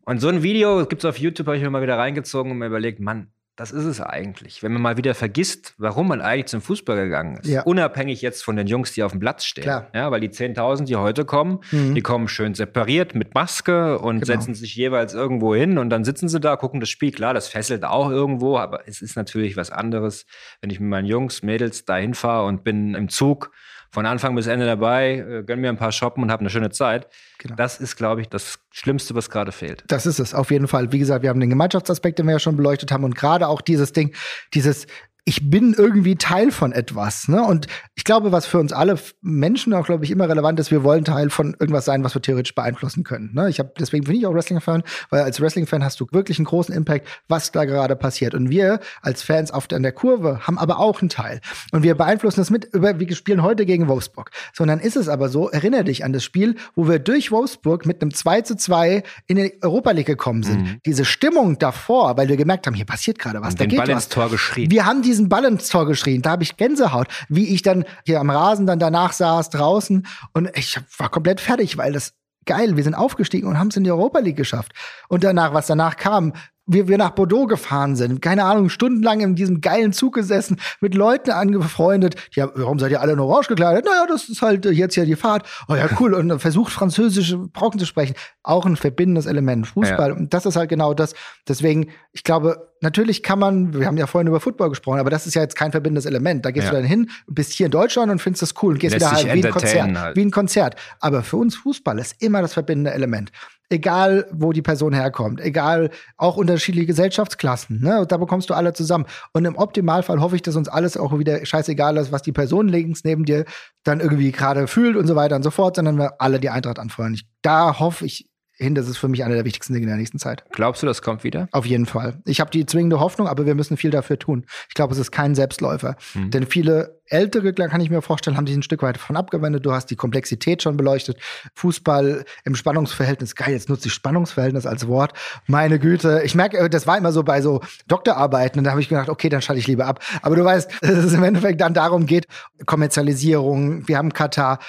Und 0.06 0.20
so 0.20 0.30
ein 0.30 0.42
Video 0.42 0.88
gibt 0.88 1.04
es 1.04 1.10
auf 1.10 1.18
YouTube, 1.18 1.46
habe 1.46 1.58
ich 1.58 1.64
mir 1.64 1.70
mal 1.70 1.84
wieder 1.84 2.00
reingezogen 2.00 2.52
und 2.52 2.58
mir 2.58 2.66
überlegt, 2.66 3.00
Mann, 3.00 3.32
das 3.62 3.72
ist 3.72 3.86
es 3.86 4.02
eigentlich. 4.02 4.64
Wenn 4.64 4.74
man 4.74 4.82
mal 4.82 4.98
wieder 4.98 5.14
vergisst, 5.14 5.76
warum 5.78 6.08
man 6.08 6.20
eigentlich 6.20 6.48
zum 6.48 6.62
Fußball 6.62 6.96
gegangen 6.96 7.38
ist. 7.38 7.48
Ja. 7.48 7.62
Unabhängig 7.62 8.24
jetzt 8.24 8.44
von 8.44 8.56
den 8.56 8.66
Jungs, 8.66 8.94
die 8.94 9.04
auf 9.04 9.12
dem 9.12 9.20
Platz 9.20 9.46
stehen. 9.46 9.66
Klar. 9.66 9.88
Ja, 9.94 10.10
weil 10.10 10.20
die 10.20 10.30
10.000, 10.30 10.86
die 10.86 10.96
heute 10.96 11.26
kommen, 11.26 11.60
mhm. 11.70 11.94
die 11.94 12.02
kommen 12.02 12.28
schön 12.28 12.56
separiert 12.56 13.14
mit 13.14 13.36
Maske 13.36 14.00
und 14.00 14.22
genau. 14.22 14.26
setzen 14.26 14.56
sich 14.56 14.76
jeweils 14.76 15.14
irgendwo 15.14 15.54
hin 15.54 15.78
und 15.78 15.92
dann 15.92 16.04
sitzen 16.04 16.28
sie 16.28 16.40
da, 16.40 16.56
gucken 16.56 16.80
das 16.80 16.90
Spiel. 16.90 17.12
Klar, 17.12 17.36
das 17.36 17.50
fesselt 17.50 17.86
auch 17.86 18.10
irgendwo, 18.10 18.58
aber 18.58 18.88
es 18.88 19.04
ist 19.04 19.16
natürlich 19.16 19.56
was 19.58 19.70
anderes, 19.70 20.26
wenn 20.62 20.72
ich 20.72 20.80
mit 20.80 20.90
meinen 20.90 21.06
Jungs, 21.06 21.44
Mädels 21.44 21.86
dahin 21.86 22.16
fahre 22.16 22.48
und 22.48 22.64
bin 22.64 22.96
im 22.96 23.10
Zug 23.10 23.52
von 23.92 24.06
Anfang 24.06 24.36
bis 24.36 24.48
Ende 24.48 24.66
dabei, 24.66 25.18
äh, 25.18 25.44
gönn 25.44 25.60
mir 25.60 25.70
ein 25.70 25.78
paar 25.78 25.92
Shoppen 25.92 26.24
und 26.24 26.32
habe 26.32 26.40
eine 26.42 26.50
schöne 26.50 26.70
Zeit. 26.70 27.08
Genau. 27.40 27.56
Das 27.56 27.80
ist, 27.80 27.98
glaube 27.98 28.22
ich, 28.22 28.30
das 28.30 28.60
Schlimmste, 28.72 29.16
was 29.16 29.30
gerade 29.30 29.52
fehlt. 29.52 29.84
Das 29.88 30.06
ist 30.06 30.20
es, 30.20 30.34
auf 30.34 30.50
jeden 30.50 30.68
Fall. 30.68 30.92
Wie 30.92 31.00
gesagt, 31.00 31.24
wir 31.24 31.30
haben 31.30 31.42
den 31.42 31.50
Gemeinschaftsaspekt, 31.50 32.18
den 32.18 32.26
wir 32.26 32.34
ja 32.34 32.40
schon 32.40 32.56
beleuchtet 32.56 32.92
haben 32.92 33.04
und 33.04 33.16
gerade 33.16 33.48
auch 33.48 33.62
dieses 33.62 33.92
Ding, 33.92 34.16
dieses 34.54 34.88
ich 35.24 35.52
bin 35.52 35.76
irgendwie 35.78 36.16
Teil 36.16 36.52
von 36.52 36.72
etwas. 36.72 37.28
Ne? 37.28 37.44
Und 37.44 37.68
ich 37.94 38.04
glaube, 38.04 38.32
was 38.32 38.48
für 38.48 38.58
uns 38.58 38.74
alle 38.74 38.98
Menschen 39.22 39.72
auch, 39.74 39.86
glaube 39.86 40.04
ich, 40.04 40.10
immer 40.10 40.28
relevant 40.28 40.60
ist, 40.60 40.72
wir 40.72 40.84
wollen 40.84 41.06
Teil 41.06 41.30
von 41.30 41.56
irgendwas 41.60 41.86
sein, 41.86 42.04
was 42.04 42.16
wir 42.16 42.24
theoretisch 42.24 42.56
beeinflussen 42.56 43.04
können. 43.04 43.32
Ne? 43.34 43.48
Ich 43.48 43.60
habe 43.60 43.72
deswegen 43.80 44.06
bin 44.06 44.16
ich 44.16 44.26
auch 44.26 44.34
Wrestling-Fan, 44.34 44.82
weil 45.12 45.22
als 45.22 45.40
Wrestling-Fan 45.40 45.84
hast 45.84 46.00
du 46.00 46.08
wirklich 46.12 46.40
einen 46.40 46.46
großen 46.46 46.74
Impact, 46.74 47.08
was 47.28 47.52
da 47.52 47.66
gerade 47.66 47.96
passiert. 47.96 48.34
Und 48.34 48.50
wir 48.50 48.80
als 49.04 49.22
Fans 49.22 49.52
auf 49.52 49.68
der, 49.68 49.76
an 49.76 49.84
der 49.84 49.92
Kurve 49.92 50.48
haben 50.48 50.58
aber 50.58 50.80
auch 50.80 51.02
einen 51.02 51.10
Teil. 51.10 51.40
Und 51.72 51.84
wir 51.84 51.94
beeinflussen 51.94 52.40
das 52.40 52.50
mit, 52.50 52.74
über, 52.74 53.00
wir 53.00 53.16
spielen 53.16 53.44
heute 53.44 53.68
gegen 53.68 53.88
Wolfsburg. 53.88 54.32
Sondern 54.54 54.80
ist 54.80 54.96
es 54.96 55.08
aber 55.08 55.30
so, 55.30 55.50
erinnere 55.50 55.84
dich 55.84 56.04
an 56.04 56.14
das 56.14 56.24
Spiel, 56.24 56.56
wo 56.74 56.88
wir 56.88 56.98
durch 56.98 57.32
Wolfsburg 57.32 57.86
mit 57.86 58.02
einem 58.02 58.12
2 58.12 58.42
zu 58.42 58.56
2 58.56 59.04
in 59.28 59.36
die 59.36 59.54
Europa 59.62 59.92
League 59.92 60.08
gekommen 60.08 60.42
sind. 60.42 60.62
Mhm. 60.64 60.80
Diese 60.84 61.06
Stimmung 61.06 61.60
davor, 61.60 62.18
weil 62.18 62.28
wir 62.28 62.38
gemerkt 62.38 62.66
haben, 62.66 62.74
hier 62.74 62.86
passiert 62.86 63.20
gerade 63.20 63.40
was, 63.42 63.54
Und 63.54 63.60
da 63.60 63.66
den 63.66 63.70
geht 63.70 63.78
Ball 63.78 63.90
was. 63.90 64.06
ins 64.06 64.10
Tor 64.10 64.30
geschrien. 64.30 64.72
Wir 64.72 64.86
haben 64.88 65.04
diesen 65.12 65.30
Ball 65.30 65.46
ins 65.46 65.70
Tor 65.70 65.86
geschrien. 65.86 66.22
Da 66.22 66.32
habe 66.32 66.44
ich 66.44 66.58
Gänsehaut, 66.58 67.08
wie 67.30 67.54
ich 67.54 67.62
dann 67.62 67.86
hier 68.06 68.20
am 68.20 68.30
Rasen 68.30 68.66
dann 68.66 68.80
danach 68.80 69.14
saß 69.14 69.50
draußen 69.50 70.08
und 70.34 70.50
ich 70.56 70.80
war 70.98 71.10
komplett 71.10 71.42
fertig, 71.42 71.78
weil 71.78 71.94
das 71.94 72.14
geil, 72.46 72.76
wir 72.76 72.84
sind 72.84 72.96
aufgestiegen 72.96 73.48
und 73.48 73.60
haben 73.60 73.68
es 73.68 73.78
in 73.78 73.84
die 73.84 73.92
Europa 73.92 74.20
League 74.20 74.38
geschafft. 74.38 74.72
Und 75.10 75.24
danach, 75.24 75.54
was 75.54 75.68
danach 75.68 75.96
kam, 75.96 76.34
wie 76.66 76.88
wir 76.88 76.98
nach 76.98 77.12
Bordeaux 77.12 77.48
gefahren 77.48 77.96
sind, 77.96 78.22
keine 78.22 78.46
Ahnung, 78.46 78.70
stundenlang 78.70 79.20
in 79.20 79.36
diesem 79.36 79.62
geilen 79.62 79.94
Zug 79.94 80.14
gesessen, 80.14 80.60
mit 80.80 80.96
Leuten 80.96 81.32
angefreundet. 81.32 82.16
Ja, 82.32 82.50
warum 82.56 82.80
seid 82.80 82.92
ihr 82.92 83.02
alle 83.02 83.14
in 83.14 83.20
Orange 83.20 83.50
gekleidet? 83.50 83.86
Naja, 83.86 84.06
das 84.08 84.30
ist 84.30 84.42
halt 84.42 84.66
jetzt 84.66 84.96
ja 84.96 85.06
die 85.06 85.16
Fahrt. 85.16 85.48
Oh 85.68 85.76
ja, 85.76 85.90
cool. 86.00 86.14
Und 86.14 86.40
versucht 86.40 86.72
französische 86.72 87.38
Brocken 87.38 87.80
zu 87.80 87.86
sprechen. 87.86 88.16
Auch 88.44 88.66
ein 88.66 88.78
verbindendes 88.78 89.26
Element. 89.26 89.68
Fußball. 89.68 90.10
Ja. 90.10 90.16
Und 90.16 90.34
das 90.34 90.46
ist 90.46 90.56
halt 90.56 90.70
genau 90.70 90.94
das. 90.94 91.14
Deswegen, 91.48 91.90
ich 92.14 92.24
glaube, 92.24 92.71
natürlich 92.82 93.24
kann 93.24 93.40
man, 93.40 93.74
wir 93.74 93.86
haben 93.88 93.98
ja 93.98 94.08
vorhin 94.08 94.28
über 94.28 94.40
Football 94.40 94.70
gesprochen, 94.70 95.00
aber 95.00 95.10
das 95.10 95.26
ist 95.28 95.34
ja 95.36 95.42
jetzt 95.42 95.56
kein 95.56 95.72
verbindendes 95.72 96.06
Element. 96.06 96.46
Da 96.46 96.52
gehst 96.52 96.66
Ja. 96.66 96.72
du 96.72 96.78
dann 96.78 96.86
hin, 96.86 97.10
bist 97.28 97.54
hier 97.54 97.68
in 97.68 97.72
Deutschland 97.72 98.12
und 98.12 98.20
findest 98.20 98.42
das 98.42 98.54
cool 98.62 98.74
und 98.74 98.80
gehst 98.80 98.94
Lässt 98.94 99.06
wieder 99.06 99.16
halt 99.16 99.26
wie 99.36 99.46
ein 99.46 99.52
Konzert. 99.52 99.98
halt. 99.98 100.16
Wie 100.18 100.22
ein 100.26 100.32
Konzert. 100.32 100.76
Aber 101.00 101.24
für 101.24 101.38
uns 101.38 101.56
Fußball 101.56 101.98
ist 102.00 102.22
immer 102.22 102.42
das 102.42 102.54
verbindende 102.54 102.92
Element. 102.92 103.32
Egal, 103.70 104.28
wo 104.34 104.52
die 104.52 104.62
Person 104.62 104.92
herkommt, 104.92 105.40
egal, 105.40 105.92
auch 106.18 106.36
unterschiedliche 106.36 106.88
Gesellschaftsklassen, 106.88 107.80
ne? 107.82 108.06
Da 108.06 108.18
bekommst 108.18 108.50
du 108.50 108.54
alle 108.54 108.74
zusammen. 108.74 109.06
Und 109.32 109.46
im 109.46 109.56
Optimalfall 109.56 110.20
hoffe 110.20 110.36
ich, 110.36 110.42
dass 110.42 110.58
uns 110.58 110.68
alles 110.68 110.98
auch 110.98 111.18
wieder 111.18 111.46
scheißegal 111.46 111.96
ist, 111.96 112.12
was 112.12 112.22
die 112.22 112.34
Person 112.34 112.68
links 112.68 113.06
neben 113.06 113.24
dir 113.24 113.46
dann 113.86 114.02
irgendwie 114.02 114.34
gerade 114.34 114.68
fühlt 114.68 114.98
und 114.98 115.08
so 115.08 115.16
weiter 115.16 115.38
und 115.38 115.44
so 115.44 115.52
fort, 115.52 115.78
sondern 115.78 115.98
wir 115.98 116.20
alle 116.20 116.40
die 116.42 116.50
Eintracht 116.50 116.80
anfeuern. 116.80 117.14
Ich, 117.14 117.26
da 117.44 117.80
hoffe 117.80 118.06
ich 118.06 118.28
hin, 118.62 118.76
das 118.76 118.88
ist 118.88 118.98
für 118.98 119.08
mich 119.08 119.24
einer 119.24 119.36
der 119.36 119.46
wichtigsten 119.46 119.74
Dinge 119.74 119.86
in 119.86 119.90
der 119.90 119.98
nächsten 119.98 120.20
Zeit. 120.20 120.46
Glaubst 120.52 120.84
du, 120.84 120.88
das 120.88 121.02
kommt 121.02 121.24
wieder? 121.24 121.50
Auf 121.52 121.66
jeden 121.66 121.86
Fall. 121.86 122.22
Ich 122.26 122.40
habe 122.40 122.52
die 122.52 122.66
zwingende 122.66 123.00
Hoffnung, 123.00 123.28
aber 123.28 123.46
wir 123.46 123.56
müssen 123.56 123.78
viel 123.78 123.92
dafür 123.92 124.20
tun. 124.20 124.46
Ich 124.70 124.76
glaube, 124.76 124.94
es 124.94 125.00
ist 125.00 125.12
kein 125.12 125.36
Selbstläufer. 125.36 125.96
Denn 126.16 126.46
viele 126.46 127.02
Ältere, 127.12 127.54
kann 127.54 127.82
ich 127.82 127.90
mir 127.90 128.02
vorstellen, 128.02 128.38
haben 128.38 128.48
sich 128.48 128.56
ein 128.56 128.64
Stück 128.64 128.82
weit 128.84 128.96
davon 128.96 129.18
abgewendet. 129.18 129.66
Du 129.66 129.74
hast 129.74 129.88
die 129.88 129.98
Komplexität 129.98 130.64
schon 130.64 130.78
beleuchtet. 130.78 131.18
Fußball 131.56 132.24
im 132.46 132.56
Spannungsverhältnis. 132.56 133.36
Geil, 133.36 133.52
jetzt 133.52 133.68
nutze 133.68 133.90
ich 133.90 133.94
Spannungsverhältnis 133.94 134.66
als 134.66 134.88
Wort. 134.88 135.14
Meine 135.46 135.78
Güte. 135.78 136.22
Ich 136.24 136.36
merke, 136.36 136.58
äh, 136.58 136.70
das 136.70 136.88
war 136.88 136.98
immer 136.98 137.12
so 137.12 137.24
bei 137.24 137.42
so 137.42 137.62
Doktorarbeiten. 137.88 138.60
Und 138.60 138.64
da 138.64 138.72
habe 138.72 138.82
ich 138.82 138.88
gedacht, 138.88 139.10
okay, 139.10 139.28
dann 139.28 139.42
schalte 139.42 139.60
ich 139.60 139.68
lieber 139.68 139.88
ab. 139.88 140.00
Aber 140.22 140.36
du 140.38 140.46
weißt, 140.46 140.72
dass 140.82 140.90
es 141.06 141.14
im 141.14 141.24
Endeffekt 141.24 141.60
dann 141.60 141.74
darum 141.74 142.06
geht, 142.06 142.28
Kommerzialisierung. 142.66 143.88
Wir 143.88 143.98
haben 143.98 144.14
Katar. 144.14 144.60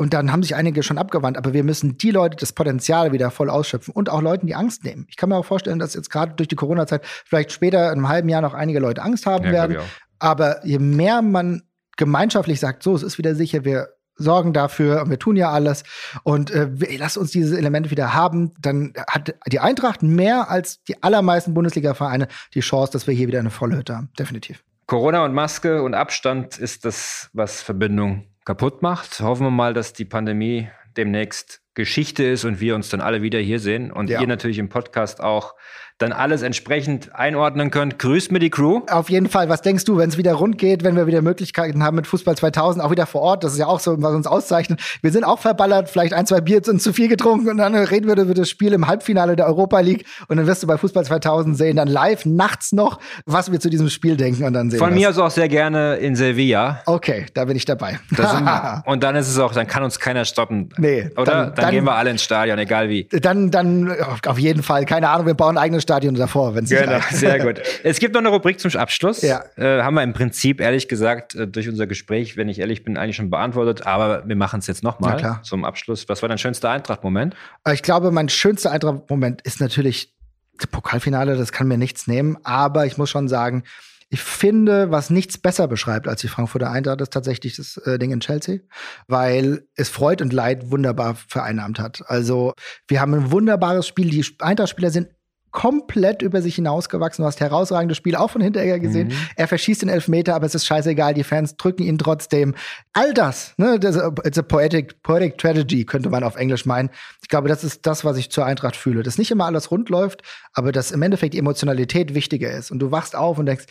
Und 0.00 0.14
dann 0.14 0.32
haben 0.32 0.42
sich 0.42 0.54
einige 0.54 0.82
schon 0.82 0.96
abgewandt, 0.96 1.36
aber 1.36 1.52
wir 1.52 1.62
müssen 1.62 1.98
die 1.98 2.10
Leute 2.10 2.34
das 2.34 2.54
Potenzial 2.54 3.12
wieder 3.12 3.30
voll 3.30 3.50
ausschöpfen 3.50 3.92
und 3.92 4.08
auch 4.08 4.22
Leuten 4.22 4.46
die 4.46 4.54
Angst 4.54 4.82
nehmen. 4.82 5.04
Ich 5.10 5.18
kann 5.18 5.28
mir 5.28 5.36
auch 5.36 5.44
vorstellen, 5.44 5.78
dass 5.78 5.92
jetzt 5.92 6.08
gerade 6.08 6.32
durch 6.32 6.48
die 6.48 6.56
Corona-Zeit 6.56 7.04
vielleicht 7.04 7.52
später 7.52 7.84
in 7.92 7.98
einem 7.98 8.08
halben 8.08 8.30
Jahr 8.30 8.40
noch 8.40 8.54
einige 8.54 8.78
Leute 8.78 9.02
Angst 9.02 9.26
haben 9.26 9.44
Ja, 9.44 9.52
werden. 9.52 9.76
Aber 10.18 10.64
je 10.64 10.78
mehr 10.78 11.20
man 11.20 11.64
gemeinschaftlich 11.98 12.60
sagt, 12.60 12.82
so, 12.82 12.94
es 12.94 13.02
ist 13.02 13.18
wieder 13.18 13.34
sicher, 13.34 13.66
wir 13.66 13.88
sorgen 14.14 14.54
dafür 14.54 15.02
und 15.02 15.10
wir 15.10 15.18
tun 15.18 15.36
ja 15.36 15.50
alles 15.50 15.82
und 16.22 16.50
äh, 16.50 16.70
lass 16.96 17.18
uns 17.18 17.30
diese 17.30 17.58
Elemente 17.58 17.90
wieder 17.90 18.14
haben, 18.14 18.54
dann 18.58 18.94
hat 19.06 19.34
die 19.48 19.60
Eintracht 19.60 20.02
mehr 20.02 20.48
als 20.48 20.82
die 20.84 21.02
allermeisten 21.02 21.52
Bundesliga-Vereine 21.52 22.28
die 22.54 22.60
Chance, 22.60 22.90
dass 22.90 23.06
wir 23.06 23.12
hier 23.12 23.28
wieder 23.28 23.40
eine 23.40 23.50
volle 23.50 23.76
Hütte 23.76 23.96
haben. 23.96 24.08
Definitiv. 24.18 24.64
Corona 24.86 25.26
und 25.26 25.34
Maske 25.34 25.82
und 25.82 25.92
Abstand 25.92 26.56
ist 26.56 26.86
das, 26.86 27.28
was 27.34 27.60
Verbindung 27.60 28.24
kaputt 28.44 28.82
macht. 28.82 29.20
Hoffen 29.20 29.46
wir 29.46 29.50
mal, 29.50 29.74
dass 29.74 29.92
die 29.92 30.04
Pandemie 30.04 30.68
demnächst 30.96 31.62
Geschichte 31.74 32.24
ist 32.24 32.44
und 32.44 32.60
wir 32.60 32.74
uns 32.74 32.88
dann 32.88 33.00
alle 33.00 33.22
wieder 33.22 33.38
hier 33.38 33.60
sehen 33.60 33.90
und 33.92 34.10
Ja. 34.10 34.20
ihr 34.20 34.26
natürlich 34.26 34.58
im 34.58 34.68
Podcast 34.68 35.20
auch 35.22 35.54
dann 36.00 36.12
alles 36.12 36.40
entsprechend 36.40 37.14
einordnen 37.14 37.70
könnt. 37.70 37.98
Grüßt 37.98 38.32
mir 38.32 38.38
die 38.38 38.48
Crew. 38.48 38.80
Auf 38.90 39.10
jeden 39.10 39.28
Fall, 39.28 39.50
was 39.50 39.60
denkst 39.60 39.84
du, 39.84 39.98
wenn 39.98 40.08
es 40.08 40.16
wieder 40.16 40.32
rund 40.32 40.56
geht, 40.56 40.82
wenn 40.82 40.96
wir 40.96 41.06
wieder 41.06 41.20
Möglichkeiten 41.20 41.82
haben 41.84 41.96
mit 41.96 42.06
Fußball 42.06 42.36
2000, 42.36 42.82
auch 42.82 42.90
wieder 42.90 43.04
vor 43.04 43.20
Ort, 43.20 43.44
das 43.44 43.52
ist 43.52 43.58
ja 43.58 43.66
auch 43.66 43.80
so, 43.80 44.00
was 44.02 44.14
uns 44.14 44.26
auszeichnet. 44.26 44.80
Wir 45.02 45.12
sind 45.12 45.24
auch 45.24 45.38
verballert, 45.38 45.90
vielleicht 45.90 46.14
ein, 46.14 46.24
zwei 46.24 46.40
Bier 46.40 46.62
sind 46.64 46.80
zu 46.80 46.94
viel 46.94 47.08
getrunken 47.08 47.50
und 47.50 47.58
dann 47.58 47.74
reden 47.74 48.06
wir 48.08 48.16
über 48.16 48.32
das 48.32 48.48
Spiel 48.48 48.72
im 48.72 48.86
Halbfinale 48.88 49.36
der 49.36 49.46
Europa 49.46 49.78
League 49.80 50.06
und 50.28 50.38
dann 50.38 50.46
wirst 50.46 50.62
du 50.62 50.66
bei 50.66 50.78
Fußball 50.78 51.04
2000 51.04 51.56
sehen, 51.58 51.76
dann 51.76 51.88
live 51.88 52.24
nachts 52.24 52.72
noch, 52.72 52.98
was 53.26 53.52
wir 53.52 53.60
zu 53.60 53.68
diesem 53.68 53.90
Spiel 53.90 54.16
denken 54.16 54.44
und 54.44 54.54
dann 54.54 54.70
sehen 54.70 54.78
Von 54.78 54.94
mir 54.94 55.10
aus 55.10 55.18
auch 55.18 55.30
sehr 55.30 55.48
gerne 55.48 55.96
in 55.96 56.16
Sevilla. 56.16 56.80
Okay, 56.86 57.26
da 57.34 57.44
bin 57.44 57.56
ich 57.58 57.66
dabei. 57.66 58.00
Und 58.86 59.02
dann 59.02 59.16
ist 59.16 59.28
es 59.28 59.38
auch, 59.38 59.52
dann 59.52 59.66
kann 59.66 59.82
uns 59.82 59.98
keiner 59.98 60.24
stoppen. 60.24 60.70
Nee, 60.78 61.10
Oder? 61.16 61.24
dann- 61.24 61.40
Dann, 61.40 61.54
dann- 61.56 61.70
gehen 61.72 61.84
wir 61.84 61.94
alle 61.94 62.10
ins 62.10 62.22
Stadion, 62.22 62.58
egal 62.58 62.88
wie. 62.88 63.06
Dann, 63.10 63.50
dann 63.50 63.92
auf 64.26 64.38
jeden 64.38 64.62
Fall, 64.62 64.84
keine 64.86 65.10
Ahnung, 65.10 65.26
wir 65.26 65.34
bauen 65.34 65.56
ein 65.58 65.62
eigenes 65.62 65.82
Stadion 65.90 66.14
davor, 66.14 66.54
wenn 66.54 66.64
es 66.64 66.70
Genau, 66.70 67.00
sehr 67.10 67.40
gut. 67.40 67.60
Es 67.82 67.98
gibt 67.98 68.14
noch 68.14 68.20
eine 68.20 68.28
Rubrik 68.28 68.60
zum 68.60 68.70
Abschluss. 68.76 69.22
Ja. 69.22 69.42
Äh, 69.56 69.82
haben 69.82 69.94
wir 69.94 70.04
im 70.04 70.12
Prinzip, 70.12 70.60
ehrlich 70.60 70.86
gesagt, 70.86 71.34
äh, 71.34 71.48
durch 71.48 71.68
unser 71.68 71.88
Gespräch, 71.88 72.36
wenn 72.36 72.48
ich 72.48 72.60
ehrlich 72.60 72.84
bin, 72.84 72.96
eigentlich 72.96 73.16
schon 73.16 73.28
beantwortet. 73.28 73.86
Aber 73.88 74.22
wir 74.28 74.36
machen 74.36 74.60
es 74.60 74.68
jetzt 74.68 74.84
nochmal 74.84 75.40
zum 75.42 75.64
Abschluss. 75.64 76.08
Was 76.08 76.22
war 76.22 76.28
dein 76.28 76.38
schönster 76.38 76.70
Eintracht-Moment? 76.70 77.34
Aber 77.64 77.74
Ich 77.74 77.82
glaube, 77.82 78.12
mein 78.12 78.28
schönster 78.28 78.70
Eintracht-Moment 78.70 79.42
ist 79.42 79.60
natürlich 79.60 80.14
das 80.58 80.68
Pokalfinale, 80.68 81.36
das 81.36 81.50
kann 81.50 81.66
mir 81.66 81.78
nichts 81.78 82.06
nehmen, 82.06 82.36
aber 82.44 82.86
ich 82.86 82.96
muss 82.98 83.10
schon 83.10 83.26
sagen, 83.26 83.64
ich 84.10 84.20
finde, 84.20 84.90
was 84.90 85.08
nichts 85.08 85.38
besser 85.38 85.68
beschreibt 85.68 86.06
als 86.06 86.20
die 86.20 86.28
Frankfurter 86.28 86.70
Eintracht, 86.70 87.00
ist 87.00 87.12
tatsächlich 87.12 87.56
das 87.56 87.78
äh, 87.78 87.98
Ding 87.98 88.12
in 88.12 88.20
Chelsea, 88.20 88.58
weil 89.06 89.66
es 89.76 89.88
Freud 89.88 90.22
und 90.22 90.32
Leid 90.32 90.70
wunderbar 90.70 91.14
vereinnahmt 91.14 91.78
hat. 91.78 92.02
Also, 92.06 92.52
wir 92.88 93.00
haben 93.00 93.14
ein 93.14 93.30
wunderbares 93.30 93.86
Spiel, 93.86 94.10
die 94.10 94.24
Eintracht-Spieler 94.40 94.90
sind 94.90 95.08
komplett 95.50 96.22
über 96.22 96.42
sich 96.42 96.54
hinausgewachsen. 96.54 97.22
Du 97.22 97.26
hast 97.26 97.40
herausragendes 97.40 97.96
Spiel 97.96 98.16
auch 98.16 98.30
von 98.30 98.40
Hinteregger 98.40 98.78
gesehen. 98.78 99.12
Er 99.36 99.48
verschießt 99.48 99.82
den 99.82 99.88
Elfmeter, 99.88 100.34
aber 100.34 100.46
es 100.46 100.54
ist 100.54 100.66
scheißegal. 100.66 101.14
Die 101.14 101.24
Fans 101.24 101.56
drücken 101.56 101.82
ihn 101.82 101.98
trotzdem. 101.98 102.54
All 102.92 103.12
das, 103.14 103.54
ne, 103.56 103.78
das 103.78 103.96
it's 104.24 104.38
a 104.38 104.42
poetic, 104.42 105.02
poetic 105.02 105.38
tragedy, 105.38 105.84
könnte 105.84 106.10
man 106.10 106.24
auf 106.24 106.36
Englisch 106.36 106.66
meinen. 106.66 106.90
Ich 107.22 107.28
glaube, 107.28 107.48
das 107.48 107.64
ist 107.64 107.86
das, 107.86 108.04
was 108.04 108.16
ich 108.16 108.30
zur 108.30 108.46
Eintracht 108.46 108.76
fühle. 108.76 109.02
Dass 109.02 109.18
nicht 109.18 109.30
immer 109.30 109.46
alles 109.46 109.70
rund 109.70 109.88
läuft, 109.88 110.22
aber 110.52 110.72
dass 110.72 110.90
im 110.90 111.02
Endeffekt 111.02 111.34
die 111.34 111.38
Emotionalität 111.38 112.14
wichtiger 112.14 112.50
ist. 112.50 112.70
Und 112.70 112.78
du 112.78 112.90
wachst 112.90 113.16
auf 113.16 113.38
und 113.38 113.46
denkst, 113.46 113.66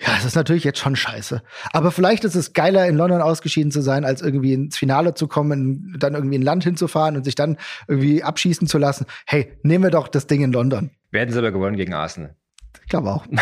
ja, 0.00 0.16
es 0.16 0.24
ist 0.24 0.34
natürlich 0.34 0.64
jetzt 0.64 0.78
schon 0.78 0.96
scheiße. 0.96 1.42
Aber 1.72 1.90
vielleicht 1.90 2.24
ist 2.24 2.34
es 2.34 2.54
geiler, 2.54 2.86
in 2.86 2.96
London 2.96 3.20
ausgeschieden 3.20 3.70
zu 3.70 3.82
sein, 3.82 4.04
als 4.06 4.22
irgendwie 4.22 4.54
ins 4.54 4.78
Finale 4.78 5.12
zu 5.14 5.28
kommen, 5.28 5.94
dann 5.98 6.14
irgendwie 6.14 6.36
in 6.36 6.42
Land 6.42 6.64
hinzufahren 6.64 7.16
und 7.16 7.24
sich 7.24 7.34
dann 7.34 7.58
irgendwie 7.86 8.22
abschießen 8.22 8.66
zu 8.66 8.78
lassen. 8.78 9.04
Hey, 9.26 9.58
nehmen 9.62 9.84
wir 9.84 9.90
doch 9.90 10.08
das 10.08 10.26
Ding 10.26 10.42
in 10.42 10.52
London. 10.52 10.90
Wir 11.10 11.20
hätten 11.20 11.32
sie 11.32 11.38
aber 11.38 11.52
gewonnen 11.52 11.76
gegen 11.76 11.92
Arsenal. 11.92 12.34
Ich 12.82 12.88
glaube 12.88 13.10
auch. 13.10 13.26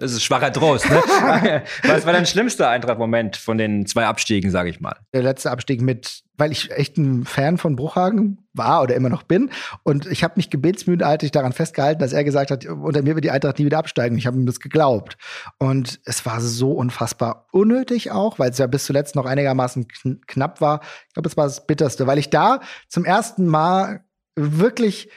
Das 0.00 0.12
ist 0.12 0.22
schwacher 0.22 0.52
Trost. 0.52 0.88
Ne? 0.88 0.96
Was 1.84 2.06
war 2.06 2.12
dein 2.12 2.26
schlimmster 2.26 2.68
Eintracht-Moment 2.68 3.36
von 3.36 3.58
den 3.58 3.86
zwei 3.86 4.06
Abstiegen, 4.06 4.50
sage 4.50 4.70
ich 4.70 4.80
mal? 4.80 4.96
Der 5.12 5.22
letzte 5.22 5.50
Abstieg 5.50 5.82
mit, 5.82 6.22
weil 6.38 6.52
ich 6.52 6.70
echt 6.70 6.96
ein 6.96 7.24
Fan 7.24 7.58
von 7.58 7.76
Bruchhagen 7.76 8.38
war 8.54 8.82
oder 8.82 8.94
immer 8.94 9.08
noch 9.08 9.22
bin. 9.22 9.50
Und 9.82 10.06
ich 10.06 10.24
habe 10.24 10.34
mich 10.36 10.48
gebetsmühlenartig 10.50 11.32
daran 11.32 11.52
festgehalten, 11.52 12.00
dass 12.00 12.12
er 12.12 12.24
gesagt 12.24 12.50
hat, 12.50 12.64
unter 12.66 13.02
mir 13.02 13.14
wird 13.14 13.24
die 13.24 13.30
Eintracht 13.30 13.58
nie 13.58 13.66
wieder 13.66 13.78
absteigen. 13.78 14.16
Ich 14.16 14.26
habe 14.26 14.36
ihm 14.38 14.46
das 14.46 14.60
geglaubt. 14.60 15.16
Und 15.58 16.00
es 16.04 16.24
war 16.24 16.40
so 16.40 16.72
unfassbar 16.72 17.46
unnötig 17.52 18.10
auch, 18.10 18.38
weil 18.38 18.50
es 18.50 18.58
ja 18.58 18.66
bis 18.66 18.84
zuletzt 18.84 19.16
noch 19.16 19.26
einigermaßen 19.26 19.88
kn 19.88 20.20
knapp 20.26 20.60
war. 20.60 20.80
Ich 21.08 21.14
glaube, 21.14 21.28
es 21.28 21.36
war 21.36 21.44
das 21.44 21.66
Bitterste, 21.66 22.06
weil 22.06 22.18
ich 22.18 22.30
da 22.30 22.60
zum 22.88 23.04
ersten 23.04 23.46
Mal 23.46 24.04
wirklich 24.36 25.10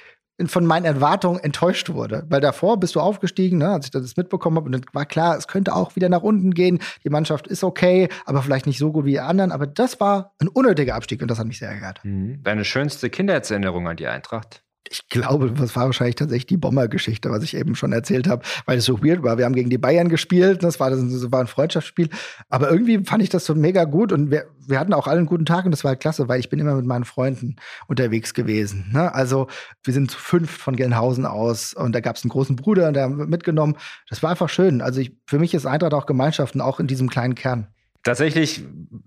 von 0.48 0.66
meinen 0.66 0.86
Erwartungen 0.86 1.40
enttäuscht 1.40 1.90
wurde. 1.90 2.26
Weil 2.30 2.42
davor 2.42 2.80
bist 2.80 2.96
du 2.96 3.00
aufgestiegen, 3.00 3.58
ne, 3.58 3.70
als 3.70 3.86
ich 3.86 3.92
das 3.92 4.18
mitbekommen 4.18 4.58
habe, 4.58 4.66
und 4.66 4.72
dann 4.72 4.86
war 4.94 5.06
klar, 5.06 5.38
es 5.38 5.48
könnte 5.48 5.76
auch 5.76 5.96
wieder 5.96 6.10
nach 6.10 6.24
unten 6.24 6.54
gehen. 6.54 6.80
Die 7.04 7.10
Mannschaft 7.10 7.48
ist 7.48 7.64
okay, 7.64 8.10
aber 8.26 8.42
vielleicht 8.42 8.66
nicht 8.66 8.78
so 8.78 8.92
gut 8.92 9.06
wie 9.06 9.12
die 9.12 9.20
anderen. 9.20 9.52
Aber 9.52 9.68
das 9.68 10.00
war 10.00 10.34
ein 10.40 10.48
unnötiger 10.48 10.96
Abstieg 10.96 11.22
und 11.22 11.30
das 11.30 11.40
hat 11.40 11.48
mich 11.48 11.60
sehr 11.60 11.70
geärgert. 11.70 12.02
Deine 12.04 12.66
schönste 12.66 13.10
Kindheitserinnerung 13.10 13.88
an 13.88 13.98
die 13.98 14.08
Eintracht? 14.08 14.64
Ich 14.90 15.08
glaube, 15.08 15.52
das 15.52 15.76
war 15.76 15.86
wahrscheinlich 15.86 16.16
tatsächlich 16.16 16.46
die 16.46 16.58
Bomber-Geschichte, 16.58 17.32
was 17.32 17.44
ich 17.44 17.56
eben 17.56 17.74
schon 17.76 17.94
erzählt 17.94 18.28
habe, 18.28 18.44
weil 18.66 18.78
es 18.78 18.86
so 18.86 19.02
weird 19.04 19.24
war. 19.24 19.38
Wir 19.38 19.46
haben 19.46 19.56
gegen 19.56 19.70
die 19.70 19.78
Bayern 19.78 20.10
gespielt, 20.10 20.62
das 20.62 20.80
war, 20.80 20.90
das 20.90 21.32
war 21.32 21.40
ein 21.40 21.48
Freundschaftsspiel. 21.48 22.10
Aber 22.50 22.70
irgendwie 22.70 23.04
fand 23.04 23.24
ich 23.24 23.30
das 23.30 23.46
so 23.46 23.56
mega 23.56 23.86
gut 23.86 24.12
und 24.12 24.30
wir, 24.30 24.46
wir 24.68 24.80
hatten 24.80 24.94
auch 24.94 25.08
alle 25.08 25.20
einen 25.20 25.28
guten 25.28 25.46
Tag 25.46 25.66
und 25.66 25.72
das 25.72 25.84
war 25.84 25.96
klasse, 25.96 26.28
weil 26.28 26.40
ich 26.40 26.50
bin 26.50 26.60
immer 26.60 26.76
mit 26.76 26.86
meinen 26.86 27.06
Freunden 27.06 27.56
unterwegs 27.88 28.34
gewesen. 28.34 28.92
Ne? 28.94 29.14
Also 29.14 29.48
wir 29.84 29.94
sind 29.94 30.12
zu 30.12 30.20
fünf 30.20 30.52
von 30.52 30.76
Gelnhausen 30.76 31.26
aus 31.26 31.74
und 31.74 31.94
da 31.94 32.02
gab 32.02 32.18
es 32.18 32.24
einen 32.24 32.30
großen 32.30 32.56
Bruder, 32.56 32.92
der 32.92 33.04
haben 33.04 33.30
mitgenommen. 33.30 33.78
Das 34.10 34.22
war 34.22 34.32
einfach 34.32 34.50
schön. 34.50 34.82
Also 34.82 35.00
ich, 35.00 35.16
für 35.26 35.40
mich 35.40 35.54
ist 35.54 35.66
Eintracht 35.66 35.94
auch 35.94 36.06
Gemeinschaften, 36.06 36.62
auch 36.62 36.80
in 36.80 36.88
diesem 36.88 37.10
kleinen 37.10 37.36
Kern. 37.36 37.68
Tatsächlich 38.04 38.62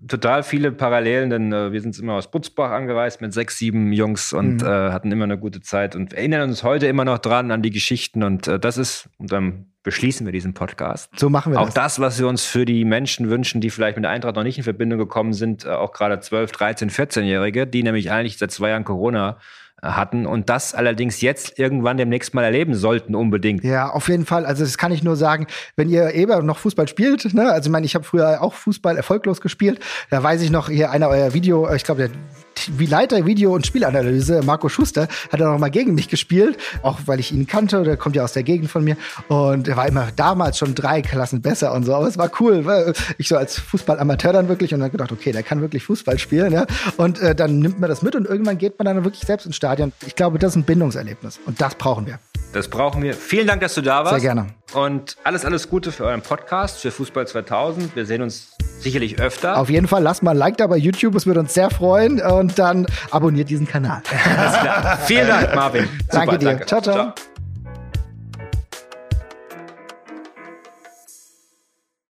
total 0.07 0.41
viele 0.41 0.71
Parallelen, 0.71 1.29
denn 1.29 1.53
äh, 1.53 1.71
wir 1.71 1.81
sind 1.81 1.97
immer 1.99 2.13
aus 2.13 2.31
Butzbach 2.31 2.71
angereist 2.71 3.21
mit 3.21 3.31
sechs, 3.31 3.57
sieben 3.59 3.93
Jungs 3.93 4.33
und 4.33 4.57
Mhm. 4.61 4.65
äh, 4.67 4.91
hatten 4.91 5.11
immer 5.11 5.25
eine 5.25 5.37
gute 5.37 5.61
Zeit 5.61 5.95
und 5.95 6.13
erinnern 6.13 6.49
uns 6.49 6.63
heute 6.63 6.87
immer 6.87 7.05
noch 7.05 7.19
dran 7.19 7.51
an 7.51 7.61
die 7.61 7.69
Geschichten 7.69 8.23
und 8.23 8.47
äh, 8.47 8.59
das 8.59 8.77
ist, 8.77 9.07
und 9.17 9.31
dann 9.31 9.67
beschließen 9.83 10.25
wir 10.25 10.33
diesen 10.33 10.53
Podcast. 10.55 11.11
So 11.15 11.29
machen 11.29 11.53
wir 11.53 11.61
Auch 11.61 11.65
das. 11.67 11.75
das, 11.75 11.99
was 11.99 12.19
wir 12.19 12.27
uns 12.27 12.43
für 12.43 12.65
die 12.65 12.83
Menschen 12.85 13.29
wünschen, 13.29 13.61
die 13.61 13.69
vielleicht 13.69 13.97
mit 13.97 14.03
der 14.03 14.11
Eintracht 14.11 14.35
noch 14.35 14.43
nicht 14.43 14.57
in 14.57 14.63
Verbindung 14.63 14.97
gekommen 14.99 15.33
sind, 15.33 15.63
äh, 15.65 15.69
auch 15.69 15.91
gerade 15.93 16.19
12, 16.19 16.51
13, 16.51 16.89
14-Jährige, 16.89 17.67
die 17.67 17.83
nämlich 17.83 18.11
eigentlich 18.11 18.37
seit 18.39 18.51
zwei 18.51 18.69
Jahren 18.69 18.83
Corona 18.83 19.37
hatten 19.81 20.25
und 20.25 20.49
das 20.49 20.73
allerdings 20.73 21.21
jetzt 21.21 21.59
irgendwann 21.59 21.97
demnächst 21.97 22.33
mal 22.33 22.43
erleben 22.43 22.73
sollten, 22.73 23.15
unbedingt. 23.15 23.63
Ja, 23.63 23.89
auf 23.89 24.09
jeden 24.09 24.25
Fall. 24.25 24.45
Also 24.45 24.63
das 24.63 24.77
kann 24.77 24.91
ich 24.91 25.03
nur 25.03 25.15
sagen, 25.15 25.47
wenn 25.75 25.89
ihr 25.89 26.13
Eber 26.15 26.41
noch 26.41 26.57
Fußball 26.57 26.87
spielt, 26.87 27.33
ne? 27.33 27.51
Also 27.51 27.67
ich 27.67 27.71
meine, 27.71 27.85
ich 27.85 27.93
habe 27.95 28.03
früher 28.03 28.41
auch 28.41 28.53
Fußball 28.53 28.97
erfolglos 28.97 29.39
gespielt. 29.41 29.79
Da 30.09 30.23
weiß 30.23 30.41
ich 30.41 30.49
noch 30.49 30.69
hier 30.69 30.91
einer 30.91 31.09
euer 31.09 31.33
Video, 31.33 31.71
ich 31.73 31.83
glaube 31.83 32.07
der 32.07 32.11
wie 32.77 32.85
Leiter 32.85 33.25
Video- 33.25 33.53
und 33.53 33.65
Spielanalyse, 33.65 34.41
Marco 34.43 34.69
Schuster, 34.69 35.07
hat 35.31 35.39
er 35.39 35.51
noch 35.51 35.59
mal 35.59 35.69
gegen 35.69 35.95
mich 35.95 36.09
gespielt, 36.09 36.57
auch 36.81 36.99
weil 37.05 37.19
ich 37.19 37.31
ihn 37.31 37.47
kannte, 37.47 37.83
der 37.83 37.97
kommt 37.97 38.15
ja 38.15 38.23
aus 38.23 38.33
der 38.33 38.43
Gegend 38.43 38.69
von 38.69 38.83
mir 38.83 38.97
und 39.27 39.67
er 39.67 39.77
war 39.77 39.87
immer 39.87 40.09
damals 40.15 40.57
schon 40.57 40.75
drei 40.75 41.01
Klassen 41.01 41.41
besser 41.41 41.73
und 41.73 41.83
so, 41.83 41.95
aber 41.95 42.07
es 42.07 42.17
war 42.17 42.29
cool, 42.39 42.65
weil 42.65 42.93
ich 43.17 43.27
so 43.27 43.37
als 43.37 43.59
Fußballamateur 43.59 44.33
dann 44.33 44.47
wirklich 44.47 44.73
und 44.73 44.79
dann 44.79 44.91
gedacht, 44.91 45.11
okay, 45.11 45.31
der 45.31 45.43
kann 45.43 45.61
wirklich 45.61 45.83
Fußball 45.83 46.19
spielen, 46.19 46.53
ja, 46.53 46.65
und 46.97 47.19
äh, 47.19 47.35
dann 47.35 47.59
nimmt 47.59 47.79
man 47.79 47.89
das 47.89 48.01
mit 48.01 48.15
und 48.15 48.25
irgendwann 48.25 48.57
geht 48.57 48.77
man 48.79 48.85
dann 48.85 49.03
wirklich 49.03 49.23
selbst 49.23 49.45
ins 49.45 49.55
Stadion. 49.55 49.93
Ich 50.05 50.15
glaube, 50.15 50.39
das 50.39 50.53
ist 50.53 50.57
ein 50.57 50.63
Bindungserlebnis 50.63 51.39
und 51.45 51.61
das 51.61 51.75
brauchen 51.75 52.05
wir. 52.05 52.19
Das 52.53 52.69
brauchen 52.69 53.03
wir. 53.03 53.13
Vielen 53.13 53.47
Dank, 53.47 53.61
dass 53.61 53.75
du 53.75 53.81
da 53.81 53.99
warst. 53.99 54.11
Sehr 54.11 54.33
gerne. 54.33 54.47
Und 54.73 55.17
alles, 55.23 55.45
alles 55.45 55.69
Gute 55.69 55.91
für 55.91 56.05
euren 56.05 56.21
Podcast, 56.21 56.79
für 56.79 56.91
Fußball 56.91 57.27
2000. 57.27 57.95
Wir 57.95 58.05
sehen 58.05 58.21
uns 58.21 58.56
sicherlich 58.79 59.19
öfter. 59.19 59.57
Auf 59.57 59.69
jeden 59.69 59.87
Fall, 59.87 60.03
lasst 60.03 60.23
mal 60.23 60.31
ein 60.31 60.37
Like 60.37 60.57
da 60.57 60.67
bei 60.67 60.77
YouTube, 60.77 61.15
es 61.15 61.25
würde 61.25 61.39
uns 61.39 61.53
sehr 61.53 61.69
freuen 61.69 62.21
und 62.21 62.57
dann 62.59 62.85
abonniert 63.11 63.49
diesen 63.49 63.67
Kanal. 63.67 64.01
Alles 64.37 64.59
klar. 64.59 64.97
Vielen 65.05 65.27
Dank, 65.27 65.55
Marvin. 65.55 65.89
danke 66.11 66.37
dir. 66.37 66.57
ciao. 66.65 66.81
ciao. 66.81 66.93
ciao. 66.93 67.13